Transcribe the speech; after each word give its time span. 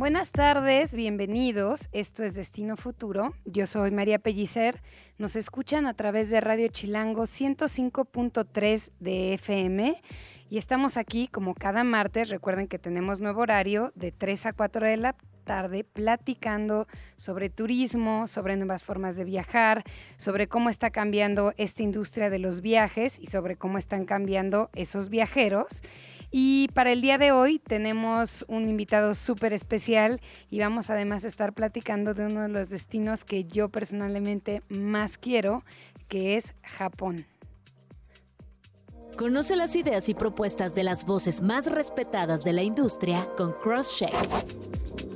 Buenas 0.00 0.32
tardes, 0.32 0.94
bienvenidos. 0.94 1.90
Esto 1.92 2.24
es 2.24 2.32
Destino 2.32 2.78
Futuro. 2.78 3.34
Yo 3.44 3.66
soy 3.66 3.90
María 3.90 4.18
Pellicer. 4.18 4.80
Nos 5.18 5.36
escuchan 5.36 5.86
a 5.86 5.92
través 5.92 6.30
de 6.30 6.40
Radio 6.40 6.68
Chilango 6.68 7.24
105.3 7.24 8.92
de 8.98 9.34
FM 9.34 10.00
y 10.48 10.56
estamos 10.56 10.96
aquí 10.96 11.28
como 11.28 11.54
cada 11.54 11.84
martes. 11.84 12.30
Recuerden 12.30 12.66
que 12.66 12.78
tenemos 12.78 13.20
nuevo 13.20 13.42
horario 13.42 13.92
de 13.94 14.10
3 14.10 14.46
a 14.46 14.52
4 14.54 14.86
de 14.86 14.96
la 14.96 15.16
tarde 15.44 15.84
platicando 15.84 16.86
sobre 17.16 17.50
turismo, 17.50 18.26
sobre 18.26 18.56
nuevas 18.56 18.84
formas 18.84 19.18
de 19.18 19.24
viajar, 19.24 19.84
sobre 20.16 20.48
cómo 20.48 20.70
está 20.70 20.88
cambiando 20.88 21.52
esta 21.58 21.82
industria 21.82 22.30
de 22.30 22.38
los 22.38 22.62
viajes 22.62 23.18
y 23.18 23.26
sobre 23.26 23.56
cómo 23.56 23.76
están 23.76 24.06
cambiando 24.06 24.70
esos 24.72 25.10
viajeros. 25.10 25.82
Y 26.30 26.68
para 26.74 26.92
el 26.92 27.00
día 27.00 27.18
de 27.18 27.32
hoy 27.32 27.58
tenemos 27.58 28.44
un 28.48 28.68
invitado 28.68 29.14
súper 29.14 29.52
especial 29.52 30.20
y 30.48 30.60
vamos 30.60 30.88
además 30.88 31.24
a 31.24 31.28
estar 31.28 31.52
platicando 31.52 32.14
de 32.14 32.26
uno 32.26 32.42
de 32.42 32.48
los 32.48 32.68
destinos 32.68 33.24
que 33.24 33.44
yo 33.44 33.68
personalmente 33.68 34.62
más 34.68 35.18
quiero, 35.18 35.64
que 36.08 36.36
es 36.36 36.54
Japón. 36.62 37.26
Conoce 39.16 39.56
las 39.56 39.74
ideas 39.74 40.08
y 40.08 40.14
propuestas 40.14 40.74
de 40.74 40.84
las 40.84 41.04
voces 41.04 41.42
más 41.42 41.66
respetadas 41.66 42.44
de 42.44 42.52
la 42.52 42.62
industria 42.62 43.28
con 43.36 43.52
CrossCheck. 43.60 45.09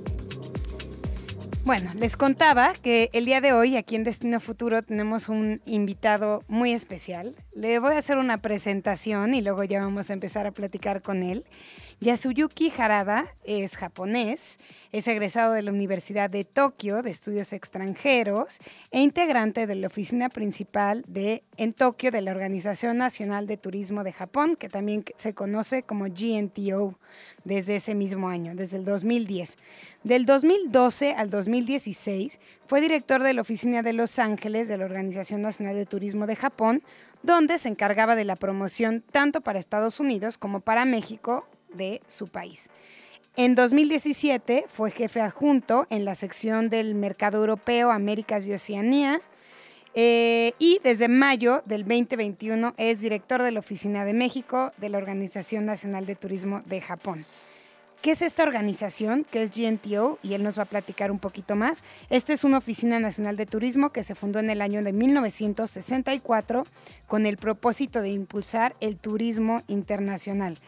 Bueno, 1.64 1.90
les 1.94 2.18
contaba 2.18 2.74
que 2.74 3.08
el 3.14 3.24
día 3.24 3.40
de 3.40 3.54
hoy 3.54 3.78
aquí 3.78 3.96
en 3.96 4.04
Destino 4.04 4.38
Futuro 4.38 4.82
tenemos 4.82 5.30
un 5.30 5.62
invitado 5.64 6.42
muy 6.46 6.74
especial. 6.74 7.34
Le 7.54 7.78
voy 7.78 7.94
a 7.94 7.98
hacer 7.98 8.18
una 8.18 8.36
presentación 8.42 9.32
y 9.32 9.40
luego 9.40 9.64
ya 9.64 9.80
vamos 9.80 10.10
a 10.10 10.12
empezar 10.12 10.46
a 10.46 10.50
platicar 10.50 11.00
con 11.00 11.22
él. 11.22 11.46
Yasuyuki 12.00 12.72
Harada 12.76 13.34
es 13.44 13.76
japonés, 13.76 14.58
es 14.92 15.06
egresado 15.06 15.52
de 15.52 15.62
la 15.62 15.70
Universidad 15.70 16.28
de 16.28 16.44
Tokio 16.44 17.02
de 17.02 17.10
Estudios 17.10 17.52
Extranjeros 17.52 18.58
e 18.90 19.00
integrante 19.00 19.66
de 19.66 19.74
la 19.76 19.86
oficina 19.86 20.28
principal 20.28 21.04
de, 21.06 21.44
en 21.56 21.72
Tokio 21.72 22.10
de 22.10 22.20
la 22.20 22.32
Organización 22.32 22.98
Nacional 22.98 23.46
de 23.46 23.56
Turismo 23.56 24.02
de 24.02 24.12
Japón, 24.12 24.56
que 24.56 24.68
también 24.68 25.04
se 25.16 25.34
conoce 25.34 25.82
como 25.82 26.06
GNTO 26.06 26.98
desde 27.44 27.76
ese 27.76 27.94
mismo 27.94 28.28
año, 28.28 28.54
desde 28.54 28.76
el 28.76 28.84
2010. 28.84 29.56
Del 30.02 30.26
2012 30.26 31.12
al 31.12 31.30
2016 31.30 32.40
fue 32.66 32.80
director 32.80 33.22
de 33.22 33.34
la 33.34 33.42
oficina 33.42 33.82
de 33.82 33.92
Los 33.92 34.18
Ángeles 34.18 34.68
de 34.68 34.78
la 34.78 34.84
Organización 34.84 35.42
Nacional 35.42 35.76
de 35.76 35.86
Turismo 35.86 36.26
de 36.26 36.36
Japón, 36.36 36.82
donde 37.22 37.56
se 37.58 37.70
encargaba 37.70 38.16
de 38.16 38.24
la 38.24 38.36
promoción 38.36 39.02
tanto 39.10 39.40
para 39.40 39.58
Estados 39.58 40.00
Unidos 40.00 40.36
como 40.36 40.60
para 40.60 40.84
México 40.84 41.46
de 41.74 42.00
su 42.08 42.28
país. 42.28 42.68
En 43.36 43.56
2017 43.56 44.66
fue 44.68 44.92
jefe 44.92 45.20
adjunto 45.20 45.86
en 45.90 46.04
la 46.04 46.14
sección 46.14 46.68
del 46.68 46.94
Mercado 46.94 47.38
Europeo, 47.38 47.90
Américas 47.90 48.46
y 48.46 48.52
Oceanía. 48.52 49.20
Eh, 49.96 50.52
y 50.58 50.80
desde 50.82 51.08
mayo 51.08 51.62
del 51.66 51.82
2021 51.82 52.74
es 52.76 53.00
director 53.00 53.42
de 53.42 53.52
la 53.52 53.60
Oficina 53.60 54.04
de 54.04 54.12
México 54.12 54.72
de 54.76 54.88
la 54.88 54.98
Organización 54.98 55.66
Nacional 55.66 56.06
de 56.06 56.16
Turismo 56.16 56.62
de 56.66 56.80
Japón. 56.80 57.24
¿Qué 58.04 58.10
es 58.10 58.20
esta 58.20 58.42
organización? 58.42 59.24
Que 59.24 59.42
es 59.42 59.50
GNTO 59.50 60.18
y 60.22 60.34
él 60.34 60.42
nos 60.42 60.58
va 60.58 60.64
a 60.64 60.66
platicar 60.66 61.10
un 61.10 61.18
poquito 61.18 61.56
más. 61.56 61.82
Esta 62.10 62.34
es 62.34 62.44
una 62.44 62.58
oficina 62.58 63.00
nacional 63.00 63.36
de 63.36 63.46
turismo 63.46 63.92
que 63.92 64.02
se 64.02 64.14
fundó 64.14 64.40
en 64.40 64.50
el 64.50 64.60
año 64.60 64.82
de 64.84 64.92
1964 64.92 66.64
con 67.06 67.24
el 67.24 67.38
propósito 67.38 68.02
de 68.02 68.10
impulsar 68.10 68.76
el 68.80 68.98
turismo 68.98 69.62
internacional. 69.68 70.58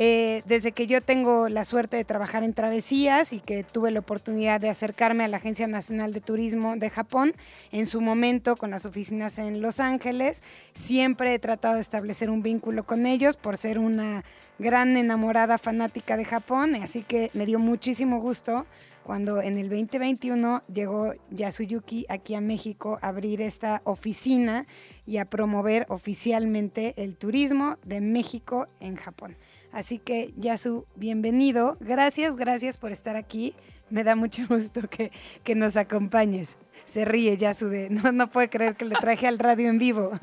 Eh, 0.00 0.44
desde 0.46 0.70
que 0.70 0.86
yo 0.86 1.02
tengo 1.02 1.48
la 1.48 1.64
suerte 1.64 1.96
de 1.96 2.04
trabajar 2.04 2.44
en 2.44 2.54
travesías 2.54 3.32
y 3.32 3.40
que 3.40 3.64
tuve 3.64 3.90
la 3.90 3.98
oportunidad 3.98 4.60
de 4.60 4.68
acercarme 4.68 5.24
a 5.24 5.28
la 5.28 5.38
Agencia 5.38 5.66
Nacional 5.66 6.12
de 6.12 6.20
Turismo 6.20 6.76
de 6.76 6.88
Japón, 6.88 7.34
en 7.72 7.86
su 7.86 8.00
momento 8.00 8.54
con 8.54 8.70
las 8.70 8.86
oficinas 8.86 9.40
en 9.40 9.60
Los 9.60 9.80
Ángeles, 9.80 10.44
siempre 10.72 11.34
he 11.34 11.40
tratado 11.40 11.74
de 11.74 11.80
establecer 11.80 12.30
un 12.30 12.44
vínculo 12.44 12.84
con 12.84 13.06
ellos 13.06 13.36
por 13.36 13.56
ser 13.56 13.80
una 13.80 14.24
gran 14.60 14.96
enamorada 14.96 15.58
fanática 15.58 16.16
de 16.16 16.24
Japón, 16.24 16.76
así 16.76 17.02
que 17.02 17.32
me 17.34 17.44
dio 17.44 17.58
muchísimo 17.58 18.20
gusto 18.20 18.66
cuando 19.02 19.42
en 19.42 19.58
el 19.58 19.68
2021 19.68 20.62
llegó 20.72 21.12
Yasuyuki 21.30 22.06
aquí 22.08 22.36
a 22.36 22.40
México 22.40 23.00
a 23.02 23.08
abrir 23.08 23.42
esta 23.42 23.82
oficina 23.82 24.64
y 25.06 25.16
a 25.16 25.24
promover 25.24 25.86
oficialmente 25.88 26.94
el 26.98 27.16
turismo 27.16 27.78
de 27.84 28.00
México 28.00 28.68
en 28.78 28.94
Japón. 28.94 29.34
Así 29.72 29.98
que, 29.98 30.32
Yasu, 30.36 30.86
bienvenido. 30.96 31.76
Gracias, 31.80 32.36
gracias 32.36 32.76
por 32.76 32.90
estar 32.90 33.16
aquí. 33.16 33.54
Me 33.90 34.04
da 34.04 34.16
mucho 34.16 34.42
gusto 34.48 34.82
que, 34.88 35.10
nos 35.54 35.76
acompañes. 35.76 36.56
Se 36.84 37.04
ríe 37.04 37.36
Yasu 37.36 37.68
de, 37.68 37.90
no, 37.90 38.12
no 38.12 38.30
puede 38.30 38.48
creer 38.48 38.76
que 38.76 38.84
le 38.84 38.96
traje 38.96 39.26
al 39.26 39.38
radio 39.38 39.68
en 39.68 39.78
vivo. 39.78 40.12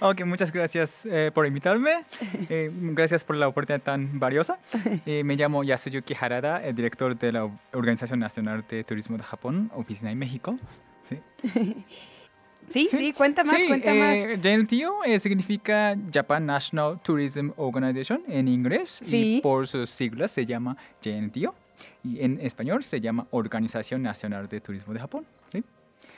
Ok, 0.00 0.24
muchas 0.24 0.50
gracias 0.50 1.06
eh, 1.06 1.30
por 1.32 1.46
invitarme. 1.46 2.04
Eh, 2.48 2.72
gracias 2.72 3.22
por 3.22 3.36
la 3.36 3.46
oportunidad 3.46 3.84
tan 3.84 4.18
valiosa. 4.18 4.58
Eh, 5.04 5.22
me 5.22 5.36
llamo 5.36 5.62
Yasuyuki 5.62 6.12
Harada, 6.20 6.60
el 6.64 6.74
director 6.74 7.16
de 7.16 7.30
la 7.30 7.48
Organización 7.72 8.18
Nacional 8.18 8.64
de 8.68 8.82
Turismo 8.82 9.16
de 9.16 9.22
Japón, 9.22 9.70
Oficina 9.74 10.10
en 10.10 10.18
México. 10.18 10.56
Sí. 11.08 11.20
Sí, 12.70 12.88
sí, 12.90 13.12
cuenta 13.12 13.44
más, 13.44 13.62
cuenta 13.64 13.94
más. 13.94 14.16
JNTO 14.42 15.02
significa 15.20 15.96
Japan 16.12 16.46
National 16.46 17.00
Tourism 17.02 17.50
Organization 17.56 18.22
en 18.28 18.48
inglés 18.48 19.02
y 19.06 19.40
por 19.40 19.66
sus 19.66 19.90
siglas 19.90 20.30
se 20.30 20.44
llama 20.44 20.76
JNTO 21.02 21.54
y 22.04 22.20
en 22.20 22.40
español 22.40 22.84
se 22.84 23.00
llama 23.00 23.26
Organización 23.30 24.02
Nacional 24.02 24.48
de 24.48 24.60
Turismo 24.60 24.92
de 24.92 25.00
Japón. 25.00 25.26
¿sí? 25.52 25.62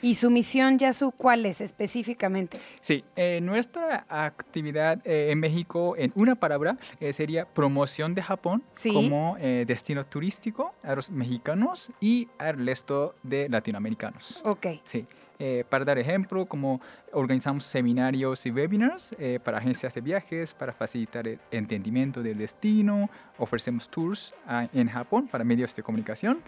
¿Y 0.01 0.15
su 0.15 0.29
misión, 0.29 0.77
Yasu, 0.77 1.11
cuál 1.11 1.45
es 1.45 1.59
específicamente? 1.59 2.59
Sí, 2.81 3.03
eh, 3.15 3.39
nuestra 3.41 4.05
actividad 4.07 5.05
eh, 5.05 5.31
en 5.31 5.39
México, 5.39 5.95
en 5.97 6.13
una 6.15 6.35
palabra, 6.35 6.77
eh, 6.99 7.11
sería 7.11 7.45
promoción 7.45 8.15
de 8.15 8.21
Japón 8.21 8.63
como 8.83 9.37
destino 9.39 10.03
turístico 10.03 10.73
a 10.83 10.95
los 10.95 11.09
mexicanos 11.09 11.91
y 11.99 12.27
al 12.37 12.65
resto 12.65 13.15
de 13.23 13.49
latinoamericanos. 13.49 14.41
Ok. 14.45 14.67
Sí. 14.85 15.05
Para 15.69 15.85
dar 15.85 15.97
ejemplo, 15.97 16.45
como 16.45 16.81
organizamos 17.13 17.63
seminarios 17.63 18.45
y 18.45 18.51
webinars 18.51 19.15
para 19.43 19.57
agencias 19.57 19.93
de 19.93 20.01
viajes, 20.01 20.53
para 20.53 20.73
facilitar 20.73 21.27
el 21.27 21.39
entendimiento 21.51 22.21
del 22.21 22.37
destino, 22.37 23.09
ofrecemos 23.37 23.89
tours 23.89 24.33
ah, 24.47 24.67
en 24.73 24.89
Japón 24.89 25.27
para 25.27 25.43
medios 25.43 25.75
de 25.75 25.83
comunicación, 25.83 26.41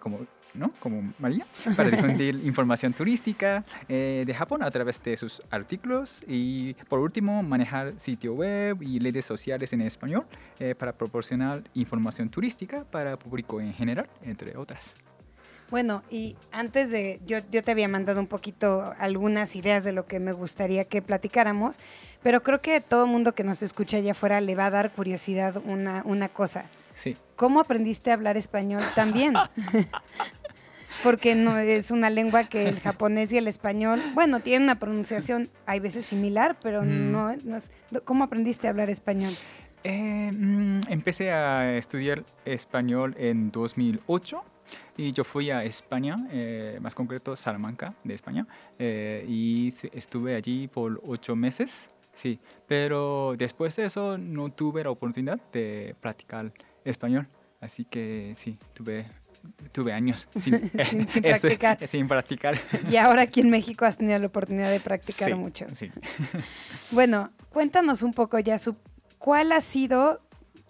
como 0.00 0.26
¿no? 0.54 0.72
como 0.78 1.12
María, 1.18 1.46
para 1.76 1.90
difundir 1.90 2.34
información 2.44 2.92
turística 2.92 3.64
eh, 3.88 4.24
de 4.26 4.34
Japón 4.34 4.62
a 4.62 4.70
través 4.70 5.02
de 5.02 5.16
sus 5.16 5.42
artículos 5.50 6.22
y 6.26 6.74
por 6.88 7.00
último 7.00 7.42
manejar 7.42 7.94
sitio 7.96 8.34
web 8.34 8.82
y 8.82 8.98
redes 8.98 9.24
sociales 9.24 9.72
en 9.72 9.82
español 9.82 10.24
eh, 10.58 10.74
para 10.74 10.92
proporcionar 10.92 11.62
información 11.74 12.28
turística 12.28 12.84
para 12.84 13.12
el 13.12 13.18
público 13.18 13.60
en 13.60 13.72
general, 13.72 14.08
entre 14.22 14.56
otras. 14.56 14.96
Bueno, 15.72 16.02
y 16.10 16.36
antes 16.50 16.90
de, 16.90 17.18
yo, 17.24 17.38
yo 17.50 17.64
te 17.64 17.70
había 17.70 17.88
mandado 17.88 18.20
un 18.20 18.26
poquito 18.26 18.92
algunas 18.98 19.56
ideas 19.56 19.84
de 19.84 19.92
lo 19.92 20.04
que 20.04 20.20
me 20.20 20.32
gustaría 20.32 20.84
que 20.84 21.00
platicáramos, 21.00 21.80
pero 22.22 22.42
creo 22.42 22.60
que 22.60 22.82
todo 22.82 23.06
el 23.06 23.10
mundo 23.10 23.34
que 23.34 23.42
nos 23.42 23.62
escucha 23.62 23.96
allá 23.96 24.12
afuera 24.12 24.42
le 24.42 24.54
va 24.54 24.66
a 24.66 24.70
dar 24.70 24.92
curiosidad 24.92 25.62
una, 25.64 26.02
una 26.04 26.28
cosa. 26.28 26.66
Sí. 26.94 27.16
¿Cómo 27.36 27.58
aprendiste 27.58 28.10
a 28.10 28.14
hablar 28.14 28.36
español 28.36 28.82
también? 28.94 29.32
porque 31.02 31.34
no 31.34 31.56
es 31.56 31.90
una 31.90 32.10
lengua 32.10 32.44
que 32.44 32.68
el 32.68 32.78
japonés 32.78 33.32
y 33.32 33.38
el 33.38 33.48
español, 33.48 33.98
bueno, 34.12 34.40
tienen 34.40 34.64
una 34.64 34.78
pronunciación, 34.78 35.48
hay 35.64 35.80
veces 35.80 36.04
similar, 36.04 36.58
pero 36.62 36.84
no, 36.84 37.30
es... 37.30 37.70
¿Cómo 38.04 38.24
aprendiste 38.24 38.66
a 38.66 38.70
hablar 38.72 38.90
español? 38.90 39.32
Eh, 39.84 40.32
mm, 40.34 40.80
empecé 40.90 41.30
a 41.30 41.78
estudiar 41.78 42.24
español 42.44 43.14
en 43.18 43.50
2008 43.50 44.44
y 44.96 45.12
yo 45.12 45.24
fui 45.24 45.50
a 45.50 45.64
España, 45.64 46.16
eh, 46.30 46.78
más 46.80 46.94
concreto 46.94 47.36
Salamanca 47.36 47.94
de 48.04 48.14
España, 48.14 48.46
eh, 48.78 49.24
y 49.28 49.72
estuve 49.92 50.34
allí 50.36 50.68
por 50.68 51.00
ocho 51.06 51.36
meses, 51.36 51.88
sí, 52.12 52.38
pero 52.66 53.34
después 53.36 53.76
de 53.76 53.86
eso 53.86 54.18
no 54.18 54.50
tuve 54.50 54.84
la 54.84 54.90
oportunidad 54.90 55.40
de 55.52 55.94
practicar 56.00 56.52
español, 56.84 57.28
así 57.60 57.84
que 57.84 58.34
sí, 58.36 58.56
tuve 58.74 59.06
tuve 59.72 59.92
años 59.92 60.28
sin, 60.36 60.70
sin, 60.84 61.06
practicar. 61.22 61.86
sin 61.88 62.08
practicar. 62.08 62.58
Y 62.90 62.96
ahora 62.96 63.22
aquí 63.22 63.40
en 63.40 63.50
México 63.50 63.84
has 63.84 63.96
tenido 63.96 64.18
la 64.18 64.26
oportunidad 64.26 64.70
de 64.70 64.80
practicar 64.80 65.34
mucho. 65.36 65.66
Sí. 65.74 65.90
Bueno, 66.90 67.30
cuéntanos 67.48 68.02
un 68.02 68.12
poco 68.12 68.38
ya 68.38 68.58
su, 68.58 68.76
cuál 69.18 69.52
ha 69.52 69.60
sido, 69.60 70.20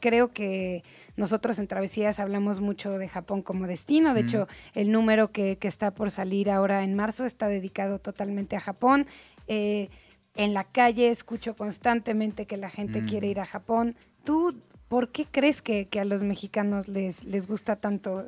creo 0.00 0.32
que 0.32 0.82
nosotros 1.16 1.58
en 1.58 1.66
Travesías 1.66 2.18
hablamos 2.18 2.60
mucho 2.60 2.98
de 2.98 3.08
Japón 3.08 3.42
como 3.42 3.66
destino. 3.66 4.14
De 4.14 4.20
hecho, 4.20 4.48
el 4.74 4.90
número 4.90 5.30
que, 5.30 5.58
que, 5.58 5.68
está 5.68 5.92
por 5.92 6.10
salir 6.10 6.50
ahora 6.50 6.82
en 6.82 6.94
marzo 6.94 7.24
está 7.24 7.48
dedicado 7.48 7.98
totalmente 7.98 8.56
a 8.56 8.60
Japón. 8.60 9.06
Eh, 9.46 9.90
en 10.34 10.54
la 10.54 10.64
calle 10.64 11.10
escucho 11.10 11.54
constantemente 11.54 12.46
que 12.46 12.56
la 12.56 12.70
gente 12.70 13.04
quiere 13.04 13.26
ir 13.26 13.40
a 13.40 13.46
Japón. 13.46 13.94
¿Tú 14.24 14.54
por 14.88 15.10
qué 15.10 15.26
crees 15.30 15.60
que, 15.60 15.88
que 15.88 16.00
a 16.00 16.04
los 16.04 16.22
mexicanos 16.22 16.88
les, 16.88 17.22
les 17.24 17.46
gusta 17.46 17.76
tanto 17.76 18.26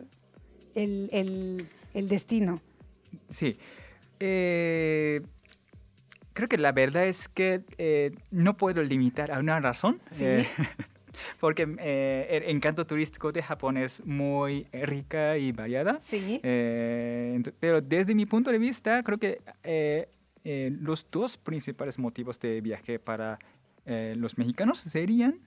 el, 0.75 1.09
el, 1.13 1.69
el 1.95 2.09
destino? 2.09 2.61
Sí. 3.31 3.57
Eh, 4.21 5.23
creo 6.35 6.49
que 6.49 6.59
la 6.59 6.73
verdad 6.73 7.07
es 7.07 7.29
que 7.29 7.65
eh, 7.79 8.13
no 8.31 8.57
puedo 8.57 8.83
limitar 8.83 9.33
a 9.33 9.39
una 9.39 9.59
razón. 9.61 10.01
¿Sí? 10.11 10.25
porque 11.41 11.63
el 11.63 12.43
encanto 12.45 12.87
turístico 12.87 13.33
de 13.33 13.43
Japón 13.43 13.77
es 13.77 14.05
muy 14.05 14.67
rica 14.73 15.37
y 15.39 15.53
variada. 15.53 15.99
Sí. 16.01 16.41
pero 16.43 17.81
desde 17.81 18.15
mi 18.15 18.27
punto 18.27 18.51
de 18.51 18.59
vista, 18.59 19.03
creo 19.03 19.19
que 19.19 19.41
eh, 20.45 20.71
los 20.79 21.07
dos 21.11 21.39
principales 21.39 21.99
motivos 21.99 22.39
de 22.39 22.61
viaje 22.61 22.99
para 22.99 23.39
eh, 23.87 24.15
los 24.17 24.37
mexicanos 24.37 24.79
serían 24.79 25.41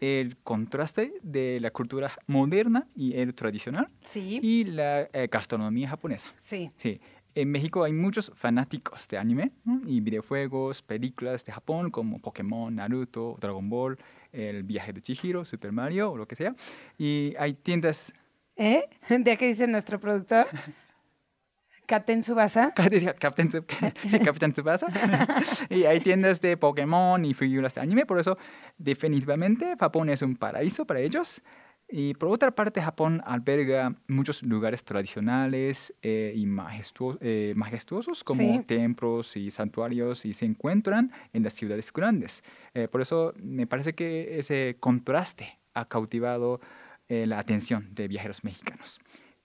el 0.00 0.36
contraste 0.38 1.14
de 1.22 1.58
la 1.60 1.70
cultura 1.70 2.10
moderna 2.26 2.86
y 2.94 3.16
el 3.16 3.34
tradicional 3.34 3.88
y 4.14 4.64
la 4.64 5.08
eh, 5.12 5.28
gastronomía 5.30 5.88
japonesa. 5.88 6.28
Sí. 6.36 6.70
sí. 6.76 7.00
En 7.34 7.50
México 7.50 7.82
hay 7.82 7.92
muchos 7.92 8.30
fanáticos 8.34 9.08
de 9.08 9.18
anime 9.18 9.50
y 9.86 10.00
videojuegos, 10.00 10.82
películas 10.82 11.44
de 11.44 11.52
Japón 11.52 11.90
como 11.90 12.20
Pokémon, 12.20 12.74
Naruto, 12.74 13.36
Dragon 13.40 13.68
Ball, 13.68 13.98
El 14.34 14.64
viaje 14.64 14.92
de 14.92 15.00
Chihiro, 15.00 15.44
Super 15.44 15.72
Mario 15.72 16.12
o 16.12 16.16
lo 16.16 16.26
que 16.26 16.36
sea. 16.36 16.54
Y 16.98 17.34
hay 17.38 17.54
tiendas... 17.54 18.12
¿Eh? 18.56 18.84
¿De 19.08 19.36
qué 19.36 19.46
dice 19.46 19.66
nuestro 19.66 20.00
productor? 20.00 20.48
Captain 21.86 22.20
Tsubasa. 22.20 22.72
Captain, 23.18 23.50
sí, 23.50 24.18
Captain 24.18 24.52
Tsubasa. 24.52 24.86
y 25.68 25.84
hay 25.84 26.00
tiendas 26.00 26.40
de 26.40 26.56
Pokémon 26.56 27.22
y 27.24 27.34
figuras 27.34 27.74
de 27.74 27.82
anime, 27.82 28.06
por 28.06 28.18
eso 28.18 28.38
definitivamente 28.78 29.76
Japón 29.78 30.08
es 30.08 30.22
un 30.22 30.36
paraíso 30.36 30.86
para 30.86 31.00
ellos. 31.00 31.42
Y 31.88 32.14
por 32.14 32.30
otra 32.30 32.50
parte, 32.54 32.80
Japón 32.80 33.22
alberga 33.24 33.94
muchos 34.08 34.42
lugares 34.42 34.84
tradicionales 34.84 35.94
eh, 36.02 36.32
y 36.34 36.44
eh, 37.20 37.52
majestuosos 37.56 38.24
como 38.24 38.64
templos 38.64 39.36
y 39.36 39.50
santuarios 39.50 40.24
y 40.24 40.32
se 40.32 40.46
encuentran 40.46 41.12
en 41.32 41.42
las 41.42 41.54
ciudades 41.54 41.92
grandes. 41.92 42.42
Eh, 42.72 42.88
por 42.88 43.00
eso 43.00 43.34
me 43.36 43.66
parece 43.66 43.94
que 43.94 44.38
ese 44.38 44.76
contraste 44.80 45.58
ha 45.74 45.86
cautivado 45.86 46.60
la 47.06 47.38
atención 47.38 47.94
de 47.94 48.08
viajeros 48.08 48.44
mexicanos. 48.44 48.98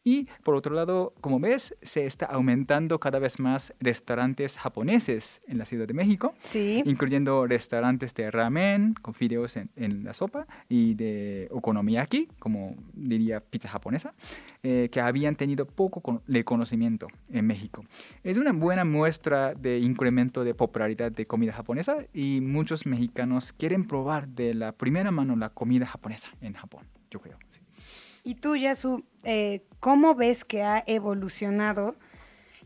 Y 0.03 0.27
por 0.43 0.55
otro 0.55 0.73
lado, 0.73 1.13
como 1.21 1.39
ves, 1.39 1.75
se 1.81 2.05
está 2.05 2.25
aumentando 2.25 2.99
cada 2.99 3.19
vez 3.19 3.39
más 3.39 3.73
restaurantes 3.79 4.57
japoneses 4.57 5.41
en 5.47 5.57
la 5.57 5.65
Ciudad 5.65 5.87
de 5.87 5.93
México, 5.93 6.33
sí. 6.43 6.81
incluyendo 6.85 7.45
restaurantes 7.45 8.13
de 8.13 8.31
ramen 8.31 8.93
con 9.01 9.13
fideos 9.13 9.57
en, 9.57 9.69
la 10.03 10.13
sopa 10.13 10.47
y 10.69 10.93
de 10.95 11.47
okonomiyaki, 11.51 12.29
como 12.39 12.75
diría 12.93 13.41
pizza 13.41 13.67
japonesa, 13.67 14.13
eh, 14.63 14.89
que 14.91 15.01
habían 15.01 15.35
tenido 15.35 15.65
poco 15.65 16.01
con 16.01 16.21
conocimiento 16.45 17.07
en 17.31 17.45
México. 17.45 17.83
Es 18.23 18.37
una 18.37 18.53
buena 18.53 18.85
muestra 18.85 19.53
de 19.53 19.79
incremento 19.79 20.43
de 20.43 20.53
popularidad 20.53 21.11
de 21.11 21.25
comida 21.25 21.51
japonesa 21.51 21.97
y 22.13 22.41
muchos 22.41 22.85
mexicanos 22.85 23.53
quieren 23.53 23.85
probar 23.85 24.27
de 24.27 24.53
la 24.53 24.71
primera 24.71 25.11
mano 25.11 25.35
la 25.35 25.49
comida 25.49 25.85
japonesa 25.85 26.29
en 26.41 26.53
Japón, 26.53 26.85
yo 27.11 27.19
creo. 27.19 27.37
Y 28.23 28.35
tú, 28.35 28.55
Yasu, 28.55 29.03
eh, 29.23 29.63
¿cómo 29.79 30.15
ves 30.15 30.43
que 30.43 30.63
ha 30.63 30.83
evolucionado 30.87 31.95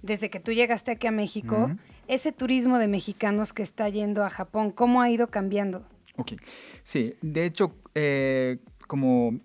desde 0.02 0.30
que 0.30 0.40
tú 0.40 0.52
llegaste 0.52 0.92
aquí 0.92 1.08
a 1.08 1.12
México 1.12 1.72
ese 2.08 2.32
turismo 2.32 2.78
de 2.78 2.88
mexicanos 2.88 3.54
que 3.54 3.64
está 3.64 3.90
yendo 3.90 4.24
a 4.24 4.30
Japón? 4.30 4.72
¿Cómo 4.72 5.02
ha 5.02 5.10
ido 5.10 5.28
cambiando? 5.28 5.86
Ok, 6.16 6.34
sí, 6.84 7.16
de 7.22 7.46
hecho, 7.46 7.76
eh, 7.96 8.60
como 8.88 9.40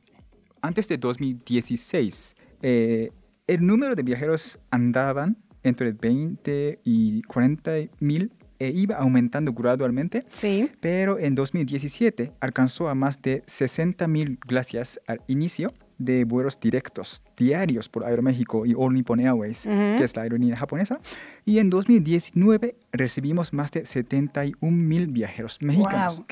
antes 0.60 0.88
de 0.88 0.98
2016, 0.98 2.34
eh, 2.62 3.10
el 3.46 3.66
número 3.66 3.94
de 3.94 4.02
viajeros 4.02 4.58
andaban 4.70 5.38
entre 5.62 5.92
20 5.92 6.80
y 6.84 7.22
40 7.22 7.72
mil 8.00 8.32
e 8.58 8.70
iba 8.70 8.96
aumentando 8.96 9.52
gradualmente, 9.52 10.24
sí. 10.30 10.70
pero 10.80 11.18
en 11.18 11.34
2017 11.34 12.32
alcanzó 12.40 12.88
a 12.88 12.94
más 12.94 13.22
de 13.22 13.44
60 13.46 14.08
mil 14.08 14.38
gracias 14.46 15.00
al 15.06 15.22
inicio 15.28 15.72
de 15.98 16.24
vuelos 16.24 16.58
directos 16.60 17.22
diarios 17.36 17.88
por 17.88 18.04
Aeroméxico 18.04 18.64
y 18.64 18.74
All 18.76 18.94
Nippon 18.94 19.20
Airways, 19.20 19.62
que 19.62 20.02
es 20.02 20.16
la 20.16 20.22
aerolínea 20.22 20.56
japonesa. 20.56 21.00
Y 21.44 21.58
en 21.58 21.70
2019 21.70 22.76
recibimos 22.92 23.52
más 23.52 23.70
de 23.72 23.84
71 23.84 24.76
mil 24.76 25.08
viajeros 25.08 25.58
mexicanos. 25.60 26.22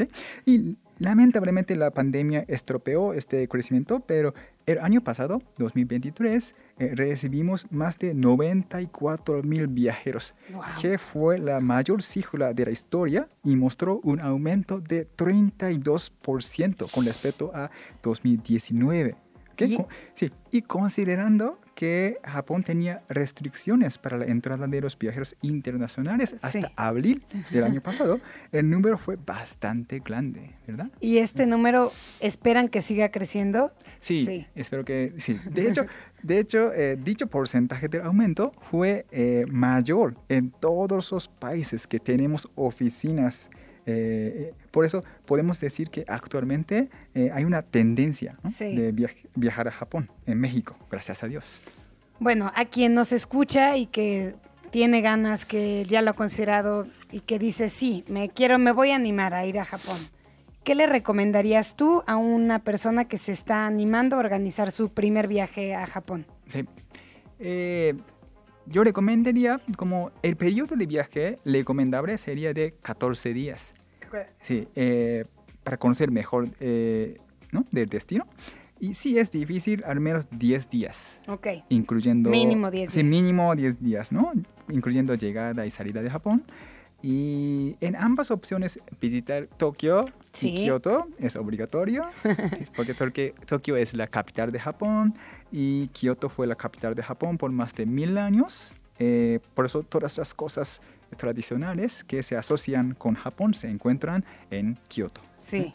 Y 0.44 0.78
lamentablemente 0.98 1.76
la 1.76 1.90
pandemia 1.90 2.44
estropeó 2.48 3.12
este 3.12 3.46
crecimiento, 3.48 4.00
pero 4.00 4.34
el 4.66 4.78
año 4.80 5.00
pasado, 5.00 5.42
2023, 5.58 6.54
eh, 6.78 6.92
recibimos 6.94 7.70
más 7.70 7.98
de 7.98 8.14
94 8.14 9.42
mil 9.42 9.68
viajeros, 9.68 10.34
que 10.80 10.98
fue 10.98 11.38
la 11.38 11.60
mayor 11.60 12.02
cifra 12.02 12.52
de 12.52 12.64
la 12.66 12.72
historia 12.72 13.28
y 13.44 13.54
mostró 13.54 14.00
un 14.02 14.20
aumento 14.20 14.80
de 14.80 15.08
32% 15.08 16.90
con 16.90 17.04
respecto 17.04 17.52
a 17.54 17.70
2019. 18.02 19.14
¿Y? 19.64 19.78
Sí, 20.14 20.30
y 20.50 20.62
considerando 20.62 21.58
que 21.76 22.18
Japón 22.24 22.62
tenía 22.62 23.02
restricciones 23.08 23.98
para 23.98 24.16
la 24.16 24.24
entrada 24.24 24.66
de 24.66 24.80
los 24.80 24.98
viajeros 24.98 25.36
internacionales 25.42 26.34
hasta 26.40 26.72
abril 26.74 27.24
del 27.50 27.64
año 27.64 27.82
pasado, 27.82 28.18
el 28.50 28.70
número 28.70 28.96
fue 28.96 29.16
bastante 29.16 30.00
grande, 30.00 30.54
¿verdad? 30.66 30.90
¿Y 31.00 31.18
este 31.18 31.46
número 31.46 31.92
esperan 32.20 32.68
que 32.68 32.80
siga 32.80 33.10
creciendo? 33.10 33.72
Sí, 34.00 34.46
espero 34.54 34.86
que 34.86 35.12
sí. 35.18 35.38
De 35.50 35.68
hecho, 35.68 35.84
de 36.22 36.38
hecho 36.38 36.72
eh, 36.72 36.96
dicho 36.96 37.26
porcentaje 37.26 37.88
de 37.88 38.00
aumento 38.00 38.52
fue 38.70 39.04
eh, 39.10 39.44
mayor 39.50 40.16
en 40.30 40.50
todos 40.50 41.12
los 41.12 41.28
países 41.28 41.86
que 41.86 42.00
tenemos 42.00 42.48
oficinas 42.54 43.50
eh, 43.86 44.52
por 44.72 44.84
eso 44.84 45.04
podemos 45.26 45.60
decir 45.60 45.90
que 45.90 46.04
actualmente 46.08 46.90
eh, 47.14 47.30
hay 47.32 47.44
una 47.44 47.62
tendencia 47.62 48.36
de 48.58 48.92
viajar 49.34 49.68
a 49.68 49.70
Japón, 49.70 50.10
en 50.26 50.40
México, 50.40 50.76
gracias 50.90 51.22
a 51.22 51.28
Dios. 51.28 51.62
Bueno, 52.18 52.50
a 52.54 52.64
quien 52.64 52.94
nos 52.94 53.12
escucha 53.12 53.76
y 53.76 53.86
que 53.86 54.34
tiene 54.70 55.00
ganas, 55.00 55.46
que 55.46 55.84
ya 55.88 56.02
lo 56.02 56.10
ha 56.10 56.14
considerado 56.14 56.86
y 57.10 57.20
que 57.20 57.38
dice, 57.38 57.68
sí, 57.68 58.04
me 58.08 58.28
quiero, 58.28 58.58
me 58.58 58.72
voy 58.72 58.90
a 58.90 58.96
animar 58.96 59.34
a 59.34 59.46
ir 59.46 59.58
a 59.58 59.64
Japón. 59.64 59.98
¿Qué 60.64 60.74
le 60.74 60.86
recomendarías 60.86 61.76
tú 61.76 62.02
a 62.06 62.16
una 62.16 62.58
persona 62.58 63.04
que 63.04 63.18
se 63.18 63.30
está 63.30 63.66
animando 63.66 64.16
a 64.16 64.18
organizar 64.18 64.72
su 64.72 64.88
primer 64.88 65.28
viaje 65.28 65.76
a 65.76 65.86
Japón? 65.86 66.26
Sí. 66.48 66.64
Eh, 67.38 67.94
yo 68.66 68.84
recomendaría, 68.84 69.60
como 69.76 70.10
el 70.22 70.36
periodo 70.36 70.76
de 70.76 70.86
viaje 70.86 71.38
recomendable 71.44 72.18
sería 72.18 72.52
de 72.52 72.74
14 72.82 73.32
días. 73.32 73.74
Sí, 74.40 74.66
eh, 74.74 75.24
para 75.62 75.76
conocer 75.76 76.10
mejor 76.10 76.48
eh, 76.60 77.16
¿no? 77.52 77.64
del 77.70 77.88
destino. 77.88 78.26
Y 78.78 78.94
sí 78.94 79.18
es 79.18 79.30
difícil, 79.30 79.82
al 79.84 80.00
menos 80.00 80.28
10 80.30 80.68
días. 80.68 81.20
Ok. 81.28 81.48
Incluyendo... 81.70 82.30
Mínimo 82.30 82.70
10 82.70 82.82
días. 82.82 82.92
Sí, 82.92 83.04
mínimo 83.04 83.54
10 83.54 83.82
días, 83.82 84.12
¿no? 84.12 84.32
Incluyendo 84.68 85.14
llegada 85.14 85.64
y 85.64 85.70
salida 85.70 86.02
de 86.02 86.10
Japón. 86.10 86.44
Y 87.02 87.76
en 87.80 87.94
ambas 87.96 88.30
opciones 88.30 88.80
visitar 89.00 89.46
Tokio 89.56 90.06
y 90.40 90.54
Kioto 90.54 91.08
es 91.18 91.36
obligatorio, 91.36 92.08
porque 92.76 93.34
Tokio 93.46 93.76
es 93.76 93.94
la 93.94 94.06
capital 94.06 94.50
de 94.50 94.58
Japón 94.58 95.14
y 95.50 95.88
Kioto 95.88 96.28
fue 96.28 96.46
la 96.46 96.54
capital 96.54 96.94
de 96.94 97.02
Japón 97.02 97.38
por 97.38 97.50
más 97.52 97.74
de 97.74 97.86
mil 97.86 98.18
años. 98.18 98.74
Eh, 98.98 99.40
por 99.54 99.66
eso 99.66 99.82
todas 99.82 100.16
las 100.16 100.34
cosas 100.34 100.80
tradicionales 101.16 102.02
que 102.02 102.22
se 102.22 102.36
asocian 102.36 102.94
con 102.94 103.14
Japón 103.14 103.54
se 103.54 103.68
encuentran 103.68 104.24
en 104.50 104.78
Kioto. 104.88 105.20
Sí. 105.36 105.74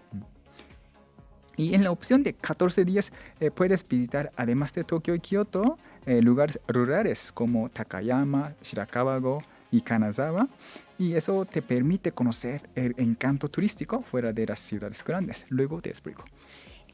Y 1.55 1.75
en 1.75 1.83
la 1.83 1.91
opción 1.91 2.23
de 2.23 2.33
14 2.33 2.85
días 2.85 3.11
eh, 3.39 3.51
puedes 3.51 3.87
visitar, 3.87 4.31
además 4.35 4.73
de 4.73 4.83
Tokio 4.83 5.13
y 5.13 5.19
Kioto, 5.19 5.77
eh, 6.05 6.21
lugares 6.21 6.59
rurales 6.67 7.31
como 7.31 7.69
Takayama, 7.69 8.55
Shirakawa 8.63 9.39
y 9.71 9.81
Kanazawa. 9.81 10.47
Y 10.97 11.13
eso 11.13 11.45
te 11.45 11.61
permite 11.61 12.11
conocer 12.11 12.69
el 12.75 12.95
encanto 12.97 13.49
turístico 13.49 14.01
fuera 14.01 14.33
de 14.33 14.45
las 14.45 14.59
ciudades 14.59 15.03
grandes. 15.03 15.45
Luego 15.49 15.81
te 15.81 15.89
explico. 15.89 16.23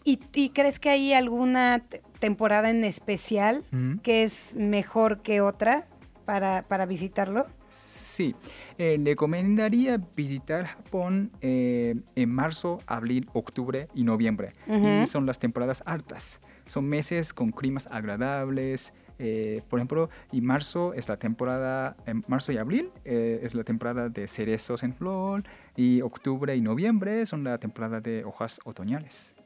¿Y, 0.09 0.49
crees 0.51 0.79
que 0.79 0.89
hay 0.89 1.11
alguna 1.11 1.83
temporada 2.19 2.69
en 2.69 2.85
especial 2.85 3.65
que 4.03 4.23
es 4.23 4.55
mejor 4.55 5.21
que 5.21 5.41
otra 5.41 5.85
para, 6.23 6.63
para 6.63 6.85
visitarlo? 6.85 7.45
Sí, 7.69 8.33
eh, 8.77 8.97
le 8.97 9.11
recomendaría 9.11 9.99
visitar 10.15 10.65
Japón 10.65 11.31
eh, 11.41 11.95
en 12.15 12.29
marzo, 12.29 12.79
abril, 12.87 13.29
octubre 13.33 13.89
y 13.93 14.05
noviembre. 14.05 14.53
Y 14.65 15.05
son 15.07 15.25
las 15.25 15.39
temporadas 15.39 15.83
altas. 15.85 16.39
Son 16.67 16.85
meses 16.85 17.33
con 17.33 17.51
climas 17.51 17.87
agradables, 17.91 18.93
eh, 19.19 19.61
por 19.69 19.79
ejemplo, 19.79 20.09
y 20.31 20.41
marzo 20.41 20.93
es 20.93 21.09
la 21.09 21.17
temporada, 21.17 21.97
en 22.05 22.23
marzo 22.27 22.51
y 22.51 22.57
abril 22.57 22.91
eh, 23.03 23.39
es 23.43 23.55
la 23.55 23.63
temporada 23.63 24.09
de 24.09 24.27
cerezos 24.27 24.83
en 24.83 24.93
flor 24.93 25.43
y 25.75 26.01
octubre 26.01 26.55
y 26.55 26.61
noviembre 26.61 27.25
son 27.25 27.43
la 27.43 27.57
temporada 27.57 27.99
de 27.99 28.23
hojas 28.23 28.59
otoñales. 28.63 29.36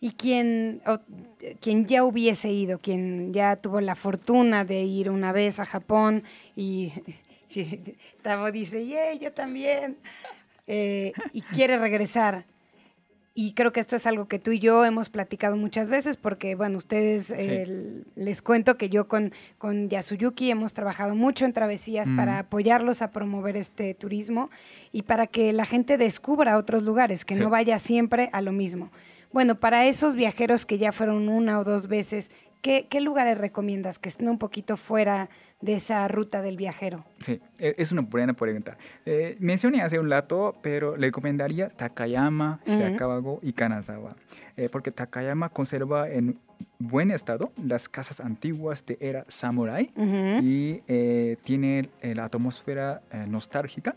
Y 0.00 0.12
quien, 0.12 0.82
quien 1.60 1.86
ya 1.86 2.04
hubiese 2.04 2.50
ido, 2.50 2.78
quien 2.78 3.34
ya 3.34 3.56
tuvo 3.56 3.80
la 3.80 3.94
fortuna 3.94 4.64
de 4.64 4.82
ir 4.82 5.10
una 5.10 5.30
vez 5.32 5.60
a 5.60 5.66
Japón 5.66 6.24
y 6.56 6.92
Tavo 8.22 8.50
dice, 8.50 8.86
yeah, 8.86 9.12
yo 9.14 9.32
también, 9.32 9.98
eh, 10.66 11.12
y 11.32 11.42
quiere 11.42 11.78
regresar, 11.78 12.46
y 13.32 13.52
creo 13.52 13.72
que 13.72 13.80
esto 13.80 13.96
es 13.96 14.06
algo 14.06 14.26
que 14.26 14.38
tú 14.38 14.50
y 14.50 14.58
yo 14.58 14.84
hemos 14.84 15.08
platicado 15.08 15.56
muchas 15.56 15.88
veces 15.88 16.16
porque, 16.16 16.56
bueno, 16.56 16.78
ustedes, 16.78 17.32
les 18.16 18.42
cuento 18.42 18.76
que 18.76 18.88
yo 18.88 19.06
con, 19.06 19.32
con 19.56 19.88
Yasuyuki 19.88 20.50
hemos 20.50 20.74
trabajado 20.74 21.14
mucho 21.14 21.44
en 21.44 21.52
travesías 21.52 22.08
para 22.16 22.40
apoyarlos 22.40 23.02
a 23.02 23.12
promover 23.12 23.56
este 23.56 23.94
turismo 23.94 24.50
y 24.92 25.02
para 25.02 25.28
que 25.28 25.52
la 25.52 25.64
gente 25.64 25.96
descubra 25.96 26.58
otros 26.58 26.82
lugares, 26.82 27.24
que 27.24 27.36
no 27.36 27.50
vaya 27.50 27.78
siempre 27.78 28.30
a 28.32 28.42
lo 28.42 28.52
mismo. 28.52 28.90
Bueno, 29.32 29.54
para 29.54 29.86
esos 29.86 30.16
viajeros 30.16 30.66
que 30.66 30.78
ya 30.78 30.92
fueron 30.92 31.28
una 31.28 31.60
o 31.60 31.64
dos 31.64 31.86
veces, 31.86 32.30
¿qué, 32.62 32.86
qué 32.90 33.00
lugares 33.00 33.38
recomiendas 33.38 33.98
que 33.98 34.08
estén 34.08 34.28
un 34.28 34.38
poquito 34.38 34.76
fuera 34.76 35.30
de 35.60 35.74
esa 35.74 36.08
ruta 36.08 36.42
del 36.42 36.56
viajero? 36.56 37.04
Sí, 37.20 37.40
e, 37.58 37.74
es 37.78 37.92
una 37.92 38.02
buena 38.02 38.32
pregunta. 38.32 38.76
Eh, 39.06 39.36
mencioné 39.38 39.82
hace 39.82 39.98
un 39.98 40.10
rato, 40.10 40.56
pero 40.62 40.96
le 40.96 41.08
recomendaría 41.08 41.68
Takayama, 41.68 42.60
Shirakawago 42.66 43.38
y 43.42 43.52
Kanazawa, 43.52 44.16
eh, 44.56 44.68
porque 44.68 44.90
Takayama 44.90 45.50
conserva 45.50 46.08
en 46.08 46.38
buen 46.78 47.10
estado 47.10 47.52
las 47.62 47.88
casas 47.88 48.20
antiguas 48.20 48.84
de 48.84 48.98
era 49.00 49.24
samurai 49.28 49.92
y 50.42 50.82
eh, 50.88 51.36
tiene 51.44 51.90
la 52.02 52.24
atmósfera 52.24 53.02
nostálgica. 53.28 53.94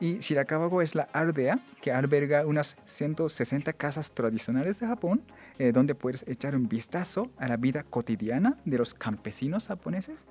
Y 0.00 0.18
Shirakawago 0.18 0.82
es 0.82 0.94
la 0.94 1.02
aldea 1.12 1.60
que 1.82 1.92
alberga 1.92 2.46
unas 2.46 2.76
160 2.86 3.72
casas 3.74 4.12
tradicionales 4.12 4.80
de 4.80 4.86
Japón, 4.86 5.22
donde 5.74 5.94
puedes 5.94 6.26
echar 6.26 6.56
un 6.56 6.68
vistazo 6.68 7.30
a 7.36 7.46
la 7.46 7.58
vida 7.58 7.82
cotidiana 7.82 8.56
de 8.64 8.78
los 8.78 8.94
campesinos 8.94 9.68
japoneses. 9.68 10.24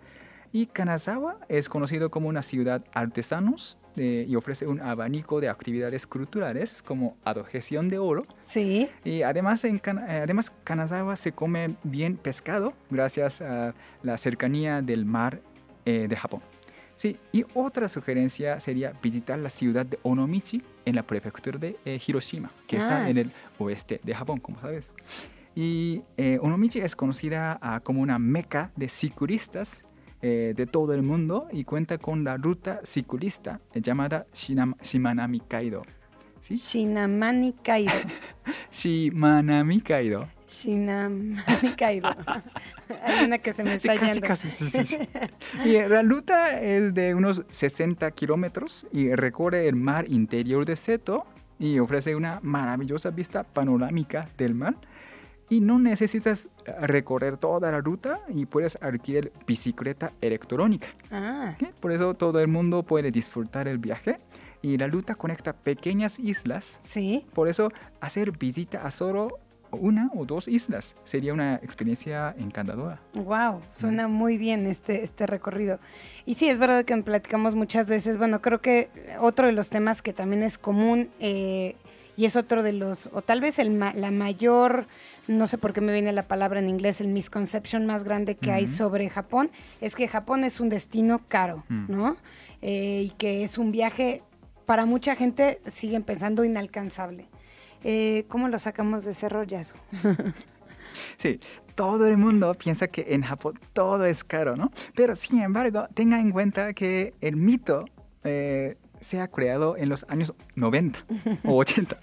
Y 0.51 0.65
Kanazawa 0.65 1.37
es 1.47 1.69
conocido 1.69 2.09
como 2.09 2.27
una 2.27 2.41
ciudad 2.41 2.83
artesanos 2.93 3.77
eh, 3.95 4.25
y 4.27 4.35
ofrece 4.35 4.65
un 4.65 4.81
abanico 4.81 5.39
de 5.41 5.49
actividades 5.49 6.07
culturales 6.07 6.81
como 6.81 7.17
adogesión 7.23 7.89
de 7.89 7.99
oro. 7.99 8.23
Sí. 8.41 8.89
Y 9.03 9.21
además, 9.21 9.63
en 9.65 9.75
eh, 9.75 10.21
además 10.23 10.51
Kanazawa 10.63 11.15
se 11.15 11.33
come 11.33 11.75
bien 11.83 12.17
pescado 12.17 12.73
gracias 12.89 13.41
a 13.41 13.75
la 14.01 14.17
cercanía 14.17 14.81
del 14.81 15.05
mar 15.05 15.41
eh, 15.85 16.07
de 16.09 16.15
Japón. 16.15 16.41
Sí, 16.99 17.17
y 17.31 17.45
otra 17.53 17.87
sugerencia 17.87 18.59
sería 18.59 18.91
visitar 19.01 19.39
la 19.39 19.49
ciudad 19.49 19.85
de 19.85 19.97
Onomichi 20.03 20.61
en 20.83 20.95
la 20.95 21.03
prefectura 21.03 21.57
de 21.57 21.77
Hiroshima, 22.05 22.51
que 22.67 22.75
está 22.75 23.05
ah. 23.05 23.09
en 23.09 23.17
el 23.17 23.31
oeste 23.57 24.01
de 24.03 24.13
Japón, 24.13 24.39
como 24.39 24.59
sabes. 24.59 24.93
Y 25.55 26.01
Onomichi 26.41 26.81
es 26.81 26.97
conocida 26.97 27.57
ah, 27.61 27.79
como 27.79 28.01
una 28.01 28.19
meca 28.19 28.73
de 28.75 28.89
ciclistas 28.89 29.83
eh, 30.21 30.53
de 30.53 30.65
todo 30.65 30.93
el 30.93 31.01
mundo 31.01 31.47
y 31.49 31.63
cuenta 31.63 31.97
con 31.97 32.25
la 32.25 32.35
ruta 32.35 32.81
ciclista 32.83 33.61
llamada 33.73 34.27
Shimanami 34.33 35.39
Kaido. 35.39 35.81
¿Sí? 36.41 36.55
Shinamani 36.55 37.53
Kaido. 37.53 37.93
Shimanami 38.69 39.79
Kaido. 39.79 40.27
Shinamani 40.49 41.41
Kaido. 41.77 42.09
Hay 43.03 43.25
una 43.25 43.37
que 43.37 43.53
se 43.53 43.63
me 43.63 43.75
está 43.75 43.95
yendo. 43.95 44.27
Casi, 44.27 44.49
sí, 44.49 44.69
sí, 44.69 44.97
y 45.65 45.73
la 45.87 46.01
ruta 46.01 46.59
es 46.59 46.93
de 46.93 47.13
unos 47.13 47.43
60 47.49 48.09
kilómetros 48.11 48.87
y 48.91 49.13
recorre 49.13 49.67
el 49.67 49.75
mar 49.75 50.05
interior 50.09 50.65
de 50.65 50.75
Seto 50.75 51.25
y 51.59 51.79
ofrece 51.79 52.15
una 52.15 52.39
maravillosa 52.41 53.11
vista 53.11 53.43
panorámica 53.43 54.29
del 54.37 54.55
mar 54.55 54.75
y 55.49 55.61
no 55.61 55.79
necesitas 55.79 56.49
recorrer 56.81 57.37
toda 57.37 57.71
la 57.71 57.81
ruta 57.81 58.21
y 58.29 58.45
puedes 58.45 58.77
adquirir 58.81 59.31
bicicleta 59.45 60.13
electrónica. 60.21 60.87
Ah. 61.11 61.55
Por 61.79 61.91
eso 61.91 62.13
todo 62.13 62.39
el 62.39 62.47
mundo 62.47 62.83
puede 62.83 63.11
disfrutar 63.11 63.67
el 63.67 63.79
viaje 63.79 64.17
y 64.61 64.77
la 64.77 64.87
ruta 64.87 65.15
conecta 65.15 65.53
pequeñas 65.53 66.19
islas. 66.19 66.79
Sí. 66.83 67.25
Por 67.33 67.47
eso 67.47 67.71
hacer 67.99 68.31
visita 68.37 68.85
a 68.85 68.91
solo 68.91 69.39
una 69.71 70.09
o 70.15 70.25
dos 70.25 70.47
islas 70.47 70.95
sería 71.03 71.33
una 71.33 71.55
experiencia 71.55 72.35
encantadora. 72.37 72.99
Wow, 73.13 73.61
suena 73.75 74.07
muy 74.07 74.37
bien 74.37 74.65
este, 74.67 75.03
este 75.03 75.27
recorrido. 75.27 75.79
Y 76.25 76.35
sí, 76.35 76.49
es 76.49 76.57
verdad 76.57 76.85
que 76.85 76.95
platicamos 76.97 77.55
muchas 77.55 77.87
veces. 77.87 78.17
Bueno, 78.17 78.41
creo 78.41 78.61
que 78.61 78.89
otro 79.19 79.47
de 79.47 79.53
los 79.53 79.69
temas 79.69 80.01
que 80.01 80.13
también 80.13 80.43
es 80.43 80.57
común 80.57 81.09
eh, 81.19 81.75
y 82.17 82.25
es 82.25 82.35
otro 82.35 82.63
de 82.63 82.73
los, 82.73 83.09
o 83.13 83.21
tal 83.21 83.41
vez 83.41 83.59
el, 83.59 83.79
la 83.79 84.11
mayor 84.11 84.87
no 85.29 85.47
sé 85.47 85.57
por 85.57 85.73
qué 85.73 85.81
me 85.81 85.93
viene 85.93 86.11
la 86.11 86.27
palabra 86.27 86.59
en 86.59 86.67
inglés, 86.69 87.01
el 87.01 87.07
misconception 87.07 87.85
más 87.85 88.03
grande 88.03 88.35
que 88.35 88.51
hay 88.51 88.65
sobre 88.65 89.09
Japón, 89.09 89.51
es 89.79 89.95
que 89.95 90.07
Japón 90.07 90.43
es 90.43 90.59
un 90.59 90.69
destino 90.69 91.21
caro, 91.27 91.63
mm. 91.69 91.85
¿no? 91.87 92.17
Eh, 92.61 93.03
y 93.05 93.09
que 93.11 93.43
es 93.43 93.57
un 93.57 93.71
viaje, 93.71 94.21
para 94.65 94.85
mucha 94.85 95.15
gente 95.15 95.61
siguen 95.69 96.03
pensando 96.03 96.43
inalcanzable. 96.43 97.27
Eh, 97.83 98.25
¿Cómo 98.27 98.47
lo 98.47 98.59
sacamos 98.59 99.05
de 99.05 99.11
ese 99.11 99.29
rollazo? 99.29 99.75
sí, 101.17 101.39
todo 101.75 102.07
el 102.07 102.17
mundo 102.17 102.53
piensa 102.55 102.87
que 102.87 103.05
en 103.09 103.21
Japón 103.21 103.59
todo 103.73 104.05
es 104.05 104.23
caro, 104.23 104.55
¿no? 104.55 104.71
Pero 104.95 105.15
sin 105.15 105.41
embargo, 105.41 105.87
tenga 105.93 106.19
en 106.19 106.31
cuenta 106.31 106.73
que 106.73 107.13
el 107.21 107.35
mito 107.35 107.85
eh, 108.23 108.77
se 108.99 109.21
ha 109.21 109.27
creado 109.27 109.77
en 109.77 109.89
los 109.89 110.05
años 110.09 110.33
90 110.55 110.99
o 111.45 111.55
80. 111.57 111.97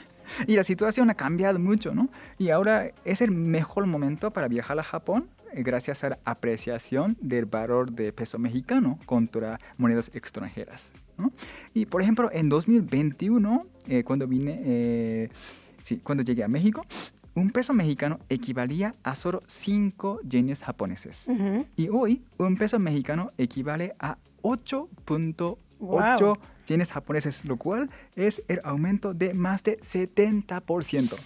Y 0.46 0.56
la 0.56 0.64
situación 0.64 1.08
ha 1.10 1.14
cambiado 1.14 1.58
mucho, 1.58 1.94
¿no? 1.94 2.08
Y 2.38 2.50
ahora 2.50 2.90
es 3.04 3.20
el 3.20 3.30
mejor 3.30 3.86
momento 3.86 4.32
para 4.32 4.48
viajar 4.48 4.78
a 4.78 4.82
Japón 4.82 5.28
eh, 5.52 5.62
gracias 5.62 6.04
a 6.04 6.10
la 6.10 6.18
apreciación 6.24 7.16
del 7.20 7.46
valor 7.46 7.92
de 7.92 8.12
peso 8.12 8.38
mexicano 8.38 8.98
contra 9.06 9.58
monedas 9.78 10.10
extranjeras. 10.14 10.92
¿no? 11.16 11.32
Y 11.74 11.86
por 11.86 12.02
ejemplo, 12.02 12.30
en 12.32 12.48
2021, 12.48 13.66
eh, 13.88 14.04
cuando 14.04 14.26
vine, 14.26 14.60
eh, 14.64 15.28
sí, 15.86 15.98
cuando 16.02 16.24
llegué 16.24 16.42
a 16.42 16.48
México, 16.48 16.84
un 17.34 17.50
peso 17.50 17.72
mexicano 17.72 18.18
equivalía 18.28 18.92
a 19.04 19.14
solo 19.14 19.40
5 19.46 20.20
yenes 20.28 20.62
japoneses. 20.62 21.26
Y 21.76 21.88
hoy, 21.90 22.22
un 22.38 22.56
peso 22.56 22.78
mexicano 22.78 23.30
equivale 23.38 23.94
a 24.00 24.18
8.8 24.42 26.38
yenes 26.66 26.90
japoneses, 26.90 27.44
lo 27.44 27.56
cual 27.56 27.88
es 28.16 28.42
el 28.48 28.60
aumento 28.64 29.14
de 29.14 29.32
más 29.34 29.62
de 29.62 29.78
70%. 29.80 31.16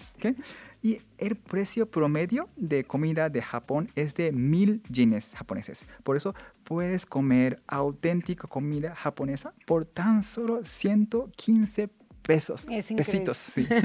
Y 0.83 0.99
el 1.19 1.37
precio 1.37 1.87
promedio 1.91 2.49
de 2.57 2.85
comida 2.85 3.29
de 3.29 3.43
Japón 3.43 3.91
es 3.95 4.15
de 4.15 4.33
1000 4.33 4.83
yenes 4.91 5.35
japoneses. 5.37 5.87
Por 6.03 6.17
eso 6.17 6.35
puedes 6.65 7.07
comer 7.07 7.63
auténtica 7.67 8.49
comida 8.49 8.95
japonesa 8.95 9.55
por 9.67 9.85
tan 9.85 10.23
solo 10.23 10.65
115 10.65 11.89
pesos. 12.23 12.67
Es 12.71 12.93
Pesitos. 12.93 13.37
Sí. 13.37 13.67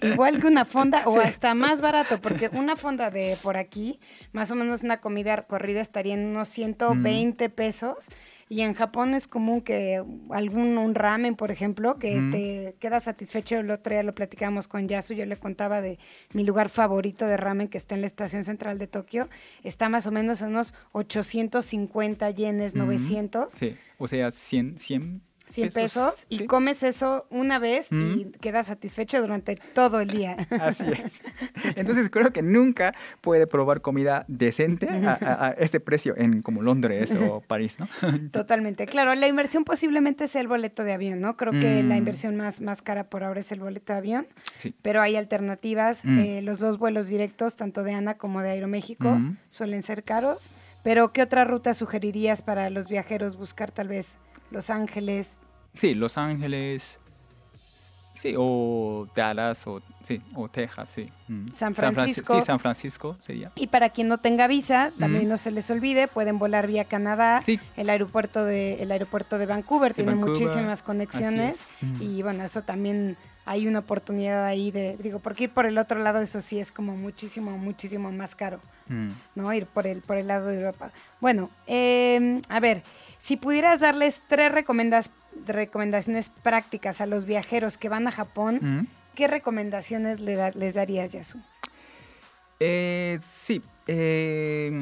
Igual 0.00 0.40
que 0.40 0.46
una 0.46 0.64
fonda 0.64 1.02
o 1.06 1.18
hasta 1.18 1.54
más 1.54 1.80
barato, 1.80 2.20
porque 2.20 2.48
una 2.52 2.76
fonda 2.76 3.10
de 3.10 3.36
por 3.42 3.56
aquí, 3.56 3.98
más 4.32 4.50
o 4.50 4.54
menos 4.54 4.82
una 4.82 4.98
comida 5.00 5.42
corrida 5.42 5.80
estaría 5.80 6.14
en 6.14 6.24
unos 6.24 6.48
120 6.48 7.48
pesos 7.50 8.08
y 8.48 8.60
en 8.60 8.74
Japón 8.74 9.14
es 9.14 9.26
común 9.26 9.60
que 9.60 10.00
algún 10.30 10.78
un 10.78 10.94
ramen, 10.94 11.34
por 11.34 11.50
ejemplo, 11.50 11.98
que 11.98 12.22
te 12.30 12.76
queda 12.78 13.00
satisfecho. 13.00 13.56
El 13.56 13.70
otro 13.72 13.92
día 13.92 14.04
lo 14.04 14.12
platicamos 14.12 14.68
con 14.68 14.86
Yasu, 14.86 15.14
yo 15.14 15.26
le 15.26 15.36
contaba 15.36 15.80
de 15.80 15.98
mi 16.32 16.44
lugar 16.44 16.68
favorito 16.68 17.26
de 17.26 17.36
ramen 17.36 17.66
que 17.66 17.78
está 17.78 17.96
en 17.96 18.02
la 18.02 18.06
estación 18.06 18.44
central 18.44 18.78
de 18.78 18.86
Tokio. 18.86 19.28
Está 19.64 19.88
más 19.88 20.06
o 20.06 20.12
menos 20.12 20.42
en 20.42 20.48
unos 20.50 20.74
850 20.92 22.30
yenes, 22.30 22.76
900. 22.76 23.52
Sí, 23.52 23.74
o 23.98 24.06
sea, 24.06 24.30
100, 24.30 24.78
100 24.78 25.22
100 25.46 25.68
pesos, 25.70 26.26
y 26.28 26.46
comes 26.46 26.82
eso 26.82 27.26
una 27.30 27.58
vez 27.58 27.88
y 27.90 28.26
quedas 28.40 28.66
satisfecho 28.66 29.20
durante 29.20 29.56
todo 29.56 30.00
el 30.00 30.08
día. 30.08 30.36
Así 30.60 30.84
es. 30.84 31.20
Entonces 31.76 32.10
creo 32.10 32.32
que 32.32 32.42
nunca 32.42 32.94
puede 33.20 33.46
probar 33.46 33.80
comida 33.80 34.24
decente 34.28 34.88
a, 34.88 35.54
este 35.58 35.80
precio 35.80 36.14
en 36.16 36.42
como 36.42 36.62
Londres 36.62 37.14
o 37.14 37.40
París, 37.46 37.76
¿no? 37.78 37.88
Totalmente. 38.30 38.86
Claro, 38.86 39.14
la 39.14 39.28
inversión 39.28 39.64
posiblemente 39.64 40.26
sea 40.26 40.40
el 40.40 40.48
boleto 40.48 40.84
de 40.84 40.92
avión, 40.92 41.20
¿no? 41.20 41.36
Creo 41.36 41.52
que 41.52 41.82
la 41.82 41.94
mm. 41.94 41.98
inversión 41.98 42.36
más, 42.36 42.60
más 42.60 42.82
cara 42.82 43.04
por 43.04 43.24
ahora 43.24 43.40
es 43.40 43.52
el 43.52 43.60
boleto 43.60 43.92
de 43.92 43.98
avión, 43.98 44.26
sí. 44.56 44.74
pero 44.82 45.00
hay 45.00 45.16
alternativas. 45.16 46.04
Mm. 46.04 46.18
Eh, 46.18 46.42
los 46.42 46.58
dos 46.58 46.78
vuelos 46.78 47.08
directos, 47.08 47.56
tanto 47.56 47.82
de 47.84 47.92
ANA 47.92 48.14
como 48.14 48.42
de 48.42 48.50
Aeroméxico, 48.50 49.10
mm. 49.10 49.36
suelen 49.48 49.82
ser 49.82 50.02
caros. 50.02 50.50
Pero, 50.86 51.12
¿qué 51.12 51.20
otra 51.20 51.44
ruta 51.44 51.74
sugerirías 51.74 52.42
para 52.42 52.70
los 52.70 52.88
viajeros 52.88 53.36
buscar 53.36 53.72
tal 53.72 53.88
vez 53.88 54.16
Los 54.52 54.70
Ángeles? 54.70 55.40
Sí, 55.74 55.94
Los 55.94 56.16
Ángeles, 56.16 57.00
Sí, 58.16 58.34
o 58.36 59.06
Dallas 59.14 59.66
o, 59.66 59.80
sí, 60.02 60.20
o 60.34 60.48
Texas, 60.48 60.88
sí. 60.88 61.08
Mm. 61.28 61.48
San 61.52 61.74
Francisco. 61.74 62.34
sí, 62.34 62.46
San 62.46 62.58
Francisco 62.58 63.16
sería. 63.20 63.52
Y 63.54 63.66
para 63.66 63.90
quien 63.90 64.08
no 64.08 64.18
tenga 64.18 64.46
visa, 64.46 64.90
también 64.98 65.28
no 65.28 65.36
se 65.36 65.50
les 65.50 65.70
olvide, 65.70 66.08
pueden 66.08 66.38
volar 66.38 66.66
vía 66.66 66.84
Canadá. 66.84 67.42
Sí. 67.44 67.60
El 67.76 67.90
aeropuerto 67.90 68.44
de 68.44 68.82
el 68.82 68.90
aeropuerto 68.90 69.38
de 69.38 69.46
Vancouver 69.46 69.94
tiene 69.94 70.14
muchísimas 70.14 70.82
conexiones 70.82 71.68
y 72.00 72.22
bueno, 72.22 72.44
eso 72.44 72.62
también 72.62 73.16
hay 73.46 73.68
una 73.68 73.78
oportunidad 73.78 74.44
ahí 74.44 74.72
de, 74.72 74.96
digo, 74.98 75.20
porque 75.20 75.44
ir 75.44 75.50
por 75.50 75.66
el 75.66 75.78
otro 75.78 76.00
lado, 76.00 76.20
eso 76.20 76.40
sí 76.40 76.58
es 76.58 76.72
como 76.72 76.96
muchísimo, 76.96 77.56
muchísimo 77.56 78.10
más 78.10 78.34
caro, 78.34 78.60
mm. 78.88 79.10
¿no? 79.36 79.52
Ir 79.52 79.66
por 79.66 79.86
el, 79.86 80.00
por 80.02 80.16
el 80.16 80.26
lado 80.26 80.48
de 80.48 80.56
Europa. 80.56 80.90
Bueno, 81.20 81.48
em, 81.68 82.42
a 82.48 82.58
ver, 82.58 82.82
si 83.18 83.36
pudieras 83.36 83.78
darles 83.78 84.20
tres 84.28 84.50
recomendaciones 84.50 85.14
prácticas 86.42 87.00
a 87.00 87.06
los 87.06 87.26
viajeros 87.26 87.78
que 87.78 87.88
van 87.88 88.06
a 88.06 88.12
Japón, 88.12 88.58
mm. 88.60 88.86
¿qué 89.14 89.26
recomendaciones 89.28 90.20
les 90.20 90.74
darías, 90.74 91.12
Yasu? 91.12 91.38
Eh, 92.58 93.18
sí, 93.42 93.62
eh, 93.88 94.72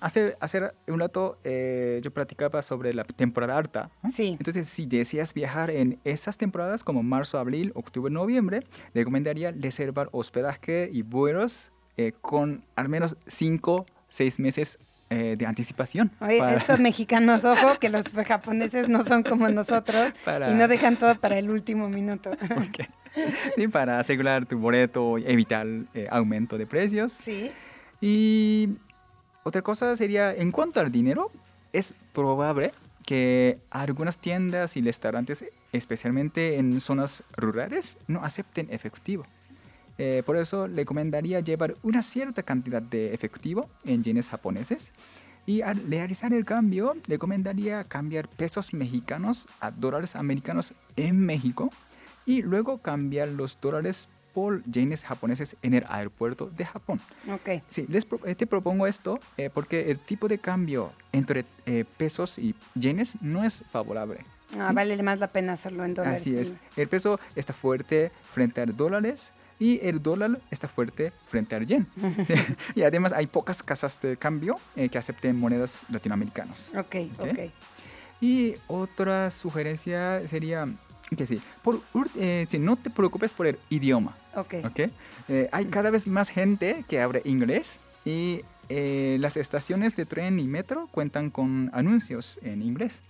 hace, 0.00 0.36
hacer 0.38 0.74
un 0.86 1.00
rato 1.00 1.36
eh, 1.42 2.00
yo 2.02 2.12
platicaba 2.12 2.62
sobre 2.62 2.94
la 2.94 3.04
temporada 3.04 3.56
alta. 3.56 3.90
Sí. 4.08 4.36
Entonces, 4.38 4.68
si 4.68 4.86
deseas 4.86 5.34
viajar 5.34 5.70
en 5.70 5.98
esas 6.04 6.36
temporadas 6.36 6.84
como 6.84 7.02
marzo, 7.02 7.38
abril, 7.38 7.72
octubre, 7.74 8.12
noviembre, 8.12 8.64
recomendaría 8.94 9.50
reservar 9.50 10.08
hospedaje 10.12 10.88
y 10.92 11.02
vuelos 11.02 11.72
eh, 11.96 12.12
con 12.20 12.64
al 12.76 12.88
menos 12.88 13.16
5, 13.26 13.84
6 14.08 14.38
meses 14.38 14.78
eh, 15.12 15.36
de 15.36 15.46
anticipación. 15.46 16.10
Oye, 16.20 16.40
estos 16.56 16.80
mexicanos, 16.80 17.44
ojo, 17.44 17.78
que 17.78 17.90
los 17.90 18.04
japoneses 18.26 18.88
no 18.88 19.04
son 19.04 19.22
como 19.22 19.46
nosotros 19.50 20.14
y 20.50 20.54
no 20.54 20.68
dejan 20.68 20.96
todo 20.96 21.14
para 21.16 21.38
el 21.38 21.50
último 21.50 21.88
minuto. 21.88 22.30
Sí, 23.56 23.68
para 23.68 24.00
asegurar 24.00 24.46
tu 24.46 24.58
boleto 24.58 25.18
y 25.18 25.26
evitar 25.26 25.66
aumento 26.08 26.56
de 26.56 26.66
precios. 26.66 27.12
Sí. 27.12 27.50
Y 28.00 28.70
otra 29.42 29.60
cosa 29.60 29.94
sería, 29.98 30.34
en 30.34 30.50
cuanto 30.50 30.80
al 30.80 30.90
dinero, 30.90 31.30
es 31.74 31.92
probable 32.14 32.72
que 33.04 33.58
algunas 33.68 34.16
tiendas 34.16 34.78
y 34.78 34.80
restaurantes, 34.80 35.44
especialmente 35.72 36.56
en 36.56 36.80
zonas 36.80 37.22
rurales, 37.36 37.98
no 38.06 38.24
acepten 38.24 38.68
efectivo. 38.70 39.26
Eh, 39.98 40.22
por 40.24 40.36
eso 40.36 40.66
le 40.66 40.76
recomendaría 40.76 41.40
llevar 41.40 41.76
una 41.82 42.02
cierta 42.02 42.42
cantidad 42.42 42.82
de 42.82 43.14
efectivo 43.14 43.68
en 43.84 44.02
yenes 44.02 44.28
japoneses 44.28 44.92
y 45.44 45.62
al 45.62 45.82
realizar 45.88 46.32
el 46.32 46.44
cambio, 46.44 46.94
le 47.06 47.16
recomendaría 47.16 47.84
cambiar 47.84 48.28
pesos 48.28 48.72
mexicanos 48.72 49.48
a 49.60 49.70
dólares 49.70 50.14
americanos 50.14 50.72
en 50.96 51.18
México 51.18 51.70
y 52.26 52.42
luego 52.42 52.78
cambiar 52.78 53.28
los 53.28 53.58
dólares 53.60 54.08
por 54.32 54.62
yenes 54.64 55.04
japoneses 55.04 55.56
en 55.62 55.74
el 55.74 55.84
aeropuerto 55.88 56.48
de 56.56 56.64
Japón. 56.64 57.00
Ok. 57.30 57.62
Sí, 57.68 57.86
les 57.88 58.06
eh, 58.24 58.34
te 58.34 58.46
propongo 58.46 58.86
esto 58.86 59.20
eh, 59.36 59.50
porque 59.52 59.90
el 59.90 59.98
tipo 59.98 60.28
de 60.28 60.38
cambio 60.38 60.92
entre 61.10 61.44
eh, 61.66 61.84
pesos 61.96 62.38
y 62.38 62.54
yenes 62.74 63.20
no 63.20 63.44
es 63.44 63.64
favorable. 63.72 64.20
Ah, 64.58 64.70
vale 64.72 65.02
más 65.02 65.18
la 65.18 65.28
pena 65.28 65.54
hacerlo 65.54 65.84
en 65.84 65.94
dólares. 65.94 66.20
Así 66.20 66.36
es. 66.36 66.52
El 66.76 66.88
peso 66.88 67.18
está 67.34 67.52
fuerte 67.52 68.12
frente 68.32 68.60
a 68.60 68.66
dólares 68.66 69.32
y 69.62 69.78
el 69.80 70.02
dólar 70.02 70.40
está 70.50 70.66
fuerte 70.66 71.12
frente 71.28 71.54
al 71.54 71.64
yen. 71.68 71.86
y 72.74 72.82
además 72.82 73.12
hay 73.12 73.28
pocas 73.28 73.62
casas 73.62 73.96
de 74.02 74.16
cambio 74.16 74.58
que 74.74 74.98
acepten 74.98 75.38
monedas 75.38 75.84
latinoamericanas. 75.88 76.72
Ok, 76.76 76.96
ok. 77.20 77.38
Y 78.20 78.56
otra 78.66 79.30
sugerencia 79.30 80.20
sería 80.28 80.66
que 81.16 81.26
sí, 81.28 81.40
por, 81.62 81.80
eh, 82.16 82.48
no 82.58 82.74
te 82.74 82.90
preocupes 82.90 83.32
por 83.32 83.46
el 83.46 83.56
idioma. 83.70 84.16
Ok. 84.34 84.54
okay? 84.64 84.90
Eh, 85.28 85.48
hay 85.52 85.66
cada 85.66 85.90
vez 85.90 86.08
más 86.08 86.28
gente 86.28 86.84
que 86.88 87.00
habla 87.00 87.20
inglés 87.24 87.78
y 88.04 88.40
eh, 88.68 89.16
las 89.20 89.36
estaciones 89.36 89.94
de 89.94 90.06
tren 90.06 90.40
y 90.40 90.48
metro 90.48 90.88
cuentan 90.90 91.30
con 91.30 91.70
anuncios 91.72 92.40
en 92.42 92.62
inglés. 92.62 93.02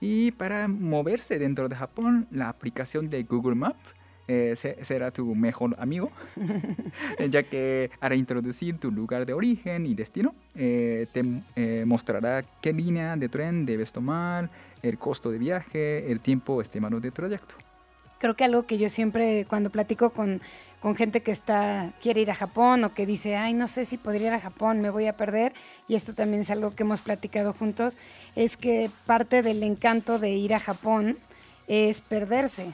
Y 0.00 0.30
para 0.32 0.66
moverse 0.66 1.38
dentro 1.38 1.68
de 1.68 1.76
Japón, 1.76 2.26
la 2.30 2.48
aplicación 2.48 3.10
de 3.10 3.22
Google 3.24 3.56
Maps 3.56 3.82
será 4.26 5.10
tu 5.10 5.34
mejor 5.34 5.76
amigo, 5.78 6.10
ya 7.30 7.42
que 7.42 7.90
al 8.00 8.14
introducir 8.14 8.78
tu 8.78 8.90
lugar 8.90 9.26
de 9.26 9.32
origen 9.32 9.86
y 9.86 9.94
destino, 9.94 10.34
te 10.54 11.84
mostrará 11.84 12.44
qué 12.60 12.72
línea 12.72 13.16
de 13.16 13.28
tren 13.28 13.66
debes 13.66 13.92
tomar, 13.92 14.48
el 14.84 14.98
costo 14.98 15.30
de 15.30 15.38
viaje, 15.38 16.10
el 16.10 16.20
tiempo 16.20 16.60
estimado 16.60 17.00
de 17.00 17.10
trayecto. 17.10 17.54
Creo 18.18 18.36
que 18.36 18.44
algo 18.44 18.64
que 18.64 18.78
yo 18.78 18.88
siempre 18.88 19.44
cuando 19.48 19.70
platico 19.70 20.10
con, 20.10 20.40
con 20.80 20.94
gente 20.94 21.20
que 21.20 21.30
está 21.30 21.92
quiere 22.00 22.20
ir 22.20 22.30
a 22.30 22.34
Japón 22.34 22.84
o 22.84 22.94
que 22.94 23.06
dice, 23.06 23.36
ay, 23.36 23.54
no 23.54 23.68
sé 23.68 23.84
si 23.84 23.98
podría 23.98 24.28
ir 24.28 24.34
a 24.34 24.40
Japón, 24.40 24.80
me 24.80 24.90
voy 24.90 25.06
a 25.06 25.16
perder, 25.16 25.52
y 25.88 25.94
esto 25.94 26.14
también 26.14 26.42
es 26.42 26.50
algo 26.50 26.74
que 26.74 26.84
hemos 26.84 27.00
platicado 27.00 27.52
juntos, 27.52 27.98
es 28.36 28.56
que 28.56 28.90
parte 29.06 29.42
del 29.42 29.62
encanto 29.62 30.18
de 30.18 30.30
ir 30.30 30.54
a 30.54 30.60
Japón 30.60 31.18
es 31.66 32.00
perderse, 32.00 32.72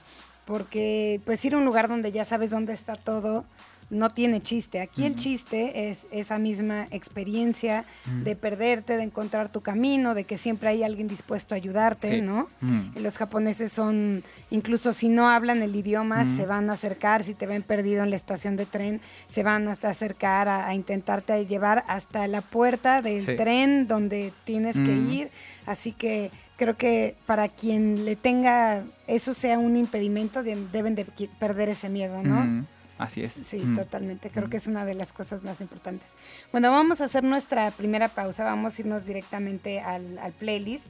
porque 0.51 1.21
pues 1.25 1.45
ir 1.45 1.55
a 1.55 1.59
un 1.59 1.65
lugar 1.65 1.87
donde 1.87 2.11
ya 2.11 2.25
sabes 2.25 2.51
dónde 2.51 2.73
está 2.73 2.97
todo, 2.97 3.45
no 3.89 4.11
tiene 4.11 4.43
chiste. 4.43 4.81
Aquí 4.81 5.05
el 5.05 5.15
chiste 5.15 5.91
es 5.91 6.09
esa 6.11 6.41
misma 6.41 6.89
experiencia 6.91 7.85
de 8.25 8.35
perderte, 8.35 8.97
de 8.97 9.05
encontrar 9.05 9.53
tu 9.53 9.61
camino, 9.61 10.13
de 10.13 10.25
que 10.25 10.37
siempre 10.39 10.71
hay 10.71 10.83
alguien 10.83 11.07
dispuesto 11.07 11.55
a 11.55 11.57
ayudarte, 11.57 12.21
¿no? 12.21 12.49
Los 12.97 13.17
japoneses 13.17 13.71
son, 13.71 14.25
incluso 14.51 14.93
si 14.93 15.09
no 15.09 15.29
hablan 15.29 15.63
el 15.63 15.77
idioma, 15.77 16.25
se 16.25 16.47
van 16.47 16.69
a 16.69 16.73
acercar, 16.73 17.23
si 17.23 17.35
te 17.35 17.47
ven 17.47 17.63
perdido 17.63 18.03
en 18.03 18.11
la 18.11 18.17
estación 18.17 18.57
de 18.57 18.67
tren, 18.67 19.01
se 19.29 19.45
van 19.45 19.69
hasta 19.69 19.89
acercar 19.89 20.49
a, 20.49 20.75
intentarte 20.75 21.47
llevar 21.47 21.85
hasta 21.87 22.27
la 22.27 22.41
puerta 22.41 23.03
del 23.03 23.37
tren 23.37 23.87
donde 23.87 24.33
tienes 24.45 24.81
que 24.81 24.97
ir. 24.97 25.31
Así 25.65 25.93
que 25.93 26.33
creo 26.61 26.77
que 26.77 27.17
para 27.25 27.49
quien 27.49 28.05
le 28.05 28.17
tenga 28.17 28.83
eso 29.07 29.33
sea 29.33 29.59
un 29.59 29.79
impedimento, 29.79 30.43
deben 30.43 30.95
de 30.95 31.07
perder 31.39 31.71
ese 31.71 31.89
miedo, 31.89 32.23
¿no? 32.23 32.67
Así 32.99 33.23
es. 33.23 33.33
Sí, 33.33 33.61
mm. 33.61 33.79
totalmente. 33.79 34.29
Creo 34.29 34.47
mm. 34.47 34.51
que 34.51 34.59
es 34.59 34.67
una 34.67 34.85
de 34.85 34.93
las 34.93 35.11
cosas 35.11 35.43
más 35.43 35.63
importantes. 35.63 36.13
Bueno, 36.53 36.71
vamos 36.71 37.01
a 37.01 37.05
hacer 37.05 37.25
nuestra 37.25 37.71
primera 37.71 38.09
pausa. 38.09 38.45
Vamos 38.45 38.77
a 38.77 38.83
irnos 38.83 39.07
directamente 39.07 39.81
al, 39.81 40.19
playlist 40.39 40.85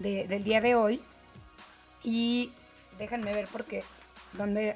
del 0.00 0.42
día 0.42 0.60
de 0.60 0.74
hoy. 0.74 1.00
Y 2.02 2.50
déjenme 2.98 3.32
ver 3.32 3.46
porque 3.52 3.84
donde 4.32 4.74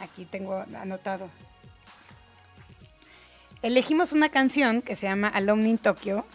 aquí 0.00 0.26
tengo 0.26 0.66
anotado. 0.78 1.30
Elegimos 3.62 4.12
una 4.12 4.28
canción 4.28 4.82
que 4.82 4.94
se 4.94 5.06
llama 5.06 5.28
Alone 5.28 5.66
in 5.66 5.78
Tokyo 5.78 6.26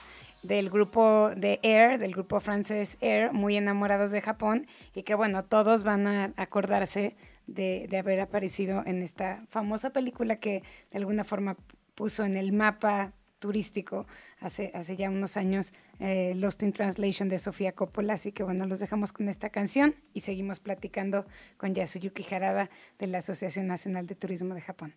del 0.44 0.70
grupo 0.70 1.32
de 1.36 1.60
Air, 1.64 1.98
del 1.98 2.12
grupo 2.12 2.40
francés 2.40 2.98
Air, 3.02 3.34
muy 3.34 3.56
enamorados 3.56 4.12
de 4.12 4.22
Japón 4.22 4.68
y 4.94 5.04
que 5.04 5.16
bueno, 5.16 5.44
todos 5.46 5.84
van 5.84 6.06
a 6.06 6.34
acordarse 6.36 7.16
de, 7.48 7.90
haber 7.98 8.20
aparecido 8.20 8.84
en 8.86 9.02
esta 9.02 9.44
famosa 9.50 9.92
película 9.92 10.38
que 10.38 10.64
de 10.92 10.98
alguna 10.98 11.24
forma 11.24 11.58
puso 11.96 12.24
en 12.26 12.38
el 12.38 12.54
mapa 12.54 13.14
turístico 13.40 14.06
hace, 14.40 14.72
hace 14.74 14.96
ya 14.96 15.10
unos 15.10 15.36
años 15.36 15.74
eh, 16.00 16.34
Lost 16.36 16.64
in 16.64 16.72
Translation 16.72 17.28
de 17.28 17.40
Sofía 17.40 17.74
Coppola. 17.74 18.14
Así 18.14 18.32
que 18.32 18.44
bueno, 18.44 18.66
los 18.66 18.80
dejamos 18.80 19.12
con 19.12 19.28
esta 19.28 19.50
canción 19.50 19.96
y 20.14 20.22
seguimos 20.22 20.60
platicando 20.60 21.26
con 21.58 21.74
Yasuyuki 21.74 22.26
Harada 22.34 22.70
de 23.00 23.08
la 23.08 23.18
Asociación 23.18 23.68
Nacional 23.68 24.08
de 24.08 24.16
Turismo 24.16 24.56
de 24.56 24.62
Japón. 24.62 24.96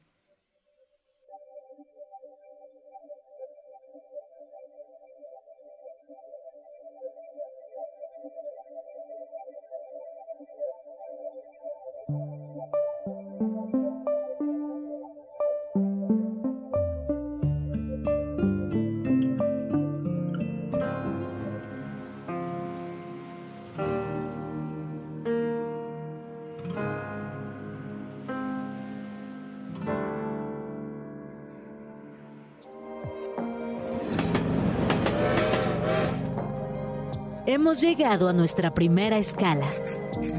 Hemos 37.56 37.80
llegado 37.80 38.28
a 38.28 38.34
nuestra 38.34 38.74
primera 38.74 39.16
escala. 39.16 39.70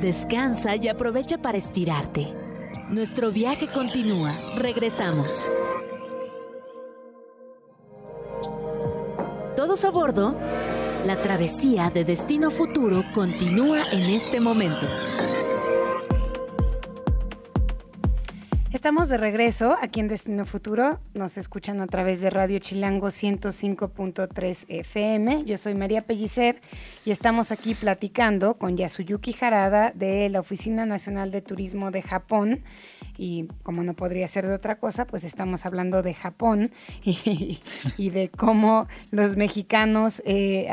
Descansa 0.02 0.76
y 0.76 0.88
aprovecha 0.88 1.40
para 1.40 1.58
estirarte. 1.58 2.32
Nuestro 2.90 3.32
viaje 3.32 3.72
continúa. 3.72 4.36
Regresamos. 4.60 5.50
Todos 9.56 9.84
a 9.84 9.90
bordo. 9.90 10.36
La 11.08 11.16
travesía 11.16 11.90
de 11.90 12.06
Destino 12.06 12.52
Futuro 12.52 13.04
continúa 13.16 13.90
en 13.92 14.04
este 14.12 14.40
momento. 14.40 14.86
Estamos 18.88 19.10
de 19.10 19.18
regreso 19.18 19.76
aquí 19.82 20.00
en 20.00 20.08
Destino 20.08 20.46
Futuro. 20.46 21.02
Nos 21.14 21.38
escuchan 21.38 21.82
a 21.82 21.88
través 21.88 22.22
de 22.22 22.30
Radio 22.30 22.58
Chilango 22.60 23.08
105.3 23.08 24.66
FM. 24.70 25.44
Yo 25.44 25.58
soy 25.58 25.76
María 25.76 26.04
Pellicer 26.04 26.62
y 27.04 27.12
estamos 27.12 27.52
aquí 27.52 27.76
platicando 27.76 28.54
con 28.54 28.78
Yasuyuki 28.78 29.36
Harada 29.42 29.92
de 29.94 30.30
la 30.30 30.40
Oficina 30.40 30.86
Nacional 30.86 31.32
de 31.32 31.42
Turismo 31.42 31.92
de 31.92 32.02
Japón. 32.02 32.64
Y 33.18 33.50
como 33.62 33.84
no 33.84 33.94
podría 33.94 34.26
ser 34.30 34.48
de 34.48 34.54
otra 34.54 34.78
cosa, 34.78 35.04
pues 35.04 35.26
estamos 35.26 35.66
hablando 35.66 36.02
de 36.02 36.14
Japón 36.14 36.72
y, 37.04 37.60
de 37.98 38.30
cómo 38.30 38.88
los 39.12 39.36
mexicanos 39.36 40.24
eh, 40.26 40.70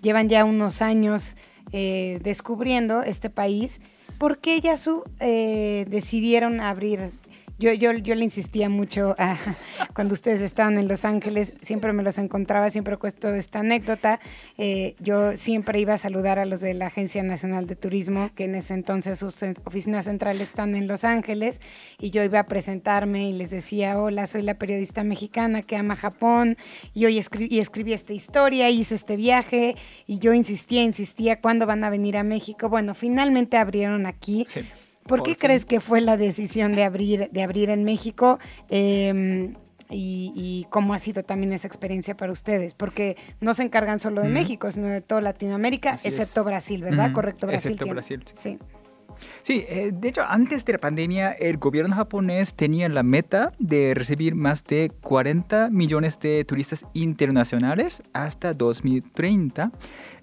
llevan 0.00 0.30
ya 0.30 0.46
unos 0.46 0.80
años 0.80 1.36
eh, 1.70 2.18
descubriendo 2.22 3.02
este 3.02 3.28
país 3.28 3.78
¿por 4.18 4.38
qué 4.38 4.60
Yasu 4.60 5.04
eh, 5.20 5.86
decidieron 5.88 6.60
abrir 6.60 7.12
yo, 7.58 7.72
yo, 7.72 7.92
yo 7.92 8.14
le 8.14 8.24
insistía 8.24 8.68
mucho 8.68 9.14
cuando 9.94 10.14
ustedes 10.14 10.42
estaban 10.42 10.78
en 10.78 10.86
Los 10.88 11.04
Ángeles, 11.04 11.54
siempre 11.60 11.92
me 11.92 12.02
los 12.02 12.18
encontraba, 12.18 12.70
siempre 12.70 12.96
cuento 12.96 13.34
esta 13.34 13.60
anécdota. 13.60 14.20
Eh, 14.56 14.94
yo 15.00 15.36
siempre 15.36 15.80
iba 15.80 15.94
a 15.94 15.98
saludar 15.98 16.38
a 16.38 16.44
los 16.44 16.60
de 16.60 16.74
la 16.74 16.86
Agencia 16.86 17.22
Nacional 17.22 17.66
de 17.66 17.76
Turismo, 17.76 18.30
que 18.34 18.44
en 18.44 18.54
ese 18.54 18.74
entonces 18.74 19.18
sus 19.18 19.42
oficinas 19.64 20.04
centrales 20.04 20.48
están 20.48 20.74
en 20.74 20.86
Los 20.86 21.04
Ángeles, 21.04 21.60
y 21.98 22.10
yo 22.10 22.22
iba 22.22 22.40
a 22.40 22.46
presentarme 22.46 23.28
y 23.28 23.32
les 23.32 23.50
decía, 23.50 23.98
hola, 23.98 24.26
soy 24.26 24.42
la 24.42 24.54
periodista 24.54 25.02
mexicana 25.02 25.62
que 25.62 25.76
ama 25.76 25.96
Japón, 25.96 26.56
y 26.94 27.06
hoy 27.06 27.18
escribí, 27.18 27.54
y 27.54 27.58
escribí 27.60 27.92
esta 27.92 28.12
historia, 28.12 28.70
hice 28.70 28.94
este 28.94 29.16
viaje, 29.16 29.74
y 30.06 30.18
yo 30.18 30.32
insistía, 30.32 30.82
insistía, 30.82 31.40
¿cuándo 31.40 31.66
van 31.66 31.82
a 31.82 31.90
venir 31.90 32.16
a 32.16 32.22
México? 32.22 32.68
Bueno, 32.68 32.94
finalmente 32.94 33.56
abrieron 33.56 34.06
aquí. 34.06 34.46
Sí 34.48 34.60
¿Por 35.08 35.22
qué 35.22 35.36
crees 35.36 35.64
que 35.64 35.80
fue 35.80 36.00
la 36.00 36.16
decisión 36.16 36.74
de 36.74 36.84
abrir, 36.84 37.30
de 37.30 37.42
abrir 37.42 37.70
en 37.70 37.82
México? 37.84 38.38
Em, 38.68 39.54
y, 39.90 40.66
cómo 40.70 40.94
ha 40.94 40.98
sido 40.98 41.22
también 41.22 41.52
esa 41.52 41.66
experiencia 41.66 42.16
para 42.16 42.30
ustedes, 42.30 42.74
porque 42.74 43.16
no 43.40 43.54
se 43.54 43.62
encargan 43.62 43.98
solo 43.98 44.22
de 44.22 44.28
México, 44.28 44.70
sino 44.70 44.86
de 44.86 45.00
toda 45.00 45.20
Latinoamérica, 45.20 45.98
excepto 46.04 46.44
Brasil, 46.44 46.82
¿verdad? 46.82 47.12
Correcto, 47.12 47.46
Brasil. 47.46 47.72
Excepto 47.72 47.92
Brasil. 47.92 48.22
Sí. 48.34 48.34
Sí, 48.34 48.58
eh, 49.48 49.90
de 49.92 50.08
hecho, 50.08 50.22
antes 50.22 50.64
de 50.64 50.72
la 50.74 50.78
pandemia, 50.78 51.32
el 51.32 51.58
gobierno 51.58 51.94
japonés 51.94 52.54
tenía 52.54 52.88
la 52.88 53.02
meta 53.02 53.52
de 53.58 53.94
recibir 53.94 54.34
más 54.34 54.64
de 54.64 54.90
40 55.00 55.70
millones 55.70 56.18
de 56.20 56.44
turistas 56.44 56.84
internacionales 56.94 58.02
hasta 58.12 58.54
2030 58.54 59.72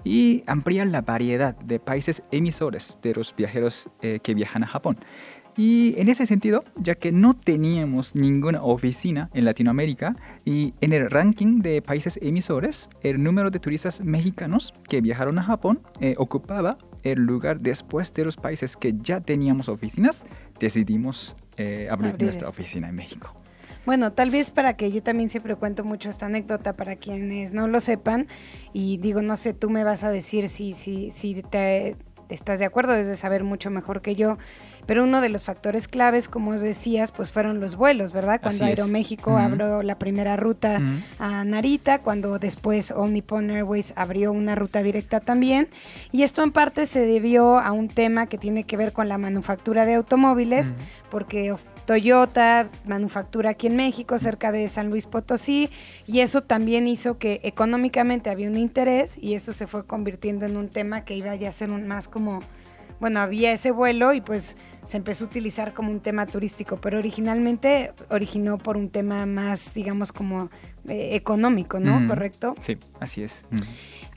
y 0.03 0.43
ampliar 0.47 0.87
la 0.87 1.01
variedad 1.01 1.55
de 1.57 1.79
países 1.79 2.23
emisores 2.31 2.99
de 3.01 3.15
los 3.15 3.35
viajeros 3.35 3.89
eh, 4.01 4.19
que 4.21 4.33
viajan 4.33 4.63
a 4.63 4.67
Japón. 4.67 4.97
Y 5.57 5.95
en 5.97 6.09
ese 6.09 6.25
sentido, 6.25 6.63
ya 6.75 6.95
que 6.95 7.13
no 7.13 7.33
teníamos 7.33 8.13
ninguna 8.13 8.61
oficina 8.61 9.29
en 9.33 9.45
Latinoamérica 9.45 10.15
y 10.43 10.73
en 10.81 10.91
el 10.91 11.09
ranking 11.09 11.61
de 11.61 11.81
países 11.81 12.19
emisores, 12.21 12.89
el 13.01 13.23
número 13.23 13.49
de 13.49 13.59
turistas 13.59 14.01
mexicanos 14.01 14.73
que 14.89 14.99
viajaron 14.99 15.39
a 15.39 15.43
Japón 15.43 15.79
eh, 16.01 16.15
ocupaba 16.17 16.77
el 17.05 17.21
lugar 17.21 17.61
después 17.61 18.11
de 18.13 18.25
los 18.25 18.35
países 18.35 18.75
que 18.75 18.93
ya 18.99 19.21
teníamos 19.21 19.69
oficinas, 19.69 20.25
decidimos 20.59 21.37
eh, 21.57 21.87
abrir 21.89 22.21
nuestra 22.21 22.49
oficina 22.49 22.89
en 22.89 22.95
México. 22.95 23.33
Bueno, 23.85 24.11
tal 24.11 24.31
vez 24.31 24.49
para 24.49 24.75
que 24.75 24.91
yo 24.91 25.03
también 25.03 25.29
siempre 25.29 25.55
cuento 25.55 25.83
mucho 25.83 26.09
esta 26.09 26.25
anécdota 26.25 26.73
para 26.73 26.95
quienes 26.95 27.53
no 27.53 27.67
lo 27.67 27.79
sepan 27.79 28.27
y 28.73 28.97
digo, 28.97 29.21
no 29.21 29.37
sé, 29.37 29.53
tú 29.53 29.69
me 29.69 29.83
vas 29.83 30.03
a 30.03 30.09
decir 30.09 30.49
si, 30.49 30.73
si, 30.73 31.11
si 31.11 31.43
te, 31.43 31.95
estás 32.29 32.57
de 32.57 32.65
acuerdo, 32.65 32.93
desde 32.93 33.15
saber 33.15 33.43
mucho 33.43 33.69
mejor 33.69 34.01
que 34.01 34.15
yo. 34.15 34.37
Pero 34.85 35.03
uno 35.03 35.21
de 35.21 35.29
los 35.29 35.43
factores 35.43 35.87
claves, 35.87 36.27
como 36.27 36.53
decías, 36.53 37.11
pues 37.11 37.31
fueron 37.31 37.59
los 37.59 37.75
vuelos, 37.75 38.11
¿verdad? 38.13 38.39
Cuando 38.41 38.65
Aeroméxico 38.65 39.37
abrió 39.37 39.83
la 39.83 39.97
primera 39.97 40.37
ruta 40.37 40.81
a 41.19 41.43
Narita, 41.43 41.99
cuando 41.99 42.39
después 42.39 42.91
All 42.91 43.13
Nippon 43.13 43.49
Airways 43.49 43.93
abrió 43.95 44.31
una 44.31 44.55
ruta 44.55 44.83
directa 44.83 45.19
también. 45.19 45.67
Y 46.11 46.23
esto 46.23 46.43
en 46.43 46.51
parte 46.51 46.85
se 46.85 47.05
debió 47.05 47.59
a 47.59 47.71
un 47.71 47.87
tema 47.87 48.27
que 48.27 48.37
tiene 48.37 48.63
que 48.63 48.77
ver 48.77 48.93
con 48.93 49.09
la 49.09 49.17
manufactura 49.17 49.85
de 49.85 49.95
automóviles, 49.95 50.73
porque 51.09 51.53
Toyota 51.85 52.69
manufactura 52.85 53.51
aquí 53.51 53.67
en 53.67 53.75
México, 53.75 54.17
cerca 54.17 54.51
de 54.51 54.67
San 54.69 54.89
Luis 54.89 55.05
Potosí, 55.05 55.69
y 56.07 56.19
eso 56.19 56.41
también 56.41 56.87
hizo 56.87 57.17
que 57.17 57.41
económicamente 57.43 58.29
había 58.29 58.49
un 58.49 58.57
interés 58.57 59.17
y 59.21 59.35
eso 59.35 59.53
se 59.53 59.67
fue 59.67 59.85
convirtiendo 59.85 60.45
en 60.45 60.57
un 60.57 60.67
tema 60.67 61.05
que 61.05 61.15
iba 61.15 61.35
ya 61.35 61.49
a 61.49 61.51
ser 61.51 61.71
un 61.71 61.87
más 61.87 62.07
como 62.07 62.41
bueno, 62.99 63.19
había 63.19 63.51
ese 63.51 63.71
vuelo 63.71 64.13
y 64.13 64.21
pues 64.21 64.55
se 64.85 64.97
empezó 64.97 65.25
a 65.25 65.27
utilizar 65.27 65.73
como 65.73 65.91
un 65.91 65.99
tema 65.99 66.25
turístico, 66.25 66.77
pero 66.77 66.97
originalmente 66.97 67.91
originó 68.09 68.57
por 68.57 68.77
un 68.77 68.89
tema 68.89 69.25
más, 69.25 69.73
digamos, 69.73 70.11
como 70.11 70.49
eh, 70.87 71.15
económico, 71.15 71.79
¿no? 71.79 72.07
¿Correcto? 72.07 72.55
Sí, 72.61 72.77
así 72.99 73.23
es. 73.23 73.45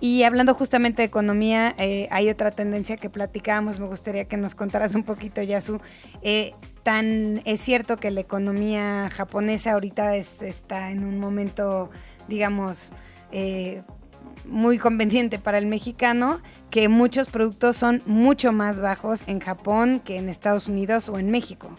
Y 0.00 0.22
hablando 0.22 0.54
justamente 0.54 1.02
de 1.02 1.06
economía, 1.06 1.74
eh, 1.78 2.06
hay 2.10 2.28
otra 2.28 2.50
tendencia 2.50 2.96
que 2.96 3.10
platicábamos, 3.10 3.80
me 3.80 3.86
gustaría 3.86 4.26
que 4.26 4.36
nos 4.36 4.54
contaras 4.54 4.94
un 4.94 5.02
poquito, 5.02 5.42
Yasu. 5.42 5.80
Eh, 6.22 6.54
tan 6.84 7.42
es 7.44 7.60
cierto 7.60 7.96
que 7.96 8.10
la 8.10 8.20
economía 8.20 9.10
japonesa 9.10 9.72
ahorita 9.72 10.16
está 10.16 10.90
en 10.92 11.04
un 11.04 11.18
momento, 11.18 11.90
digamos, 12.28 12.92
eh, 13.32 13.82
muy 14.44 14.78
conveniente 14.78 15.38
para 15.38 15.59
el 15.59 15.66
mexicano, 15.66 16.40
que 16.70 16.88
muchos 16.88 17.28
productos 17.28 17.76
son 17.76 18.00
mucho 18.07 18.52
más 18.52 18.81
bajos 18.81 19.24
en 19.26 19.40
Japón 19.40 20.00
que 20.04 20.16
en 20.16 20.28
Estados 20.28 20.68
Unidos 20.68 21.09
o 21.09 21.18
en 21.18 21.31
México. 21.31 21.70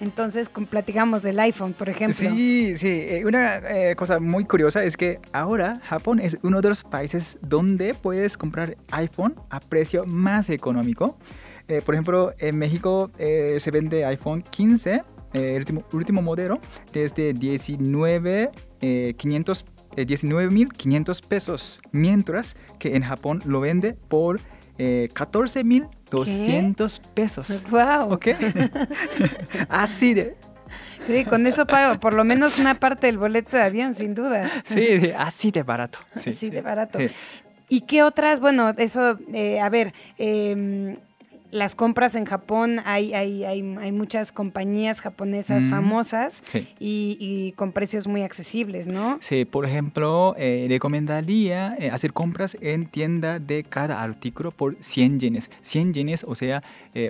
Entonces, 0.00 0.48
platicamos 0.48 1.22
del 1.22 1.40
iPhone, 1.40 1.72
por 1.72 1.88
ejemplo. 1.88 2.16
Sí, 2.16 2.74
sí. 2.76 2.88
Eh, 2.88 3.24
una 3.26 3.56
eh, 3.56 3.96
cosa 3.96 4.20
muy 4.20 4.44
curiosa 4.44 4.84
es 4.84 4.96
que 4.96 5.18
ahora 5.32 5.80
Japón 5.84 6.20
es 6.20 6.38
uno 6.42 6.60
de 6.60 6.68
los 6.68 6.84
países 6.84 7.38
donde 7.42 7.94
puedes 7.94 8.36
comprar 8.36 8.76
iPhone 8.92 9.34
a 9.50 9.58
precio 9.58 10.04
más 10.06 10.50
económico. 10.50 11.18
Eh, 11.66 11.82
por 11.84 11.94
ejemplo, 11.94 12.32
en 12.38 12.58
México 12.58 13.10
se 13.18 13.70
vende 13.70 14.04
iPhone 14.06 14.42
15, 14.42 15.02
el 15.34 15.56
último, 15.56 15.84
último 15.92 16.22
modelo, 16.22 16.60
desde 16.92 17.34
19, 17.34 18.50
500 19.16 19.64
19.500 20.06 21.26
pesos, 21.26 21.80
mientras 21.92 22.56
que 22.78 22.96
en 22.96 23.02
Japón 23.02 23.42
lo 23.44 23.60
vende 23.60 23.94
por 23.94 24.40
eh, 24.78 25.08
14.200 25.12 27.00
pesos. 27.14 27.62
¡Wow! 27.70 28.12
¿Ok? 28.12 28.28
Así 29.68 30.14
de... 30.14 30.36
Sí, 31.06 31.24
con 31.24 31.46
eso 31.46 31.66
pago 31.66 31.98
por 32.00 32.12
lo 32.12 32.22
menos 32.22 32.58
una 32.58 32.78
parte 32.78 33.06
del 33.06 33.16
boleto 33.16 33.56
de 33.56 33.62
avión, 33.62 33.94
sin 33.94 34.14
duda. 34.14 34.50
Sí, 34.64 35.10
así 35.16 35.50
de 35.50 35.62
barato. 35.62 35.98
Sí, 36.16 36.30
así 36.30 36.50
de 36.50 36.60
barato. 36.60 36.98
¿Y 37.70 37.82
qué 37.82 38.02
otras? 38.02 38.40
Bueno, 38.40 38.74
eso, 38.76 39.18
eh, 39.32 39.58
a 39.58 39.70
ver, 39.70 39.94
eh, 40.18 40.98
las 41.50 41.74
compras 41.74 42.14
en 42.14 42.24
Japón, 42.24 42.80
hay, 42.84 43.14
hay, 43.14 43.44
hay, 43.44 43.76
hay 43.78 43.92
muchas 43.92 44.32
compañías 44.32 45.00
japonesas 45.00 45.64
famosas 45.64 46.42
y, 46.78 47.52
con 47.56 47.72
precios 47.72 48.06
muy 48.06 48.22
accesibles, 48.22 48.86
¿no? 48.86 49.18
Sí, 49.20 49.44
por 49.44 49.64
ejemplo, 49.64 50.34
eh, 50.38 50.66
recomendaría 50.68 51.74
eh, 51.78 51.90
hacer 51.90 52.12
compras 52.12 52.56
en 52.60 52.86
tienda 52.86 53.38
de 53.38 53.64
cada 53.64 54.02
artículo 54.02 54.50
por 54.50 54.76
100 54.80 55.20
yenes. 55.20 55.50
100 55.62 55.94
yenes, 55.94 56.24
o 56.24 56.34
sea, 56.34 56.62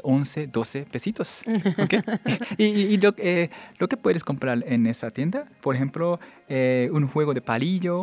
11, 0.03 0.43
eh, 0.43 0.47
12 0.47 0.87
pesitos. 0.91 1.43
y, 2.59 2.97
lo, 2.99 3.15
lo, 3.79 3.89
que 3.89 3.97
puedes 3.97 4.23
comprar 4.23 4.65
en 4.67 4.87
esa 4.87 5.11
tienda, 5.11 5.47
por 5.61 5.75
ejemplo, 5.75 6.21
un 6.49 7.09
juego 7.09 7.35
de 7.35 7.41
palillo 7.41 8.03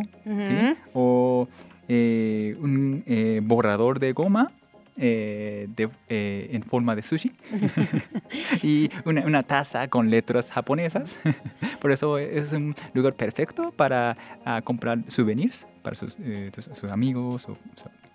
o 0.93 1.47
un 1.87 3.03
borrador 3.43 3.99
de 3.99 4.11
goma 4.13 4.51
eh, 4.97 5.67
eh, 6.09 6.49
en 6.51 6.63
forma 6.63 6.95
de 6.95 7.01
sushi 7.01 7.33
y 8.63 8.89
una, 9.05 9.43
taza 9.43 9.87
con 9.87 10.09
letras 10.09 10.51
japonesas. 10.51 11.17
Por 11.81 11.91
eso 11.91 12.17
es 12.17 12.53
un 12.53 12.75
lugar 12.93 13.13
perfecto 13.13 13.71
para 13.71 14.17
ah, 14.45 14.61
comprar 14.63 14.99
souvenirs 15.07 15.67
para 15.81 15.95
sus, 15.95 16.17
eh, 16.19 16.51
sus 16.73 16.91
amigos. 16.91 17.47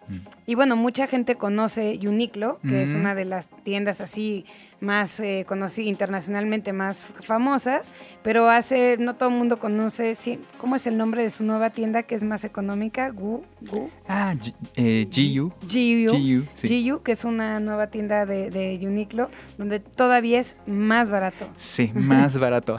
Mm. 0.09 0.17
Y 0.47 0.55
bueno, 0.55 0.77
mucha 0.77 1.07
gente 1.07 1.37
conoce 1.37 1.99
Uniqlo, 2.03 2.59
que 2.61 2.83
es 2.83 2.95
una 2.95 3.15
de 3.15 3.25
las 3.25 3.49
tiendas 3.63 4.01
así 4.01 4.45
más 4.81 5.21
eh, 5.21 5.45
conocidas, 5.47 5.89
internacionalmente 5.89 6.73
más 6.73 7.03
famosas, 7.23 7.93
pero 8.23 8.49
hace, 8.49 8.97
no 8.99 9.15
todo 9.15 9.29
el 9.29 9.35
mundo 9.35 9.59
conoce, 9.59 10.17
¿cómo 10.59 10.77
es 10.77 10.87
el 10.87 10.97
nombre 10.97 11.23
de 11.23 11.31
su 11.31 11.45
nueva 11.45 11.71
tienda 11.71 12.03
que 12.03 12.15
es 12.15 12.25
más 12.25 12.45
económica? 12.45 13.11
Gu, 13.11 13.43
Gu. 13.61 13.91
Ah, 14.09 14.35
eh, 14.77 15.07
GU. 15.07 15.53
GU, 15.63 16.47
sí. 16.55 16.93
que 17.05 17.13
es 17.13 17.25
una 17.25 17.61
nueva 17.61 17.89
tienda 17.89 18.27
de, 18.27 18.51
de 18.51 18.81
Uniqlo, 18.83 19.31
donde 19.59 19.81
todavía 19.81 20.41
es 20.41 20.55
más 20.67 21.11
barato. 21.11 21.49
Sí, 21.57 21.93
más 21.95 22.39
barato. 22.39 22.79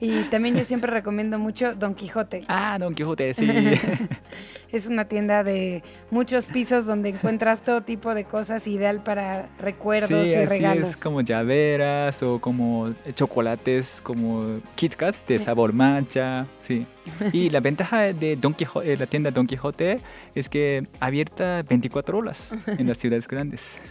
y 0.00 0.22
también 0.24 0.56
yo 0.56 0.64
siempre 0.64 0.90
recomiendo 0.90 1.38
mucho 1.38 1.74
Don 1.74 1.94
Quijote. 1.94 2.42
Ah, 2.48 2.78
Don 2.78 2.94
Quijote, 2.94 3.34
sí. 3.34 3.48
es 4.72 4.86
una 4.86 5.06
tienda 5.06 5.42
de 5.42 5.82
muchos 6.30 6.46
pisos 6.46 6.86
donde 6.86 7.08
encuentras 7.08 7.62
todo 7.62 7.80
tipo 7.80 8.14
de 8.14 8.22
cosas 8.22 8.64
ideal 8.68 9.02
para 9.02 9.48
recuerdos 9.58 10.28
y 10.28 10.46
regalos 10.46 11.00
como 11.00 11.22
llaveras 11.22 12.22
o 12.22 12.40
como 12.40 12.94
chocolates 13.14 14.00
como 14.00 14.60
Kit 14.76 14.94
Kat 14.94 15.16
de 15.26 15.40
sabor 15.40 15.72
matcha, 15.72 16.46
sí. 16.62 16.86
Y 17.32 17.50
la 17.50 17.58
ventaja 17.58 18.12
de 18.12 18.36
Don 18.36 18.54
Quijote, 18.54 18.96
la 18.96 19.06
tienda 19.06 19.32
Don 19.32 19.44
Quijote 19.44 19.98
es 20.36 20.48
que 20.48 20.86
abierta 21.00 21.64
24 21.68 22.18
horas 22.18 22.54
en 22.78 22.86
las 22.86 22.98
ciudades 22.98 23.26
grandes. 23.26 23.80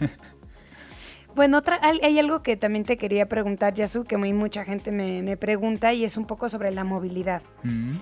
Bueno, 1.32 1.58
otra, 1.58 1.78
hay, 1.80 2.18
algo 2.18 2.42
que 2.42 2.56
también 2.56 2.84
te 2.84 2.96
quería 2.96 3.26
preguntar, 3.26 3.72
Yasu, 3.72 4.02
que 4.02 4.16
muy 4.16 4.32
mucha 4.32 4.64
gente 4.64 4.90
me, 4.90 5.36
pregunta 5.36 5.92
y 5.94 6.04
es 6.04 6.16
un 6.16 6.26
poco 6.26 6.48
sobre 6.48 6.72
la 6.72 6.82
movilidad. 6.82 7.40
Mm. 7.62 7.92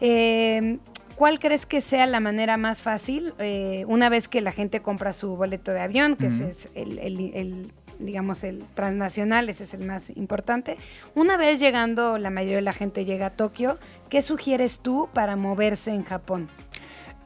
Em, 0.00 0.78
¿Cuál 1.18 1.40
crees 1.40 1.66
que 1.66 1.80
sea 1.80 2.06
la 2.06 2.20
manera 2.20 2.56
más 2.56 2.80
fácil 2.80 3.34
eh, 3.40 3.84
una 3.88 4.08
vez 4.08 4.28
que 4.28 4.40
la 4.40 4.52
gente 4.52 4.78
compra 4.78 5.12
su 5.12 5.34
boleto 5.34 5.72
de 5.72 5.80
avión, 5.80 6.14
que 6.14 6.28
es 6.28 6.68
el, 6.76 7.72
digamos, 7.98 8.44
el 8.44 8.60
transnacional, 8.74 9.48
ese 9.48 9.64
es 9.64 9.74
el 9.74 9.84
más 9.84 10.10
importante. 10.10 10.76
Una 11.16 11.36
vez 11.36 11.58
llegando, 11.58 12.18
la 12.18 12.30
mayoría 12.30 12.58
de 12.58 12.62
la 12.62 12.72
gente 12.72 13.04
llega 13.04 13.26
a 13.26 13.30
Tokio, 13.30 13.78
¿qué 14.08 14.22
sugieres 14.22 14.78
tú 14.78 15.08
para 15.12 15.34
moverse 15.34 15.92
en 15.92 16.04
Japón? 16.04 16.48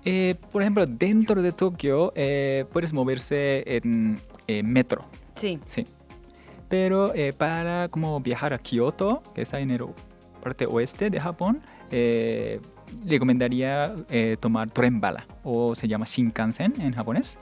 Eh, 0.06 0.36
por 0.52 0.62
ejemplo, 0.62 0.86
dentro 0.86 1.42
de 1.42 1.52
Tokio 1.52 2.14
eh, 2.16 2.64
puedes 2.72 2.94
moverse 2.94 3.62
en 3.66 4.22
metro. 4.64 5.04
Sí. 5.34 5.60
Sí. 5.66 5.84
Pero 6.70 7.12
para 7.36 7.88
como 7.88 8.18
viajar 8.20 8.54
a 8.54 8.58
Kioto, 8.58 9.22
que 9.34 9.42
está 9.42 9.60
en 9.60 9.70
el 9.70 9.84
parte 10.42 10.64
oeste 10.64 11.10
de 11.10 11.20
Japón, 11.20 11.60
recomendaría 13.06 13.94
tomar 14.40 14.70
tren 14.70 15.00
bala 15.00 15.26
o 15.44 15.74
se 15.74 15.88
llama 15.88 16.06
Shinkansen 16.06 16.80
en 16.80 16.92
japonés. 16.92 17.38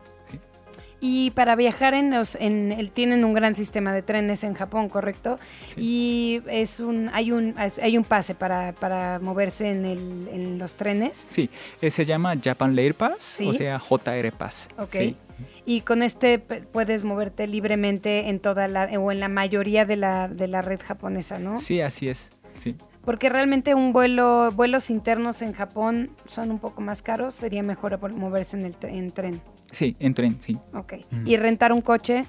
Y 1.00 1.30
para 1.30 1.56
viajar 1.56 1.94
en 1.94 2.10
los, 2.10 2.36
en 2.36 2.90
tienen 2.92 3.24
un 3.24 3.32
gran 3.32 3.54
sistema 3.54 3.94
de 3.94 4.02
trenes 4.02 4.44
en 4.44 4.52
Japón, 4.54 4.90
¿correcto? 4.90 5.38
Y 5.76 6.42
es 6.46 6.78
un, 6.78 7.08
hay 7.12 7.32
un, 7.32 7.54
hay 7.56 7.96
un 7.96 8.04
pase 8.04 8.34
para, 8.34 8.72
para 8.72 9.18
moverse 9.18 9.70
en, 9.70 9.86
el, 9.86 10.28
en 10.30 10.58
los 10.58 10.74
trenes. 10.74 11.26
Sí, 11.30 11.48
eh, 11.80 11.90
se 11.90 12.04
llama 12.04 12.34
Japan 12.42 12.76
Rail 12.76 12.94
Pass, 12.94 13.40
o 13.44 13.52
sea 13.54 13.78
JR 13.78 14.32
Pass. 14.32 14.68
Ok. 14.78 15.16
Y 15.64 15.80
con 15.80 16.02
este 16.02 16.38
puedes 16.38 17.02
moverte 17.02 17.48
libremente 17.48 18.28
en 18.28 18.40
toda 18.40 18.68
la, 18.68 18.84
o 18.98 19.10
en 19.10 19.20
la 19.20 19.28
mayoría 19.28 19.86
de 19.86 19.96
la, 19.96 20.28
de 20.28 20.48
la 20.48 20.60
red 20.60 20.80
japonesa, 20.84 21.38
¿no? 21.38 21.58
Sí, 21.58 21.80
así 21.80 22.10
es. 22.10 22.28
Sí. 22.58 22.76
Porque 23.04 23.28
realmente 23.28 23.74
un 23.74 23.92
vuelo, 23.92 24.50
vuelos 24.52 24.90
internos 24.90 25.42
en 25.42 25.52
Japón 25.52 26.10
son 26.26 26.50
un 26.50 26.58
poco 26.58 26.80
más 26.80 27.02
caros, 27.02 27.34
sería 27.34 27.62
mejor 27.62 27.98
moverse 28.14 28.58
en 28.58 28.66
el 28.66 28.74
en 28.82 29.10
tren. 29.10 29.40
Sí, 29.72 29.96
en 29.98 30.14
tren, 30.14 30.36
sí. 30.40 30.58
Ok. 30.74 30.94
¿Y 31.24 31.36
rentar 31.36 31.72
un 31.72 31.80
coche? 31.80 32.26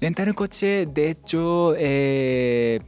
Rentar 0.00 0.28
un 0.28 0.34
coche, 0.34 0.86
de 0.86 1.10
hecho, 1.10 1.74
eh, 1.76 2.80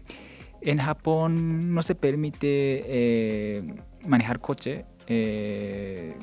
en 0.60 0.78
Japón 0.78 1.72
no 1.72 1.82
se 1.82 1.94
permite 1.94 2.84
eh, 2.86 3.74
manejar 4.06 4.40
coche 4.40 4.84
eh, 5.12 6.14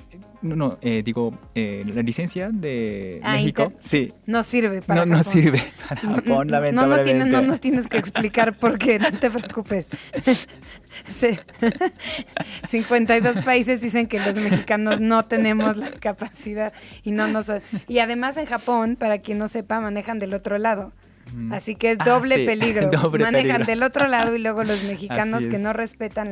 no, 0.41 0.55
no 0.55 0.77
eh, 0.81 1.01
digo, 1.03 1.37
eh, 1.55 1.83
la 1.93 2.01
licencia 2.01 2.47
de 2.49 3.19
ah, 3.21 3.33
México, 3.33 3.73
sí. 3.81 4.13
No 4.25 4.43
sirve 4.43 4.81
para 4.81 5.05
no, 5.05 5.17
Japón. 5.17 5.25
No 5.25 5.41
sirve 5.41 5.63
para 5.89 6.01
Japón, 6.01 6.47
lamentablemente. 6.49 7.13
No, 7.17 7.25
no, 7.25 7.41
nos 7.41 7.59
tienes 7.59 7.87
que 7.87 7.97
explicar 7.97 8.57
por 8.57 8.77
qué, 8.77 8.97
no 8.97 9.11
te 9.11 9.29
preocupes. 9.29 9.89
sí. 11.09 11.37
52 12.65 13.43
países 13.43 13.81
dicen 13.81 14.07
que 14.07 14.19
los 14.19 14.35
mexicanos 14.35 15.01
no 15.01 15.23
tenemos 15.23 15.75
la 15.75 15.91
capacidad 15.91 16.71
y 17.03 17.11
no 17.11 17.27
nos... 17.27 17.51
Y 17.89 17.99
además 17.99 18.37
en 18.37 18.45
Japón, 18.45 18.95
para 18.97 19.19
quien 19.19 19.37
no 19.37 19.49
sepa, 19.49 19.81
manejan 19.81 20.17
del 20.17 20.33
otro 20.33 20.57
lado. 20.57 20.93
Mm. 21.33 21.51
Así 21.51 21.75
que 21.75 21.91
es 21.91 21.97
ah, 21.99 22.05
doble 22.05 22.45
peligro. 22.45 22.89
Manejan 23.19 23.65
del 23.65 23.83
otro 23.83 24.07
lado 24.07 24.33
y 24.33 24.39
luego 24.41 24.63
los 24.63 24.83
mexicanos 24.85 25.45
que 25.47 25.57
no 25.57 25.73
respetan 25.73 26.31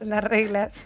las 0.00 0.24
reglas. 0.24 0.82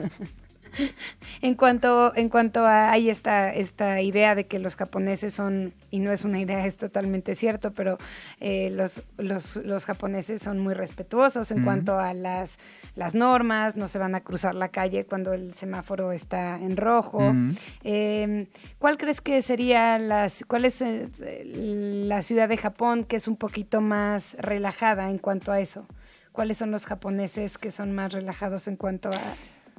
En 1.42 1.54
cuanto, 1.54 2.14
en 2.14 2.28
cuanto 2.28 2.64
a 2.64 2.90
hay 2.90 3.10
esta, 3.10 3.52
esta 3.52 4.00
idea 4.00 4.34
de 4.34 4.46
que 4.46 4.58
los 4.58 4.76
japoneses 4.76 5.34
son, 5.34 5.72
y 5.90 6.00
no 6.00 6.12
es 6.12 6.24
una 6.24 6.40
idea, 6.40 6.66
es 6.66 6.76
totalmente 6.76 7.34
cierto, 7.34 7.72
pero 7.72 7.98
eh, 8.40 8.70
los, 8.72 9.02
los, 9.16 9.56
los, 9.56 9.84
japoneses 9.84 10.42
son 10.42 10.58
muy 10.58 10.74
respetuosos 10.74 11.50
en 11.50 11.62
cuanto 11.62 11.98
a 11.98 12.14
las, 12.14 12.58
las 12.94 13.14
normas, 13.14 13.76
no 13.76 13.88
se 13.88 13.98
van 13.98 14.14
a 14.14 14.20
cruzar 14.20 14.54
la 14.54 14.68
calle 14.68 15.04
cuando 15.04 15.32
el 15.32 15.54
semáforo 15.54 16.12
está 16.12 16.56
en 16.56 16.76
rojo. 16.76 17.34
Em, 17.82 18.46
¿Cuál 18.78 18.98
crees 18.98 19.20
que 19.20 19.42
sería 19.42 19.98
las, 19.98 20.44
cuál 20.46 20.64
es 20.64 20.82
la 21.44 22.22
ciudad 22.22 22.48
de 22.48 22.56
Japón 22.56 23.04
que 23.04 23.16
es 23.16 23.28
un 23.28 23.36
poquito 23.36 23.80
más 23.80 24.34
relajada 24.38 25.10
en 25.10 25.18
cuanto 25.18 25.52
a 25.52 25.60
eso? 25.60 25.86
¿Cuáles 26.32 26.58
son 26.58 26.70
los 26.70 26.86
japoneses 26.86 27.58
que 27.58 27.70
son 27.70 27.92
más 27.92 28.12
relajados 28.12 28.68
en 28.68 28.76
cuanto 28.76 29.08
a 29.08 29.34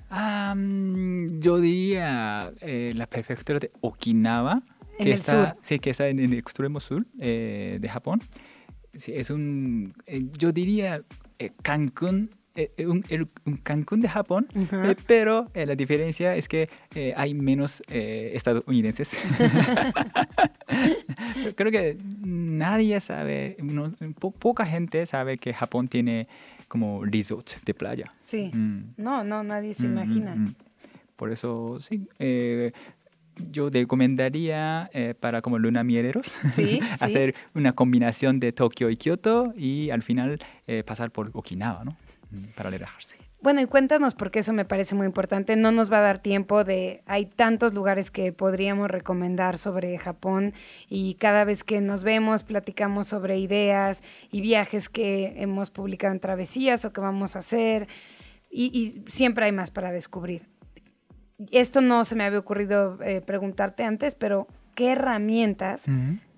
yo 0.10 1.60
diría 1.60 2.52
eh, 2.62 2.94
la 2.96 3.08
prefectura 3.08 3.60
de 3.60 3.72
Okinawa, 3.82 4.62
que 4.98 5.12
está, 5.12 5.54
Sí, 5.62 5.80
que 5.80 5.92
está 5.92 6.10
en 6.10 6.20
el 6.20 6.34
extremo 6.34 6.80
sur 6.80 7.06
eh, 7.20 7.78
de 7.80 7.90
Japón. 7.90 8.22
Sí, 8.94 9.14
es 9.16 9.30
un, 9.30 9.94
eh, 10.08 10.26
yo 10.38 10.52
diría 10.52 11.04
Cancún, 11.62 12.32
un, 12.80 13.06
un, 13.46 13.58
Cancún 13.58 14.02
de 14.02 14.10
Japón, 14.10 14.48
pero 15.08 15.48
la 15.54 15.76
diferencia 15.76 16.36
es 16.36 16.50
que 16.50 16.68
hay 17.16 17.34
menos 17.34 17.82
estadounidenses. 17.88 19.12
Creo 21.56 21.72
que 21.72 21.98
nadie 22.04 23.00
sabe, 23.00 23.56
poca 24.40 24.66
gente 24.66 25.06
sabe 25.06 25.38
que 25.38 25.54
Japón 25.54 25.88
tiene 25.88 26.28
como 26.70 27.04
resort 27.04 27.50
de 27.66 27.74
playa. 27.74 28.06
Sí. 28.22 28.50
Mm. 28.54 28.94
No, 28.96 29.26
no, 29.26 29.44
nadie 29.44 29.74
se 29.74 29.88
mm, 29.88 29.92
imagina. 29.92 30.36
Mm, 30.36 30.56
Por 31.18 31.34
eso, 31.34 31.80
sí. 31.82 32.08
Eh, 32.20 32.72
yo 33.52 33.70
recomendaría 33.70 34.90
eh, 34.94 35.14
para 35.20 35.42
como 35.42 35.60
luna 35.60 35.84
mieleros 35.84 36.28
¿Sí? 36.54 36.80
hacer 37.00 37.36
una 37.56 37.74
combinación 37.74 38.40
de 38.40 38.52
Tokio 38.54 38.90
y 38.90 38.98
Kioto 38.98 39.54
y 39.58 39.90
al 39.90 40.04
final 40.04 40.40
eh, 40.68 40.84
pasar 40.86 41.12
por 41.12 41.32
Okinawa, 41.34 41.84
¿no? 41.84 41.98
Para 42.56 42.70
relajarse. 42.70 43.18
Bueno, 43.42 43.62
y 43.62 43.68
cuéntanos, 43.68 44.16
porque 44.16 44.40
eso 44.40 44.52
me 44.52 44.66
parece 44.66 44.96
muy 44.96 45.06
importante. 45.06 45.56
No 45.56 45.72
nos 45.72 45.92
va 45.92 46.00
a 46.00 46.02
dar 46.02 46.20
tiempo 46.20 46.66
de. 46.66 47.04
Hay 47.06 47.26
tantos 47.26 47.74
lugares 47.74 48.12
que 48.12 48.34
podríamos 48.34 48.92
recomendar 48.92 49.58
sobre 49.58 49.98
Japón 49.98 50.54
y 50.90 51.14
cada 51.14 51.46
vez 51.46 51.64
que 51.64 51.80
nos 51.80 52.04
vemos, 52.04 52.44
platicamos 52.44 53.08
sobre 53.08 53.38
ideas 53.40 54.04
y 54.30 54.42
viajes 54.42 54.90
que 54.90 55.36
hemos 55.38 55.70
publicado 55.70 56.14
en 56.14 56.20
Travesías 56.20 56.84
o 56.84 56.92
que 56.92 57.00
vamos 57.00 57.38
a 57.38 57.40
hacer. 57.40 57.88
Y, 58.52 59.04
siempre 59.08 59.46
hay 59.46 59.54
más 59.54 59.72
para 59.72 59.94
descubrir. 59.94 60.46
Esto 61.52 61.80
no 61.80 62.04
se 62.04 62.16
me 62.16 62.26
había 62.26 62.40
ocurrido 62.40 63.02
eh, 63.02 63.22
preguntarte 63.22 63.84
antes, 63.84 64.16
pero 64.16 64.48
¿qué 64.76 64.92
herramientas 64.92 65.86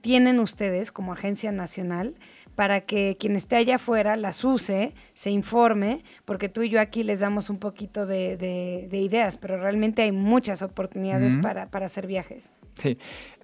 tienen 0.02 0.40
ustedes 0.40 0.92
como 0.92 1.14
agencia 1.14 1.52
nacional? 1.52 2.16
Para 2.62 2.82
que 2.82 3.17
quien 3.19 3.36
esté 3.36 3.56
allá 3.56 3.78
afuera 3.78 4.15
las 4.15 4.43
use, 4.43 4.93
se 5.15 5.32
informe, 5.32 6.04
porque 6.26 6.47
tú 6.47 6.62
y 6.62 6.69
yo 6.69 6.80
aquí 6.80 7.02
les 7.02 7.19
damos 7.19 7.50
un 7.50 7.58
poquito 7.58 8.06
de, 8.06 8.88
ideas, 8.91 9.38
pero 9.38 9.60
realmente 9.60 10.04
hay 10.04 10.12
muchas 10.12 10.62
oportunidades 10.62 11.38
para, 11.38 11.63
hacer 11.84 12.06
viajes. 12.06 12.52
Sí. 12.78 13.00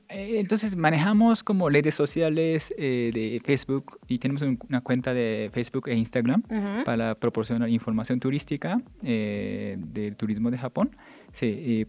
Eh, 0.10 0.39
entonces 0.39 0.75
manejamos 0.75 1.43
como 1.43 1.67
redes 1.67 1.95
sociales 1.95 2.71
eh, 2.77 3.10
de 3.12 3.41
Facebook 3.43 3.99
y 4.08 4.19
tenemos 4.19 4.43
una 4.69 4.82
cuenta 4.82 5.15
de 5.15 5.49
Facebook 5.51 5.89
e 5.89 5.95
Instagram 5.95 6.43
para 6.86 7.15
proporcionar 7.15 7.69
información 7.69 8.19
turística 8.19 8.80
eh, 9.01 9.77
del 9.80 10.15
turismo 10.15 10.51
de 10.51 10.60
Japón. 10.60 10.95
Sí, 11.34 11.88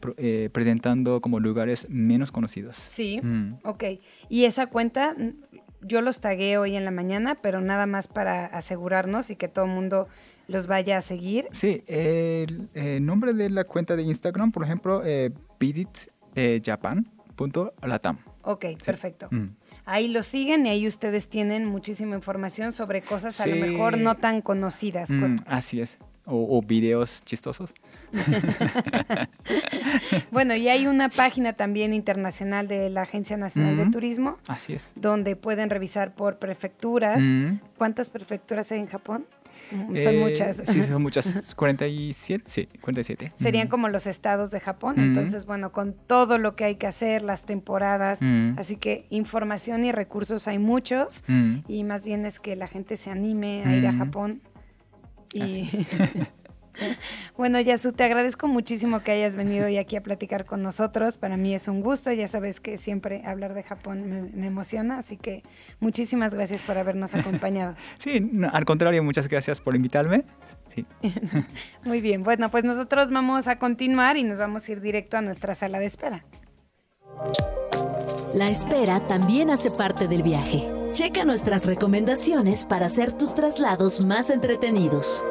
presentando 0.51 1.21
como 1.21 1.41
lugares 1.41 1.87
menos 1.91 2.33
conocidos. 2.33 2.77
Sí, 2.77 3.21
mm. 3.23 3.59
ok. 3.65 3.85
¿Y 4.31 4.45
esa 4.45 4.67
cuenta 4.69 5.15
yo 5.81 6.01
los 6.01 6.21
tagué 6.21 6.59
hoy 6.59 6.75
en 6.77 6.85
la 6.85 6.91
mañana, 6.91 7.37
pero 7.41 7.61
nada 7.61 7.87
más 7.87 8.09
para 8.09 8.47
asegurarnos 8.47 9.31
y 9.31 9.37
que 9.37 9.47
todo 9.49 9.67
el 9.67 9.71
mundo 9.71 10.09
los 10.49 10.67
vaya 10.67 10.99
a 10.99 11.03
seguir. 11.03 11.47
Sí, 11.53 11.85
el, 11.87 12.69
nombre 13.05 13.35
de 13.35 13.51
la 13.51 13.65
cuenta 13.65 13.97
de 13.97 14.03
Instagram, 14.03 14.53
por 14.53 14.65
ejemplo, 14.65 15.03
eh, 15.05 15.31
visitjapan.latam. 15.61 18.19
Ok, 18.43 18.65
perfecto. 18.85 19.29
Mm. 19.31 19.47
Ahí 19.85 20.09
lo 20.09 20.23
siguen 20.23 20.67
y 20.67 20.71
ahí 20.71 20.87
ustedes 20.87 21.29
tienen 21.29 21.67
muchísima 21.67 22.17
información 22.17 22.73
sobre 22.73 23.03
cosas 23.03 23.41
a 23.41 23.47
lo 23.47 23.57
mejor 23.57 23.99
no 23.99 24.17
tan 24.17 24.41
conocidas. 24.41 25.11
Mm, 25.11 25.37
así 25.47 25.81
es. 25.81 25.99
O, 26.31 26.63
videos 26.63 27.25
chistosos. 27.25 27.73
bueno, 30.31 30.55
y 30.55 30.69
hay 30.69 30.87
una 30.87 31.09
página 31.09 31.55
también 31.55 31.95
internacional 31.95 32.69
de 32.69 32.91
la 32.91 33.03
Agencia 33.03 33.37
Nacional 33.37 33.77
de 33.77 33.87
mm, 33.87 33.91
Turismo. 33.91 34.37
Así 34.47 34.75
es. 34.75 34.93
Donde 34.95 35.37
pueden 35.37 35.71
revisar 35.71 36.15
por 36.15 36.39
prefecturas. 36.39 37.25
¿Cuántas 37.79 38.11
prefecturas 38.11 38.71
hay 38.73 38.81
en 38.81 38.89
Japón? 38.89 39.25
Mm, 39.71 40.01
son 40.01 40.15
eh, 40.15 40.19
muchas. 40.19 40.63
Sí, 40.65 40.83
son 40.83 41.03
muchas. 41.03 41.55
47, 41.55 42.45
sí, 42.47 42.69
47. 42.81 43.33
Serían 43.35 43.69
como 43.69 43.89
los 43.89 44.07
estados 44.07 44.51
de 44.51 44.61
Japón. 44.61 44.99
Entonces, 44.99 45.47
bueno, 45.47 45.73
con 45.73 45.95
todo 45.95 46.39
lo 46.39 46.57
que 46.57 46.65
hay 46.65 46.77
que 46.77 46.87
hacer, 46.87 47.23
las 47.23 47.43
temporadas. 47.43 48.21
Así 48.57 48.77
que 48.77 49.07
información 49.11 49.85
y 49.85 49.93
recursos 49.93 50.49
hay 50.49 50.59
muchos. 50.59 51.23
Y 51.69 51.85
más 51.85 52.05
bien 52.05 52.27
es 52.27 52.41
que 52.41 52.57
la 52.57 52.67
gente 52.67 52.97
se 52.97 53.11
anime 53.11 53.65
a 53.65 53.77
ir 53.77 53.87
a 53.87 53.93
Japón. 53.93 54.41
Y 55.33 55.71
Bueno, 57.37 57.61
Yasu, 57.61 57.93
te 57.93 58.05
agradezco 58.05 58.49
muchísimo 58.49 59.01
que 59.01 59.13
hayas 59.13 59.35
venido 59.35 59.67
hoy 59.67 59.79
aquí 59.79 59.97
a 59.97 60.03
platicar 60.03 60.45
con 60.45 60.63
nosotros. 60.63 61.17
Para 61.17 61.37
mí 61.37 61.55
es 61.55 61.69
un 61.69 61.81
gusto. 61.81 62.13
Ya 62.13 62.29
sabes 62.29 62.61
que 62.61 62.79
siempre 62.79 63.23
hablar 63.25 63.55
de 63.55 63.63
Japón 63.63 64.31
me, 64.35 64.47
emociona, 64.47 64.99
así 64.99 65.17
que 65.17 65.43
muchísimas 65.81 66.35
gracias 66.35 66.63
por 66.63 66.79
habernos 66.79 67.15
acompañado. 67.15 67.77
Sí, 67.99 68.31
al 68.53 68.65
contrario, 68.65 69.03
muchas 69.03 69.29
gracias 69.29 69.61
por 69.61 69.75
invitarme. 69.75 70.25
Sí. 70.75 70.87
Muy 71.85 72.01
bien, 72.01 72.23
bueno, 72.23 72.51
pues 72.51 72.65
nosotros 72.65 73.11
vamos 73.11 73.49
a 73.49 73.59
continuar 73.59 74.17
y 74.17 74.25
nos 74.25 74.39
vamos 74.39 74.69
a 74.69 74.73
ir 74.73 74.81
directo 74.81 75.17
a 75.17 75.23
nuestra 75.23 75.55
sala 75.55 75.79
de 75.79 75.87
espera. 75.87 76.25
La 78.35 78.49
espera 78.51 79.01
también 79.09 79.51
hace 79.51 79.71
parte 79.71 80.07
del 80.07 80.23
viaje. 80.23 80.78
Checa 80.99 81.25
nuestras 81.25 81.65
recomendaciones 81.65 82.65
para 82.65 82.87
hacer 82.87 83.13
tus 83.13 83.33
traslados 83.33 84.05
más 84.05 84.31
entretenidos. 84.31 85.25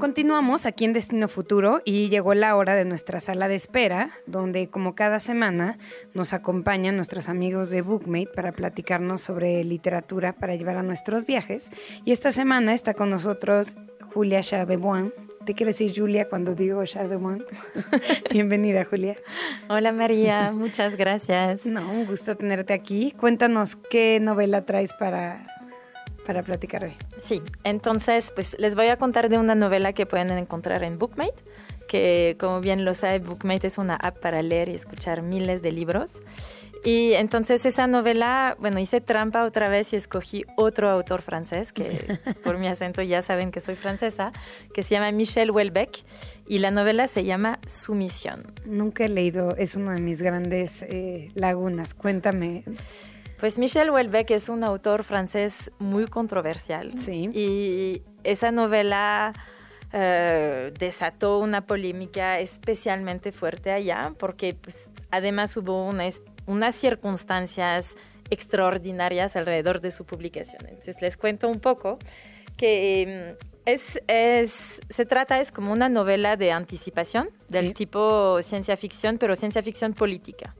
Continuamos 0.00 0.64
aquí 0.64 0.86
en 0.86 0.94
Destino 0.94 1.28
Futuro 1.28 1.82
y 1.84 2.08
llegó 2.08 2.32
la 2.32 2.56
hora 2.56 2.76
de 2.76 2.86
nuestra 2.86 3.20
sala 3.20 3.46
de 3.46 3.56
espera, 3.56 4.12
donde 4.26 4.70
como 4.70 4.94
cada 4.94 5.18
semana 5.18 5.76
nos 6.14 6.32
acompañan 6.32 6.96
nuestros 6.96 7.28
amigos 7.28 7.68
de 7.68 7.82
Bookmate 7.82 8.30
para 8.34 8.52
platicarnos 8.52 9.20
sobre 9.20 9.62
literatura 9.62 10.32
para 10.32 10.56
llevar 10.56 10.78
a 10.78 10.82
nuestros 10.82 11.26
viajes. 11.26 11.70
Y 12.06 12.12
esta 12.12 12.30
semana 12.30 12.72
está 12.72 12.94
con 12.94 13.10
nosotros 13.10 13.76
Julia 14.14 14.40
Chardebois. 14.40 15.12
Te 15.44 15.54
quiero 15.54 15.70
decir 15.70 15.92
Julia 15.94 16.28
cuando 16.28 16.54
digo 16.54 16.84
Chardebois. 16.84 17.42
Bienvenida, 18.30 18.84
Julia. 18.84 19.16
Hola, 19.68 19.90
María. 19.90 20.52
Muchas 20.52 20.96
gracias. 20.96 21.66
No, 21.66 21.90
un 21.90 22.06
gusto 22.06 22.36
tenerte 22.36 22.72
aquí. 22.72 23.12
Cuéntanos 23.12 23.74
qué 23.76 24.20
novela 24.20 24.64
traes 24.64 24.92
para 24.92 25.46
para 26.24 26.42
platicar 26.44 26.84
hoy. 26.84 26.92
Sí, 27.18 27.42
entonces 27.64 28.32
pues 28.32 28.56
les 28.58 28.76
voy 28.76 28.86
a 28.86 28.96
contar 28.96 29.28
de 29.28 29.38
una 29.38 29.56
novela 29.56 29.92
que 29.92 30.06
pueden 30.06 30.30
encontrar 30.30 30.84
en 30.84 30.98
Bookmate, 30.98 31.34
que 31.88 32.36
como 32.38 32.60
bien 32.60 32.84
lo 32.84 32.94
sabe, 32.94 33.18
Bookmate 33.18 33.66
es 33.66 33.78
una 33.78 33.96
app 33.96 34.18
para 34.18 34.40
leer 34.42 34.68
y 34.68 34.74
escuchar 34.74 35.22
miles 35.22 35.62
de 35.62 35.72
libros. 35.72 36.20
Y 36.84 37.12
entonces 37.12 37.64
esa 37.64 37.86
novela, 37.86 38.56
bueno, 38.58 38.80
hice 38.80 39.00
trampa 39.00 39.44
otra 39.44 39.68
vez 39.68 39.92
y 39.92 39.96
escogí 39.96 40.44
otro 40.56 40.90
autor 40.90 41.22
francés, 41.22 41.72
que 41.72 42.18
por 42.44 42.58
mi 42.58 42.66
acento 42.66 43.02
ya 43.02 43.22
saben 43.22 43.52
que 43.52 43.60
soy 43.60 43.76
francesa, 43.76 44.32
que 44.74 44.82
se 44.82 44.96
llama 44.96 45.12
Michel 45.12 45.50
Houellebecq, 45.50 46.04
y 46.48 46.58
la 46.58 46.70
novela 46.72 47.06
se 47.06 47.24
llama 47.24 47.60
Sumisión. 47.66 48.52
Nunca 48.64 49.04
he 49.04 49.08
leído, 49.08 49.56
es 49.56 49.76
una 49.76 49.94
de 49.94 50.00
mis 50.00 50.22
grandes 50.22 50.82
eh, 50.82 51.30
lagunas. 51.34 51.94
Cuéntame. 51.94 52.64
Pues 53.38 53.58
Michel 53.58 53.90
Houellebecq 53.90 54.32
es 54.32 54.48
un 54.48 54.64
autor 54.64 55.04
francés 55.04 55.70
muy 55.78 56.06
controversial. 56.06 56.98
Sí. 56.98 57.30
Y 57.32 58.02
esa 58.24 58.50
novela 58.50 59.32
eh, 59.92 60.72
desató 60.78 61.38
una 61.38 61.66
polémica 61.66 62.40
especialmente 62.40 63.30
fuerte 63.30 63.70
allá, 63.70 64.14
porque 64.18 64.54
pues, 64.54 64.90
además 65.10 65.56
hubo 65.56 65.86
unas 66.46 66.74
circunstancias 66.74 67.94
extraordinarias 68.30 69.36
alrededor 69.36 69.80
de 69.80 69.90
su 69.90 70.04
publicación. 70.04 70.62
Entonces 70.66 71.00
les 71.00 71.16
cuento 71.16 71.48
un 71.48 71.60
poco 71.60 71.98
que 72.56 73.36
es, 73.66 74.00
es, 74.08 74.80
se 74.88 75.06
trata, 75.06 75.40
es 75.40 75.52
como 75.52 75.72
una 75.72 75.88
novela 75.88 76.36
de 76.36 76.52
anticipación 76.52 77.30
del 77.48 77.74
tipo 77.74 78.42
ciencia 78.42 78.76
ficción, 78.76 79.18
pero 79.18 79.36
ciencia 79.36 79.62
ficción 79.62 79.92
política. 79.92 80.54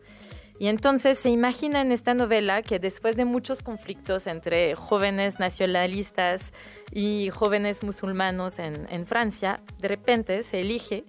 Y 0.58 0.68
entonces 0.68 1.18
se 1.18 1.30
imagina 1.30 1.80
en 1.80 1.90
esta 1.90 2.14
novela 2.14 2.62
que 2.62 2.78
después 2.78 3.16
de 3.16 3.24
muchos 3.24 3.62
conflictos 3.62 4.28
entre 4.28 4.76
jóvenes 4.76 5.40
nacionalistas 5.40 6.52
y 6.92 7.30
jóvenes 7.30 7.82
musulmanos 7.82 8.58
en, 8.58 9.06
Francia, 9.06 9.60
de 9.80 9.88
repente 9.88 10.42
se 10.44 10.60
elige 10.60 11.04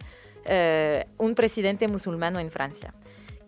eh, 0.45 1.05
un 1.19 1.35
presidente 1.35 1.87
musulmano 1.87 2.39
en 2.39 2.49
Francia 2.49 2.93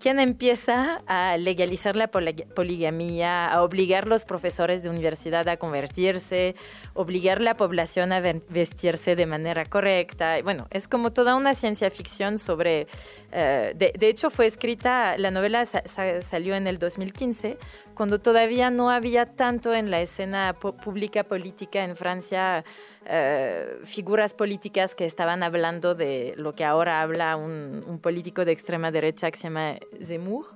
quien 0.06 0.20
empieza 0.20 1.02
a 1.08 1.36
legalizar 1.36 1.96
la 1.96 2.10
poligamia, 2.10 3.48
a 3.48 3.64
obligar 3.64 4.04
a 4.04 4.08
los 4.08 4.24
profesores 4.24 4.84
de 4.84 4.90
universidad 4.92 5.50
a 5.50 5.58
convertirse, 5.58 6.54
obligar 6.94 7.40
a 7.40 7.42
la 7.42 7.58
población 7.58 8.14
a 8.14 8.20
vestirse 8.20 9.16
de 9.16 9.26
manera 9.26 9.66
correcta. 9.66 10.40
Bueno, 10.44 10.68
es 10.70 10.88
como 10.88 11.12
toda 11.12 11.34
una 11.36 11.56
ciencia 11.56 11.90
ficción 11.90 12.38
sobre... 12.38 12.86
Eh, 13.32 13.74
de, 13.76 14.08
hecho, 14.08 14.30
fue 14.30 14.46
escrita, 14.46 15.18
la 15.18 15.32
novela 15.32 15.66
salió 15.66 16.54
en 16.54 16.68
el 16.68 16.78
2015, 16.78 17.58
cuando 17.96 18.20
todavía 18.20 18.70
no 18.70 18.92
había 18.92 19.26
tanto 19.26 19.74
en 19.74 19.90
la 19.90 20.02
escena 20.02 20.54
pública 20.54 21.24
política 21.24 21.84
en 21.84 21.96
Francia 21.96 22.64
eh, 23.08 23.80
figuras 23.84 24.34
políticas 24.34 24.96
que 24.96 25.06
estaban 25.06 25.44
hablando 25.44 25.94
de 25.94 26.34
lo 26.38 26.56
que 26.56 26.66
ahora 26.66 27.02
habla 27.02 27.36
un, 27.36 28.00
político 28.02 28.46
de 28.46 28.52
extrema 28.52 28.92
derecha 28.92 29.30
que 29.30 29.38
se 29.38 29.44
llama 29.44 29.76
Zemmour, 30.04 30.48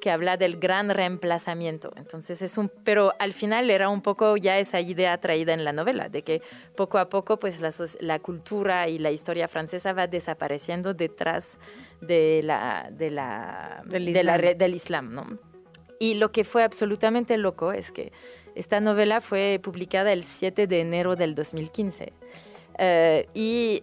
que 0.00 0.10
habla 0.10 0.36
del 0.36 0.58
gran 0.58 0.90
reemplazamiento. 0.90 1.92
Entonces 1.96 2.42
es 2.42 2.58
un, 2.58 2.70
pero 2.82 3.12
al 3.20 3.32
final 3.32 3.70
era 3.70 3.88
un 3.88 4.02
poco 4.02 4.36
ya 4.36 4.58
esa 4.58 4.80
idea 4.80 5.16
traída 5.18 5.54
en 5.54 5.64
la 5.64 5.72
novela, 5.72 6.08
de 6.08 6.22
que 6.22 6.40
poco 6.76 6.98
a 6.98 7.08
poco 7.08 7.38
pues 7.38 7.60
la, 7.60 7.72
la 8.00 8.18
cultura 8.18 8.88
y 8.88 8.98
la 8.98 9.12
historia 9.12 9.46
francesa 9.46 9.92
va 9.92 10.08
desapareciendo 10.08 10.94
detrás 10.94 11.58
de 12.00 12.40
la, 12.42 12.88
de 12.90 13.10
la, 13.10 13.82
del, 13.86 14.08
Islam. 14.08 14.40
del 14.40 14.74
Islam, 14.74 15.14
¿no? 15.14 15.52
Y 16.00 16.14
lo 16.14 16.32
que 16.32 16.42
fue 16.42 16.64
absolutamente 16.64 17.36
loco 17.36 17.72
es 17.72 17.92
que 17.92 18.10
esta 18.54 18.80
novela 18.80 19.20
fue 19.20 19.60
publicada 19.62 20.12
el 20.12 20.24
7 20.24 20.66
de 20.66 20.80
enero 20.80 21.16
del 21.16 21.34
2015 21.34 22.12
eh, 22.78 23.28
y 23.34 23.82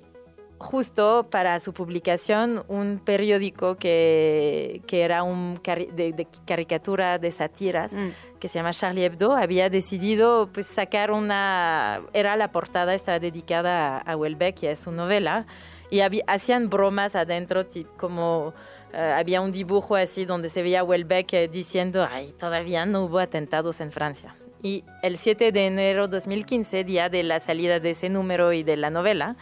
justo 0.59 1.27
para 1.31 1.59
su 1.61 1.73
publicación 1.73 2.63
un 2.67 2.99
periódico 2.99 3.75
que, 3.75 4.81
que 4.85 5.03
era 5.03 5.23
un 5.23 5.61
de, 5.63 6.27
caricatura 6.45 7.17
de 7.17 7.31
sátiras 7.31 7.93
mm. 7.93 8.39
que 8.39 8.49
se 8.49 8.59
llama 8.59 8.71
Charlie 8.71 9.05
Hebdo 9.05 9.31
había 9.31 9.69
decidido 9.69 10.49
pues 10.51 10.67
sacar 10.67 11.11
una 11.11 12.01
era 12.11 12.35
la 12.35 12.51
portada 12.51 12.93
estaba 12.93 13.19
dedicada 13.19 13.99
a, 13.99 14.17
Welbeck 14.17 14.63
y 14.63 14.67
a 14.67 14.75
su 14.75 14.91
novela 14.91 15.45
y 15.89 16.01
hacían 16.27 16.69
bromas 16.69 17.15
adentro 17.15 17.65
como 17.95 18.53
eh, 18.93 18.97
había 18.97 19.39
un 19.39 19.53
dibujo 19.53 19.95
así 19.95 20.25
donde 20.25 20.49
se 20.49 20.61
veía 20.61 20.83
Welbeck 20.83 21.33
eh, 21.33 21.47
diciendo 21.47 22.05
ay 22.07 22.33
todavía 22.37 22.85
no 22.85 23.05
hubo 23.05 23.19
atentados 23.19 23.79
en 23.79 23.93
Francia 23.93 24.35
y 24.61 24.83
el 25.01 25.17
7 25.17 25.51
de 25.51 25.67
enero 25.67 26.07
de 26.07 26.17
2015, 26.17 26.83
día 26.83 27.09
de 27.09 27.23
la 27.23 27.39
salida 27.39 27.79
de 27.79 27.91
ese 27.91 28.09
número 28.09 28.53
y 28.53 28.63
de 28.63 28.77
la 28.77 28.89
novela, 28.89 29.35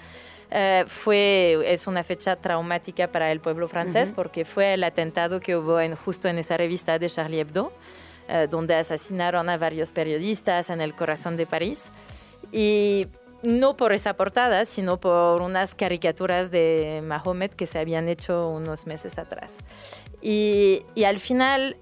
eh, 0.49 0.85
fue, 0.87 1.59
es 1.65 1.87
una 1.87 2.03
fecha 2.03 2.37
traumática 2.37 3.07
para 3.07 3.31
el 3.31 3.41
pueblo 3.41 3.67
francés 3.67 4.13
porque 4.15 4.45
fue 4.45 4.75
el 4.75 4.83
atentado 4.83 5.41
que 5.41 5.57
hubo 5.57 5.79
en, 5.79 5.95
justo 5.95 6.29
en 6.29 6.37
esa 6.37 6.55
revista 6.55 6.97
de 6.99 7.09
Charlie 7.09 7.41
Hebdo, 7.41 7.73
eh, 8.29 8.47
donde 8.49 8.75
asesinaron 8.75 9.49
a 9.49 9.57
varios 9.57 9.91
periodistas 9.91 10.69
en 10.69 10.79
el 10.79 10.93
corazón 10.93 11.35
de 11.35 11.45
París. 11.45 11.91
Y 12.51 13.07
no 13.43 13.75
por 13.75 13.91
esa 13.91 14.13
portada, 14.13 14.65
sino 14.65 14.99
por 14.99 15.41
unas 15.41 15.75
caricaturas 15.75 16.49
de 16.49 17.01
Mahomet 17.03 17.53
que 17.53 17.65
se 17.65 17.79
habían 17.79 18.07
hecho 18.07 18.49
unos 18.49 18.87
meses 18.87 19.17
atrás. 19.17 19.55
Y, 20.21 20.83
y 20.95 21.03
al 21.03 21.19
final 21.19 21.77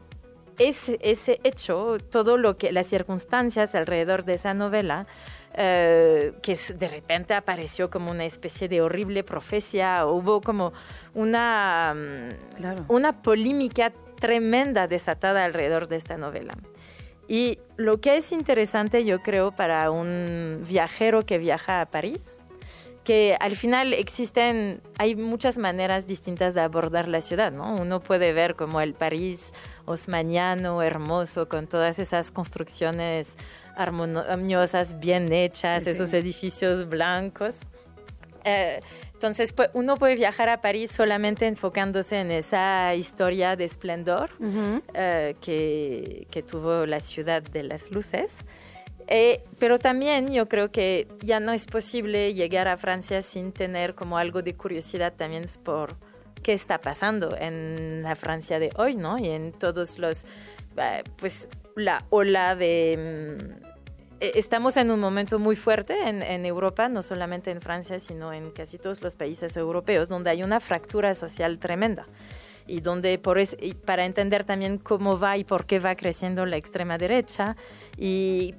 ese, 0.58 0.98
ese 1.02 1.40
hecho, 1.44 1.98
todo 2.10 2.38
lo 2.38 2.58
que, 2.58 2.72
las 2.72 2.88
circunstancias 2.88 3.76
alrededor 3.76 4.26
de 4.26 4.34
esa 4.36 4.54
novela, 4.54 5.08
eh, 5.58 6.34
que 6.42 6.58
de 6.76 6.88
repente 6.90 7.34
apareció 7.34 7.90
como 7.90 8.12
una 8.12 8.26
especie 8.26 8.68
de 8.68 8.82
horrible 8.82 9.24
profecía, 9.24 10.06
hubo 10.06 10.42
como 10.42 10.74
una, 11.14 11.96
mm, 11.96 12.92
una 12.92 13.22
polémica 13.22 13.94
tremenda 14.20 14.88
desatada 14.88 15.46
alrededor 15.46 15.88
de 15.88 15.96
esta 15.96 16.18
novela. 16.18 16.56
Y 17.28 17.60
lo 17.78 18.00
que 18.02 18.18
es 18.18 18.32
interesante, 18.32 19.04
yo 19.06 19.22
creo, 19.22 19.52
para 19.52 19.90
un 19.92 20.64
viajero 20.68 21.26
que 21.26 21.38
viaja 21.38 21.82
a 21.82 21.86
París, 21.86 22.22
que 23.06 23.38
al 23.40 23.56
final 23.56 23.94
existen, 23.94 24.82
hay 24.98 25.16
muchas 25.16 25.58
maneras 25.58 26.08
distintas 26.08 26.54
de 26.54 26.62
abordar 26.62 27.08
la 27.08 27.22
ciudad, 27.22 27.52
¿no? 27.52 27.76
Uno 27.76 28.00
puede 28.00 28.34
ver 28.34 28.56
como 28.56 28.82
el 28.82 28.94
París 28.94 29.54
osmaniano, 29.86 30.82
hermoso, 30.82 31.48
con 31.48 31.68
todas 31.68 32.00
esas 32.00 32.32
construcciones 32.32 33.36
armoniosas, 33.76 35.00
bien 35.00 35.32
hechas, 35.32 35.88
esos 35.88 36.14
edificios 36.14 36.88
blancos. 36.88 37.58
Eh, 38.44 38.80
entonces, 39.14 39.54
pues, 39.54 39.70
uno 39.74 39.98
puede 39.98 40.16
viajar 40.16 40.50
a 40.50 40.62
París 40.62 40.92
solamente 40.92 41.48
enfocándose 41.48 42.20
en 42.20 42.32
esa 42.32 42.94
historia 42.96 43.56
de 43.56 43.66
esplendor 43.66 44.30
eh, 44.94 45.36
que, 45.42 46.28
que, 46.30 46.44
tuvo 46.44 46.86
la 46.86 47.00
ciudad 47.00 47.42
de 47.42 47.64
las 47.64 47.92
luces. 47.92 48.32
Eh, 49.08 49.44
pero 49.60 49.78
también 49.80 50.32
yo 50.32 50.48
creo 50.48 50.72
que 50.72 51.08
ya 51.24 51.40
no 51.40 51.54
es 51.54 51.68
posible 51.68 52.34
llegar 52.34 52.68
a 52.68 52.76
Francia 52.78 53.22
sin 53.22 53.52
tener 53.52 53.94
como 53.94 54.18
algo 54.18 54.42
de 54.42 54.56
curiosidad 54.56 55.14
también 55.16 55.46
por 55.64 55.96
qué 56.46 56.54
está 56.54 56.80
pasando 56.80 57.36
en 57.36 58.04
la 58.04 58.16
Francia 58.16 58.60
de 58.60 58.70
hoy, 58.78 58.96
¿no? 58.96 59.18
Y 59.18 59.30
en 59.30 59.52
todos 59.52 59.98
los, 59.98 60.26
eh, 60.78 61.04
pues, 61.18 61.48
la 61.76 62.06
ola 62.12 62.56
de 62.56 63.40
mm, 63.42 63.66
eh, 64.20 64.32
estamos 64.36 64.78
en 64.78 64.92
un 64.92 65.00
momento 65.00 65.40
muy 65.40 65.56
fuerte 65.56 65.96
en, 66.08 66.46
Europa, 66.46 66.88
no 66.88 67.02
solamente 67.02 67.50
en 67.50 67.62
Francia, 67.62 68.00
sino 68.00 68.32
en 68.32 68.52
casi 68.52 68.78
todos 68.78 69.02
los 69.02 69.16
países 69.16 69.58
europeos, 69.58 70.08
donde 70.08 70.30
hay 70.30 70.44
una 70.44 70.60
fractura 70.60 71.16
social 71.16 71.58
tremenda 71.58 72.06
y 72.68 72.82
donde 72.82 73.18
por 73.18 73.40
para 73.84 74.06
entender 74.06 74.44
también 74.44 74.78
cómo 74.78 75.18
va 75.18 75.38
y 75.38 75.46
por 75.46 75.66
qué 75.66 75.80
va 75.80 75.96
creciendo 75.96 76.46
la 76.46 76.58
extrema 76.58 77.00
derecha 77.00 77.56
y 77.98 78.54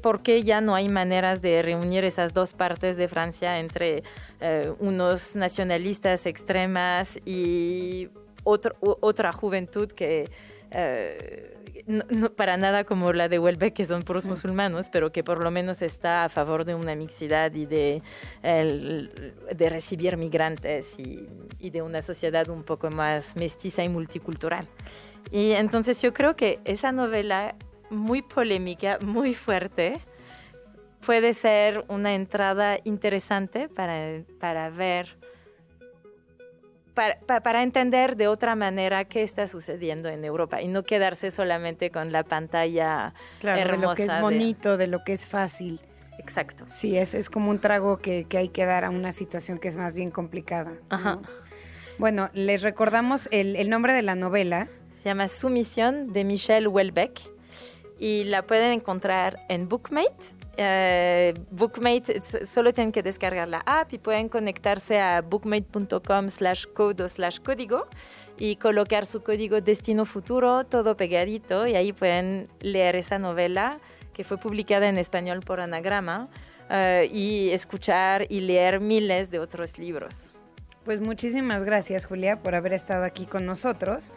por 0.00 0.22
qué, 0.22 0.42
ya 0.42 0.60
no 0.60 0.74
hay 0.74 0.88
maneras 0.88 1.42
de 1.42 1.62
reunir 1.62 2.04
esas 2.04 2.34
dos 2.34 2.54
partes 2.54 2.96
de 2.96 3.08
Francia 3.08 3.58
entre 3.58 4.02
eh, 4.40 4.72
unos 4.78 5.34
nacionalistas 5.36 6.26
extremas 6.26 7.20
y 7.24 8.08
otra 8.44 9.32
juventud 9.32 9.90
que... 9.90 10.30
Eh, 10.70 11.52
no, 11.86 12.30
para 12.34 12.56
nada 12.56 12.84
como 12.84 13.12
la 13.12 13.28
de 13.28 13.38
Huelva, 13.38 13.70
que 13.70 13.84
son 13.84 14.02
puros 14.02 14.26
musulmanos, 14.26 14.86
pero 14.90 15.12
que 15.12 15.22
por 15.22 15.40
lo 15.40 15.50
menos 15.50 15.82
está 15.82 16.24
a 16.24 16.28
favor 16.28 16.64
de 16.64 16.74
una 16.74 16.96
mixidad 16.96 17.54
y 17.54 17.66
de, 17.66 18.02
de 18.42 19.68
recibir 19.70 20.16
migrantes 20.16 20.98
y, 20.98 21.28
y, 21.60 21.70
de 21.70 21.82
una 21.82 22.02
sociedad 22.02 22.48
un 22.48 22.64
poco 22.64 22.90
más 22.90 23.36
mestiza 23.36 23.84
y 23.84 23.88
multicultural. 23.88 24.66
Y 25.30 25.52
entonces 25.52 26.02
yo 26.02 26.12
creo 26.12 26.34
que 26.34 26.60
esa 26.64 26.92
novela 26.92 27.54
muy 27.90 28.22
polémica, 28.22 28.98
muy 29.00 29.34
fuerte, 29.34 30.00
puede 31.04 31.34
ser 31.34 31.84
una 31.88 32.14
entrada 32.14 32.78
interesante 32.84 33.68
para, 33.68 34.22
para 34.40 34.70
ver 34.70 35.16
para, 37.28 37.62
entender 37.62 38.16
de 38.16 38.26
otra 38.26 38.56
manera 38.56 39.04
qué 39.04 39.22
está 39.22 39.46
sucediendo 39.46 40.08
en 40.08 40.24
Europa 40.24 40.62
y 40.62 40.68
no 40.68 40.82
quedarse 40.82 41.30
solamente 41.30 41.90
con 41.90 42.10
la 42.10 42.24
pantalla 42.24 43.12
claro, 43.40 43.72
de 43.72 43.78
lo 43.78 43.94
que 43.94 44.04
es 44.04 44.20
bonito, 44.20 44.76
de... 44.76 44.86
lo 44.86 45.04
que 45.04 45.12
es 45.12 45.26
fácil. 45.26 45.80
Exacto. 46.18 46.64
Sí, 46.68 46.96
es, 46.96 47.14
es 47.14 47.28
como 47.28 47.50
un 47.50 47.60
trago 47.60 47.98
que, 47.98 48.26
hay 48.32 48.48
que 48.48 48.64
dar 48.64 48.86
a 48.86 48.90
una 48.90 49.12
situación 49.12 49.58
que 49.58 49.68
es 49.68 49.76
más 49.76 49.94
bien 49.94 50.10
complicada. 50.10 50.72
Ajá. 50.88 51.20
Bueno, 51.98 52.30
les 52.32 52.62
recordamos 52.62 53.28
el, 53.30 53.56
el 53.56 53.68
nombre 53.68 53.92
de 53.92 54.00
la 54.00 54.14
novela. 54.14 54.68
Se 54.90 55.04
llama 55.04 55.28
Sumisión 55.28 56.14
de 56.14 56.24
Michelle 56.24 56.66
Welbeck 56.66 57.35
y 57.98 58.24
la 58.24 58.42
pueden 58.46 58.72
encontrar 58.72 59.44
en 59.48 59.68
Bookmate 59.68 60.36
eh, 60.58 61.34
Bookmate, 61.50 62.22
solo 62.46 62.72
tienen 62.72 62.90
que 62.90 63.02
descargar 63.02 63.48
la 63.48 63.62
app 63.66 63.92
y 63.92 63.98
pueden 63.98 64.28
conectarse 64.28 64.98
a 64.98 65.20
bookmate.com 65.20 66.30
slash 66.30 66.64
code 66.74 67.08
slash 67.08 67.40
código 67.40 67.86
y 68.38 68.56
colocar 68.56 69.04
su 69.04 69.22
código 69.22 69.60
Destino 69.60 70.04
Futuro, 70.06 70.64
todo 70.64 70.96
pegadito, 70.96 71.66
y 71.66 71.74
ahí 71.74 71.92
pueden 71.92 72.48
leer 72.60 72.96
esa 72.96 73.18
novela 73.18 73.80
que 74.14 74.24
fue 74.24 74.38
publicada 74.38 74.88
en 74.88 74.96
español 74.96 75.40
por 75.40 75.60
Anagrama 75.60 76.28
eh, 76.70 77.08
y 77.12 77.50
escuchar 77.50 78.26
y 78.30 78.40
leer 78.40 78.80
miles 78.80 79.30
de 79.30 79.40
otros 79.40 79.78
libros. 79.78 80.32
Pues 80.84 81.02
muchísimas 81.02 81.64
gracias, 81.64 82.06
Julia, 82.06 82.42
por 82.42 82.54
haber 82.54 82.72
estado 82.72 83.04
aquí 83.04 83.26
con 83.26 83.44
nosotros. 83.44 84.12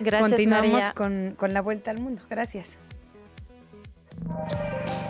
Gracias, 0.00 0.30
Continuamos 0.30 0.90
Con, 0.90 1.34
con 1.36 1.54
la 1.54 1.62
vuelta 1.62 1.90
al 1.90 2.00
mundo. 2.00 2.22
Gracias. 2.28 2.76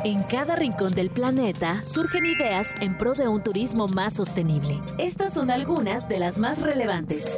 En 0.05 0.23
cada 0.23 0.55
rincón 0.55 0.95
del 0.95 1.11
planeta 1.11 1.83
surgen 1.85 2.27
ideas 2.27 2.75
en 2.81 2.97
pro 2.97 3.15
de 3.15 3.27
un 3.27 3.43
turismo 3.43 3.89
más 3.89 4.15
sostenible. 4.15 4.81
Estas 4.99 5.35
son 5.35 5.51
algunas 5.51 6.09
de 6.09 6.19
las 6.19 6.39
más 6.39 6.63
relevantes. 6.63 7.37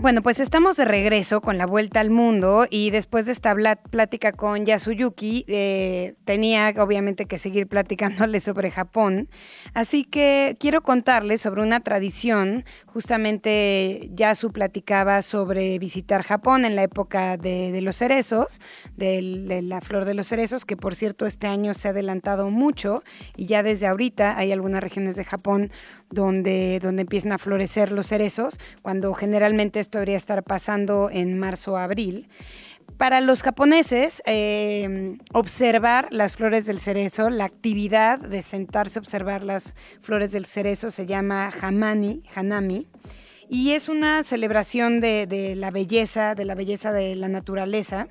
Bueno, 0.00 0.22
pues 0.22 0.40
estamos 0.40 0.78
de 0.78 0.86
regreso 0.86 1.42
con 1.42 1.58
la 1.58 1.66
vuelta 1.66 2.00
al 2.00 2.08
mundo 2.08 2.66
y 2.70 2.88
después 2.90 3.26
de 3.26 3.32
esta 3.32 3.54
plática 3.90 4.32
con 4.32 4.64
Yasuyuki, 4.64 5.44
eh, 5.46 6.14
tenía 6.24 6.72
obviamente 6.78 7.26
que 7.26 7.36
seguir 7.36 7.66
platicándole 7.66 8.40
sobre 8.40 8.70
Japón. 8.70 9.28
Así 9.74 10.04
que 10.04 10.56
quiero 10.58 10.80
contarles 10.80 11.42
sobre 11.42 11.60
una 11.60 11.80
tradición. 11.80 12.64
Justamente 12.86 14.08
Yasu 14.14 14.52
platicaba 14.52 15.20
sobre 15.20 15.78
visitar 15.78 16.22
Japón 16.22 16.64
en 16.64 16.76
la 16.76 16.82
época 16.84 17.36
de, 17.36 17.78
los 17.82 17.96
cerezos, 17.96 18.58
de, 18.96 19.20
de 19.46 19.60
la 19.60 19.82
flor 19.82 20.06
de 20.06 20.14
los 20.14 20.28
cerezos, 20.28 20.64
que 20.64 20.78
por 20.78 20.94
cierto 20.94 21.26
este 21.26 21.46
año 21.46 21.74
se 21.74 21.88
ha 21.88 21.90
adelantado 21.90 22.48
mucho 22.48 23.02
y 23.36 23.44
ya 23.44 23.62
desde 23.62 23.86
ahorita 23.86 24.38
hay 24.38 24.50
algunas 24.50 24.82
regiones 24.82 25.16
de 25.16 25.26
Japón 25.26 25.70
donde, 26.08 26.80
donde 26.80 27.02
empiezan 27.02 27.32
a 27.32 27.38
florecer 27.38 27.92
los 27.92 28.06
cerezos, 28.06 28.58
cuando 28.80 29.12
generalmente 29.12 29.78
debería 29.98 30.16
estar 30.16 30.42
pasando 30.42 31.10
en 31.10 31.38
marzo 31.38 31.72
o 31.72 31.76
abril. 31.76 32.28
Para 32.96 33.20
los 33.20 33.42
japoneses, 33.42 34.22
eh, 34.26 35.16
observar 35.32 36.08
las 36.10 36.36
flores 36.36 36.66
del 36.66 36.80
cerezo, 36.80 37.30
la 37.30 37.44
actividad 37.44 38.18
de 38.18 38.42
sentarse 38.42 38.98
a 38.98 39.02
observar 39.02 39.42
las 39.42 39.74
flores 40.02 40.32
del 40.32 40.44
cerezo 40.44 40.90
se 40.90 41.06
llama 41.06 41.50
hamani, 41.60 42.22
hanami, 42.34 42.88
y 43.48 43.72
es 43.72 43.88
una 43.88 44.22
celebración 44.22 45.00
de 45.00 45.54
la 45.56 45.70
belleza, 45.70 46.34
de 46.34 46.44
la 46.44 46.54
belleza 46.54 46.92
de 46.92 47.16
la 47.16 47.28
naturaleza. 47.28 48.06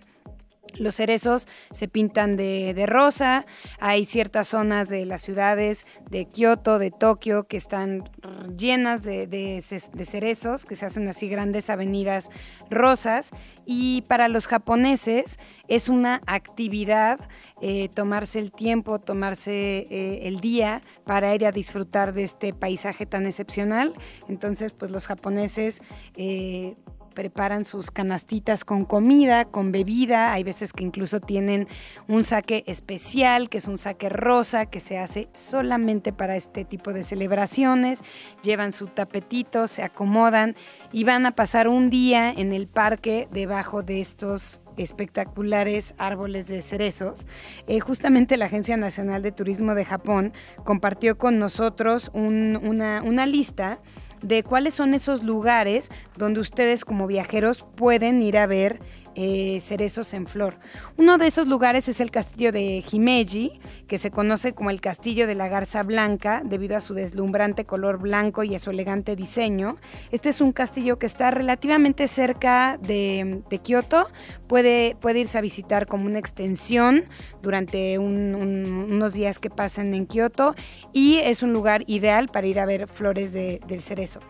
Los 0.78 0.96
cerezos 0.96 1.48
se 1.72 1.88
pintan 1.88 2.38
de, 2.38 2.86
rosa, 2.88 3.46
hay 3.80 4.06
ciertas 4.06 4.48
zonas 4.48 4.90
de 4.90 5.06
las 5.06 5.22
ciudades 5.22 5.86
de 6.10 6.26
Kioto, 6.26 6.80
de 6.80 6.92
Tokio, 6.92 7.48
que 7.48 7.58
están 7.58 8.10
llenas 8.58 9.04
de, 9.04 9.64
cerezos, 10.10 10.66
que 10.66 10.76
se 10.76 10.86
hacen 10.86 11.08
así 11.08 11.28
grandes 11.28 11.70
avenidas 11.70 12.30
rosas. 12.70 13.32
Y 13.66 14.04
para 14.08 14.28
los 14.28 14.48
japoneses 14.48 15.38
es 15.68 15.90
una 15.90 16.22
actividad 16.26 17.20
eh, 17.62 17.90
tomarse 17.94 18.40
el 18.40 18.52
tiempo, 18.52 19.00
tomarse 19.00 19.86
eh, 19.90 20.28
el 20.28 20.40
día 20.40 20.82
para 21.06 21.34
ir 21.36 21.46
a 21.46 21.52
disfrutar 21.52 22.14
de 22.14 22.24
este 22.24 22.54
paisaje 22.54 23.06
tan 23.06 23.26
excepcional. 23.26 23.94
Entonces, 24.28 24.74
pues 24.74 24.92
los 24.92 25.08
japoneses... 25.08 25.82
Eh, 26.16 26.76
preparan 27.20 27.66
sus 27.66 27.92
canastitas 27.92 28.64
con 28.64 28.86
comida, 28.86 29.44
con 29.44 29.74
bebida, 29.74 30.32
hay 30.32 30.46
veces 30.46 30.72
que 30.72 30.86
incluso 30.86 31.20
tienen 31.20 31.68
un 32.08 32.24
saque 32.24 32.64
especial, 32.66 33.50
que 33.50 33.58
es 33.58 33.68
un 33.68 33.78
saque 33.78 34.08
rosa, 34.08 34.68
que 34.68 34.80
se 34.80 34.98
hace 34.98 35.28
solamente 35.36 36.14
para 36.14 36.38
este 36.38 36.64
tipo 36.64 36.94
de 36.94 37.04
celebraciones, 37.04 38.04
llevan 38.42 38.72
su 38.72 38.88
tapetito, 38.88 39.68
se 39.68 39.84
acomodan 39.84 40.56
y 40.94 41.04
van 41.04 41.26
a 41.26 41.32
pasar 41.32 41.68
un 41.68 41.90
día 41.90 42.32
en 42.32 42.54
el 42.54 42.70
parque 42.70 43.28
debajo 43.34 43.84
de 43.84 44.00
estos 44.00 44.62
espectaculares 44.78 45.96
árboles 45.98 46.48
de 46.48 46.62
cerezos. 46.62 47.28
Eh, 47.68 47.82
justamente 47.82 48.38
la 48.38 48.46
Agencia 48.46 48.78
Nacional 48.78 49.24
de 49.24 49.34
Turismo 49.34 49.76
de 49.76 49.84
Japón 49.84 50.32
compartió 50.64 51.18
con 51.18 51.38
nosotros 51.38 52.12
una, 52.14 53.02
una 53.04 53.26
lista 53.26 53.82
de 54.22 54.44
cuáles 54.44 54.74
son 54.74 54.94
esos 54.94 55.24
lugares 55.24 55.90
donde 56.18 56.40
ustedes 56.40 56.86
como 56.86 57.08
viajeros 57.08 57.66
pueden 57.76 58.22
ir 58.22 58.38
a 58.38 58.46
ver 58.46 58.80
eh, 59.22 59.60
cerezos 59.60 60.14
en 60.14 60.28
flor. 60.28 60.54
Uno 60.96 61.18
de 61.18 61.28
esos 61.28 61.50
lugares 61.50 61.90
es 61.90 62.00
el 62.00 62.10
castillo 62.10 62.54
de 62.54 62.86
Himeji, 62.90 63.60
que 63.86 63.98
se 63.98 64.12
conoce 64.12 64.54
como 64.54 64.70
el 64.70 64.80
castillo 64.80 65.28
de 65.28 65.36
la 65.36 65.50
garza 65.50 65.84
blanca 65.84 66.42
debido 66.46 66.78
a 66.78 66.80
su 66.80 66.94
deslumbrante 66.94 67.66
color 67.66 68.00
blanco 68.00 68.44
y 68.44 68.56
a 68.56 68.60
su 68.60 68.70
elegante 68.70 69.18
diseño. 69.18 69.76
Este 70.12 70.30
es 70.30 70.40
un 70.40 70.54
castillo 70.54 71.00
que 71.00 71.06
está 71.06 71.32
relativamente 71.32 72.08
cerca 72.08 72.78
de, 72.82 73.42
Kioto, 73.62 74.10
puede, 74.48 74.96
irse 75.14 75.38
a 75.38 75.42
visitar 75.42 75.86
como 75.86 76.06
una 76.06 76.20
extensión 76.20 77.04
durante 77.42 78.00
unos 78.00 79.12
días 79.12 79.38
que 79.38 79.50
pasan 79.50 79.94
en 79.96 80.06
Kioto 80.06 80.56
y 80.94 81.18
es 81.18 81.44
un 81.44 81.52
lugar 81.52 81.84
ideal 81.88 82.30
para 82.30 82.48
ir 82.48 82.58
a 82.58 82.66
ver 82.66 82.88
flores 82.88 83.34
del 83.34 83.82
cerezo. 83.82 84.22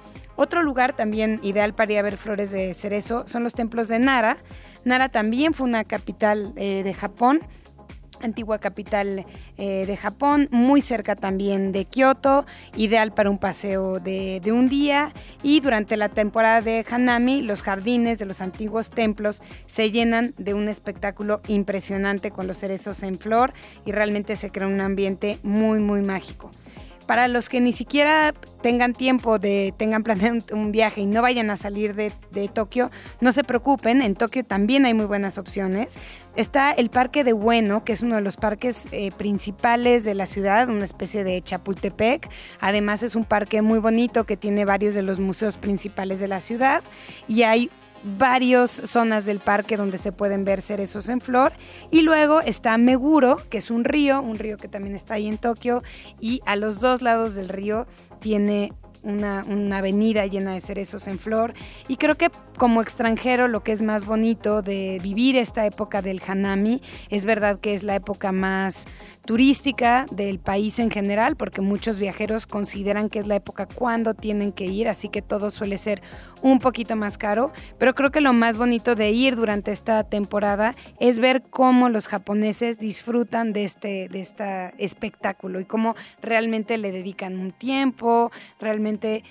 Otro 0.42 0.64
lugar 0.64 0.96
también 0.96 1.38
ideal 1.44 1.74
para 1.74 1.92
ir 1.92 2.00
a 2.00 2.02
ver 2.02 2.16
flores 2.16 2.50
de 2.50 2.74
cerezo 2.74 3.28
son 3.28 3.44
los 3.44 3.54
templos 3.54 3.90
de 3.90 4.00
Nara, 4.00 4.38
Nara 4.86 5.09
también 5.09 5.53
fue 5.53 5.67
una 5.67 5.84
capital 5.84 6.53
eh, 6.55 6.84
de 6.84 6.93
Japón 6.93 7.41
antigua 8.21 8.59
capital 8.59 9.25
eh, 9.57 9.86
de 9.86 9.97
Japón, 9.97 10.47
muy 10.51 10.82
cerca 10.82 11.15
también 11.15 11.71
de 11.71 11.86
Kioto, 11.86 12.45
ideal 12.75 13.11
para 13.11 13.30
un 13.30 13.38
paseo 13.38 13.99
de, 13.99 14.39
de, 14.43 14.51
un 14.51 14.67
día. 14.67 15.13
Y 15.43 15.59
durante 15.61 15.97
la 15.97 16.09
temporada 16.09 16.61
de 16.61 16.86
Hanami 16.89 17.41
los 17.41 17.61
jardines 17.61 18.19
de 18.19 18.25
los 18.25 18.41
antiguos 18.41 18.89
templos 18.89 19.41
se 19.67 19.91
llenan 19.91 20.34
de 20.38 20.53
un 20.53 20.69
espectáculo 20.69 21.41
impresionante 21.47 22.32
con 22.32 22.47
los 22.47 22.57
cerezos 22.57 23.03
en 23.03 23.17
flor 23.17 23.53
y 23.86 23.91
realmente 23.91 24.36
se 24.36 24.51
crea 24.51 24.67
un 24.67 24.82
ambiente 24.82 25.39
muy 25.43 25.80
muy 25.80 26.01
mágico 26.01 26.51
para 27.10 27.28
los 27.28 27.49
que 27.49 27.60
ni 27.60 27.74
siquiera 27.74 28.36
tengan 28.62 28.93
tiempo 28.93 29.39
de, 29.39 29.74
tengan 29.76 30.03
planeado 30.03 30.38
un, 30.51 30.72
viaje 30.72 31.01
y 31.01 31.07
no 31.07 31.24
vayan 31.24 31.49
a 31.49 31.57
salir 31.57 31.95
de, 31.95 32.12
Tokio, 32.53 32.91
no 33.20 33.32
se 33.32 33.43
preocupen, 33.43 34.03
en 34.03 34.14
Tokio 34.14 34.43
también 34.43 34.86
hay 34.86 34.93
muy 34.93 35.07
buenas 35.07 35.39
opciones. 35.39 35.95
Está 36.36 36.72
el 36.72 36.91
Parque 36.91 37.24
de 37.24 37.34
Bueno, 37.34 37.84
que 37.84 37.93
es 37.93 38.03
uno 38.03 38.18
de 38.18 38.22
los 38.22 38.38
parques 38.38 38.88
eh, 38.91 39.10
principales 39.18 40.03
de 40.03 40.14
la 40.14 40.28
ciudad, 40.28 40.70
una 40.70 40.84
especie 40.84 41.24
de 41.24 41.41
Chapultepec. 41.41 42.30
Además 42.60 43.01
es 43.01 43.16
un 43.16 43.26
parque 43.26 43.64
muy 43.64 43.80
bonito 43.80 44.26
que 44.26 44.38
tiene 44.38 44.64
varios 44.64 44.93
de 44.93 45.01
los 45.01 45.20
museos 45.20 45.57
principales 45.57 46.20
de 46.20 46.28
la 46.28 46.41
ciudad 46.41 46.84
y 47.28 47.41
hay 47.41 47.72
varias 48.04 48.72
zonas 48.72 49.26
del 49.26 49.39
parque 49.39 49.78
donde 49.78 49.97
se 49.97 50.12
pueden 50.12 50.45
ver 50.45 50.62
cerezos 50.62 51.10
en 51.10 51.22
flor. 51.22 51.54
Y 51.91 52.02
luego 52.02 52.41
está 52.41 52.78
Meguro, 52.78 53.41
que 53.50 53.58
es 53.60 53.72
un 53.72 53.84
río, 53.84 54.22
un 54.22 54.38
río 54.38 54.58
que 54.58 54.68
también 54.68 54.95
está 54.95 55.16
ahí 55.16 55.28
en 55.28 55.38
Tokio. 55.38 55.84
Y 56.20 56.41
a 56.45 56.56
los 56.56 56.80
dos 56.80 57.02
lados 57.02 57.36
del 57.36 57.50
río 57.50 57.86
tiene 58.20 58.74
una, 59.04 59.41
avenida 59.78 60.26
llena 60.26 60.54
de 60.54 60.60
cerezos 60.60 61.08
en 61.08 61.20
flor. 61.20 61.54
Y 61.88 61.97
creo 61.97 62.16
que 62.16 62.30
como 62.58 62.82
extranjero 62.82 63.47
lo 63.47 63.64
que 63.64 63.72
es 63.72 63.82
más 63.82 64.06
bonito 64.06 64.62
de 64.62 65.00
vivir 65.02 65.38
esta 65.38 65.66
época 65.66 66.02
del 66.02 66.22
Hanami 66.26 66.82
es 67.10 67.26
verdad 67.26 67.60
que 67.60 67.74
es 67.74 67.84
la 67.84 67.95
época 67.95 68.32
más 68.32 68.86
turística 69.26 70.06
del 70.12 70.39
país 70.39 70.80
en 70.80 70.89
general, 70.89 71.36
porque 71.36 71.62
muchos 71.62 72.00
viajeros 72.00 72.47
consideran 72.47 73.10
que 73.10 73.20
es 73.20 73.28
la 73.28 73.36
época 73.36 73.68
cuando 73.68 74.16
tienen 74.16 74.52
que 74.52 74.66
ir, 74.66 74.89
así 74.89 75.10
que 75.10 75.22
todo 75.22 75.52
suele 75.52 75.78
ser 75.78 76.02
un 76.41 76.60
poquito 76.60 76.95
más 76.95 77.18
caro. 77.18 77.52
Pero 77.78 77.93
creo 77.93 78.12
que 78.12 78.22
lo 78.22 78.34
más 78.34 78.58
bonito 78.58 78.95
de 78.95 79.12
ir 79.12 79.36
durante 79.36 79.72
esta 79.72 80.04
temporada 80.04 80.74
es 81.00 81.20
ver 81.20 81.43
cómo 81.50 81.89
los 81.89 82.08
japoneses 82.08 82.80
disfrutan 82.80 83.54
de 83.54 83.66
este, 83.66 84.10
de 84.10 84.22
este 84.22 84.74
espectáculo 84.78 85.60
y 85.60 85.66
cómo 85.66 85.95
realmente 86.22 86.78
le 86.78 86.91
dedican 86.91 87.39
un 87.39 87.52
tiempo, 87.52 88.32
realmente 88.60 88.89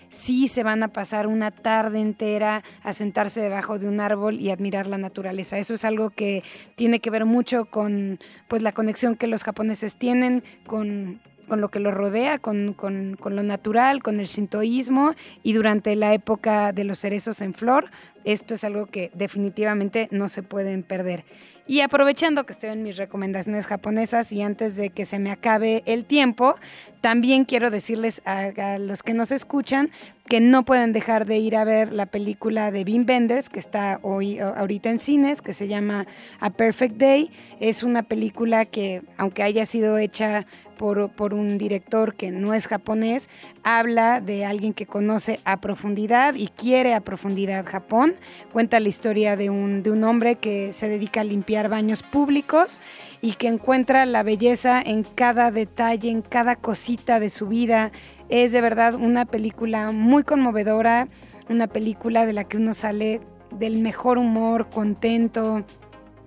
sí 0.08 0.48
se 0.48 0.62
van 0.62 0.82
a 0.82 0.88
pasar 0.88 1.26
una 1.26 1.50
tarde 1.50 2.00
entera 2.00 2.62
a 2.82 2.92
sentarse 2.92 3.40
debajo 3.40 3.78
de 3.78 3.88
un 3.88 4.00
árbol 4.00 4.38
y 4.38 4.50
admirar 4.50 4.86
la 4.86 4.98
naturaleza. 4.98 5.58
Eso 5.58 5.74
es 5.74 5.84
algo 5.84 6.10
que 6.10 6.42
tiene 6.76 7.00
que 7.00 7.10
ver 7.10 7.24
mucho 7.24 7.64
con 7.66 8.18
pues 8.48 8.62
la 8.62 8.72
conexión 8.72 9.16
que 9.16 9.26
los 9.26 9.44
japoneses 9.44 9.96
tienen 9.96 10.42
con 10.66 11.20
con 11.48 11.60
lo 11.62 11.70
que 11.70 11.80
los 11.80 11.94
rodea, 11.94 12.38
con, 12.38 12.74
con, 12.74 13.16
con, 13.18 13.34
lo 13.34 13.42
natural, 13.42 14.02
con 14.02 14.20
el 14.20 14.26
shintoísmo 14.26 15.14
y 15.42 15.54
durante 15.54 15.96
la 15.96 16.12
época 16.12 16.72
de 16.72 16.84
los 16.84 16.98
cerezos 16.98 17.40
en 17.40 17.54
flor, 17.54 17.90
esto 18.24 18.54
es 18.54 18.64
algo 18.64 18.86
que 18.86 19.10
definitivamente 19.14 20.08
no 20.10 20.28
se 20.28 20.42
pueden 20.42 20.82
perder. 20.82 21.24
Y 21.68 21.82
aprovechando 21.82 22.46
que 22.46 22.54
estoy 22.54 22.70
en 22.70 22.82
mis 22.82 22.96
recomendaciones 22.96 23.66
japonesas 23.66 24.32
y 24.32 24.40
antes 24.40 24.74
de 24.76 24.88
que 24.88 25.04
se 25.04 25.18
me 25.18 25.30
acabe 25.30 25.82
el 25.84 26.06
tiempo, 26.06 26.56
también 27.02 27.44
quiero 27.44 27.70
decirles 27.70 28.22
a, 28.24 28.78
los 28.78 29.02
que 29.02 29.12
nos 29.12 29.32
escuchan 29.32 29.90
que 30.24 30.40
no 30.40 30.64
pueden 30.64 30.94
dejar 30.94 31.26
de 31.26 31.36
ir 31.36 31.56
a 31.56 31.64
ver 31.64 31.92
la 31.92 32.06
película 32.06 32.70
de 32.70 32.84
Wim 32.84 33.04
Benders 33.04 33.50
que 33.50 33.60
está 33.60 34.00
hoy 34.00 34.38
ahorita 34.38 34.88
en 34.88 34.98
cines, 34.98 35.42
que 35.42 35.52
se 35.52 35.68
llama 35.68 36.06
A 36.40 36.48
Perfect 36.48 36.96
Day. 36.96 37.30
Es 37.60 37.82
una 37.82 38.02
película 38.02 38.64
que, 38.64 39.02
aunque 39.18 39.42
haya 39.42 39.66
sido 39.66 39.98
hecha 39.98 40.46
por, 40.78 41.34
un 41.34 41.58
director 41.58 42.14
que 42.14 42.30
no 42.30 42.54
es 42.54 42.66
japonés, 42.66 43.28
habla 43.62 44.22
de 44.22 44.46
alguien 44.46 44.72
que 44.72 44.86
conoce 44.86 45.40
a 45.44 45.58
profundidad 45.58 46.34
y 46.34 46.48
quiere 46.48 46.94
a 46.94 47.00
profundidad 47.00 47.66
Japón. 47.66 48.14
Cuenta 48.52 48.80
la 48.80 48.88
historia 48.88 49.36
de 49.36 49.50
un, 49.50 49.82
de 49.82 49.90
un 49.90 50.04
hombre 50.04 50.36
que 50.36 50.72
se 50.72 50.88
dedica 50.88 51.20
a 51.20 51.24
limpiar 51.24 51.68
baños 51.68 52.02
públicos 52.02 52.80
y 53.20 53.32
que 53.32 53.48
encuentra 53.48 54.06
la 54.06 54.22
belleza 54.22 54.80
en 54.80 55.02
cada 55.02 55.50
detalle, 55.50 56.08
en 56.08 56.22
cada 56.22 56.56
cosita 56.56 57.20
de 57.20 57.28
su 57.28 57.48
vida. 57.48 57.92
Es 58.30 58.52
de 58.52 58.62
verdad 58.62 58.94
una 58.94 59.26
película 59.26 59.92
muy 59.92 60.22
conmovedora, 60.22 61.08
una 61.50 61.66
película 61.66 62.24
de 62.24 62.32
la 62.32 62.44
que 62.44 62.56
uno 62.56 62.72
sale 62.72 63.20
del 63.50 63.78
mejor 63.78 64.18
humor, 64.18 64.68
contento, 64.70 65.64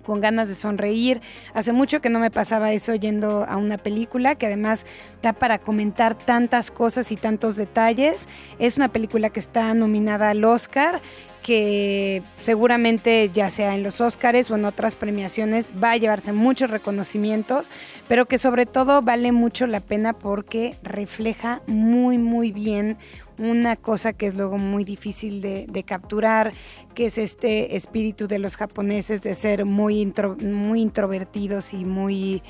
con 0.02 0.20
ganas 0.20 0.48
de 0.48 0.54
sonreír. 0.54 1.20
Hace 1.54 1.72
mucho 1.72 2.00
que 2.00 2.10
no 2.10 2.18
me 2.18 2.30
pasaba 2.30 2.72
eso 2.72 2.94
yendo 2.94 3.44
a 3.48 3.56
una 3.56 3.78
película 3.78 4.34
que 4.34 4.46
además 4.46 4.86
da 5.22 5.32
para 5.32 5.58
comentar 5.58 6.14
tantas 6.14 6.70
cosas 6.70 7.12
y 7.12 7.16
tantos 7.16 7.56
detalles. 7.56 8.28
Es 8.58 8.76
una 8.76 8.88
película 8.88 9.30
que 9.30 9.40
está 9.40 9.72
nominada 9.74 10.30
al 10.30 10.44
Oscar 10.44 11.00
que 11.42 12.22
seguramente 12.40 13.30
ya 13.34 13.50
sea 13.50 13.74
en 13.74 13.82
los 13.82 14.00
Oscars 14.00 14.50
o 14.50 14.54
en 14.54 14.64
otras 14.64 14.94
premiaciones 14.94 15.72
va 15.82 15.90
a 15.92 15.96
llevarse 15.96 16.32
muchos 16.32 16.70
reconocimientos, 16.70 17.70
pero 18.08 18.26
que 18.26 18.38
sobre 18.38 18.64
todo 18.64 19.02
vale 19.02 19.32
mucho 19.32 19.66
la 19.66 19.80
pena 19.80 20.12
porque 20.12 20.76
refleja 20.82 21.60
muy 21.66 22.16
muy 22.16 22.52
bien 22.52 22.96
una 23.42 23.76
cosa 23.76 24.12
que 24.12 24.26
es 24.26 24.36
luego 24.36 24.56
muy 24.56 24.84
difícil 24.84 25.40
de, 25.40 25.84
capturar, 25.84 26.52
que 26.94 27.06
es 27.06 27.18
este 27.18 27.76
espíritu 27.76 28.28
de 28.28 28.38
los 28.38 28.56
japoneses 28.56 29.22
de 29.22 29.34
ser 29.34 29.64
muy, 29.64 30.10
muy 30.40 30.80
introvertidos 30.80 31.74
y 31.74 31.84
muy 31.84 32.42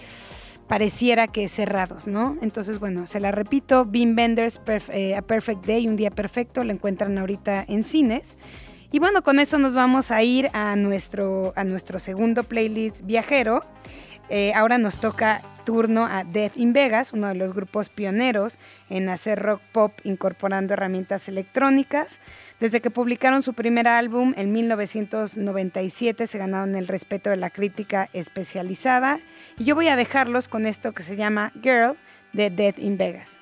pareciera 0.69 1.27
que 1.27 1.49
cerrados, 1.49 2.07
¿no? 2.07 2.37
Entonces, 2.43 2.79
bueno, 2.79 3.07
se 3.07 3.21
la 3.21 3.33
repito, 3.33 3.85
Bean 3.85 4.15
Benders, 4.15 4.61
eh, 4.91 5.17
A 5.17 5.23
Perfect 5.23 5.67
Day, 5.67 5.89
Un 5.89 5.97
Día 5.97 6.11
Perfecto, 6.11 6.63
lo 6.63 6.73
encuentran 6.73 7.17
ahorita 7.19 7.65
en 7.67 7.83
cines. 7.83 8.39
Y 8.91 8.99
bueno, 8.99 9.23
con 9.23 9.39
eso 9.39 9.57
nos 9.57 9.75
vamos 9.75 10.11
a 10.11 10.23
ir 10.23 10.51
a 10.53 10.77
nuestro, 10.77 11.55
a 11.57 11.65
nuestro 11.65 11.99
segundo 11.99 12.45
playlist 12.45 13.01
viajero. 13.07 13.61
Eh, 14.29 14.53
ahora 14.55 14.79
nos 14.79 14.99
toca 14.99 15.43
turno 15.65 16.07
a 16.07 16.25
Death 16.25 16.57
in 16.57 16.73
Vegas, 16.73 17.13
uno 17.13 17.29
de 17.29 17.35
los 17.35 17.55
grupos 17.55 17.89
pioneros 17.89 18.59
en 18.89 19.09
hacer 19.09 19.39
rock 19.39 19.61
pop 19.73 19.93
incorporando 20.05 20.75
herramientas 20.75 21.29
electrónicas. 21.29 22.21
Desde 22.61 22.81
que 22.81 22.91
publicaron 22.91 23.43
su 23.43 23.55
primer 23.55 23.89
álbum 23.89 24.35
en 24.37 24.53
1997 24.53 26.27
se 26.27 26.39
ganaron 26.39 26.75
el 26.75 26.89
respeto 26.89 27.31
de 27.31 27.37
la 27.37 27.51
crítica 27.51 28.09
especializada. 28.13 29.21
Y 29.59 29.65
yo 29.65 29.75
voy 29.75 29.89
a 29.89 29.97
dejarlos 29.97 30.49
con 30.49 30.67
esto 30.67 30.93
que 30.93 31.03
se 31.03 31.17
llama 31.17 31.53
Girl 31.63 31.97
de 32.33 32.51
Death 32.51 32.79
in 32.79 32.97
Vegas. 32.97 33.42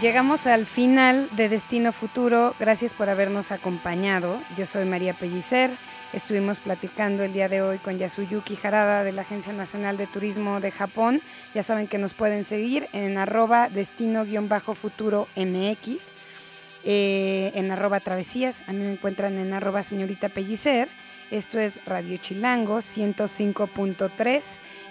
Llegamos 0.00 0.46
al 0.46 0.64
final 0.64 1.28
de 1.32 1.48
Destino 1.48 1.92
Futuro. 1.92 2.54
Gracias 2.60 2.94
por 2.94 3.08
habernos 3.08 3.50
acompañado. 3.50 4.40
Yo 4.56 4.64
soy 4.64 4.84
María 4.84 5.12
Pellicer. 5.12 5.72
Estuvimos 6.12 6.60
platicando 6.60 7.24
el 7.24 7.32
día 7.32 7.48
de 7.48 7.62
hoy 7.62 7.78
con 7.78 7.98
Yasuyuki 7.98 8.56
Harada 8.62 9.02
de 9.02 9.10
la 9.10 9.22
Agencia 9.22 9.52
Nacional 9.52 9.96
de 9.96 10.06
Turismo 10.06 10.60
de 10.60 10.70
Japón. 10.70 11.20
Ya 11.52 11.64
saben 11.64 11.88
que 11.88 11.98
nos 11.98 12.14
pueden 12.14 12.44
seguir 12.44 12.88
en 12.92 13.18
arroba 13.18 13.70
destino-futuro 13.70 15.26
MX, 15.34 16.12
eh, 16.84 17.50
en 17.56 17.72
arroba 17.72 17.98
travesías. 17.98 18.62
A 18.68 18.72
mí 18.72 18.84
me 18.84 18.92
encuentran 18.92 19.36
en 19.36 19.52
arroba 19.52 19.82
señorita 19.82 20.28
Pellicer. 20.28 20.88
Esto 21.30 21.58
es 21.58 21.84
Radio 21.86 22.16
Chilango 22.16 22.78
105.3 22.78 24.42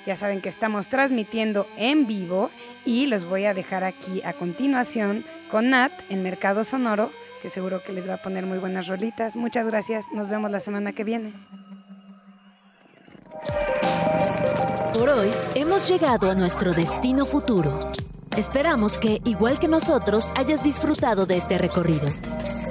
ya 0.08 0.16
saben 0.16 0.40
que 0.40 0.48
estamos 0.48 0.88
transmitiendo 0.88 1.68
en 1.76 2.08
vivo 2.08 2.50
y 2.86 3.08
los 3.08 3.26
voy 3.26 3.44
a 3.44 3.54
dejar 3.54 3.84
aquí 3.84 4.22
a 4.24 4.32
continuación 4.32 5.26
con 5.52 5.72
Nat 5.72 5.92
en 6.08 6.24
Mercado 6.24 6.64
Sonoro, 6.64 7.12
que 7.42 7.50
seguro 7.50 7.84
que 7.84 7.92
les 7.92 8.08
va 8.08 8.14
a 8.14 8.22
poner 8.22 8.46
muy 8.46 8.58
buenas 8.58 8.88
rolitas. 8.88 9.36
Muchas 9.36 9.68
gracias, 9.68 10.06
nos 10.14 10.30
vemos 10.30 10.50
la 10.50 10.62
semana 10.62 10.94
que 10.94 11.04
viene. 11.04 11.34
Por 14.94 15.10
hoy 15.10 15.30
hemos 15.56 15.90
llegado 15.90 16.32
a 16.32 16.36
nuestro 16.36 16.72
destino 16.74 17.26
futuro. 17.26 17.78
Esperamos 18.38 19.00
que, 19.00 19.20
igual 19.26 19.60
que 19.60 19.68
nosotros, 19.68 20.32
hayas 20.36 20.64
disfrutado 20.64 21.26
de 21.26 21.38
este 21.38 21.58
recorrido. 21.58 22.08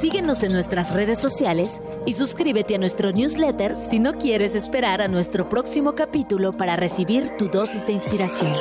Síguenos 0.01 0.45
en 0.45 0.53
nuestras 0.53 0.95
redes 0.95 1.19
sociales 1.19 1.83
y 2.07 2.13
suscríbete 2.13 2.77
a 2.77 2.79
nuestro 2.79 3.11
newsletter 3.11 3.75
si 3.75 3.99
no 3.99 4.17
quieres 4.17 4.55
esperar 4.55 5.03
a 5.03 5.09
nuestro 5.09 5.49
próximo 5.49 5.97
capítulo 5.97 6.57
para 6.57 6.77
recibir 6.77 7.37
tu 7.37 7.49
dosis 7.49 7.85
de 7.85 7.95
inspiración. 7.95 8.55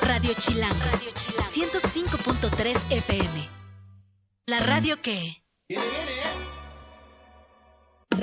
Radio 0.00 0.32
Chilán, 0.40 0.72
Radio 0.90 1.10
Chilán, 1.12 1.50
105.3 1.50 2.92
FM. 2.92 3.48
La 4.46 4.60
radio 4.60 5.02
que... 5.02 5.42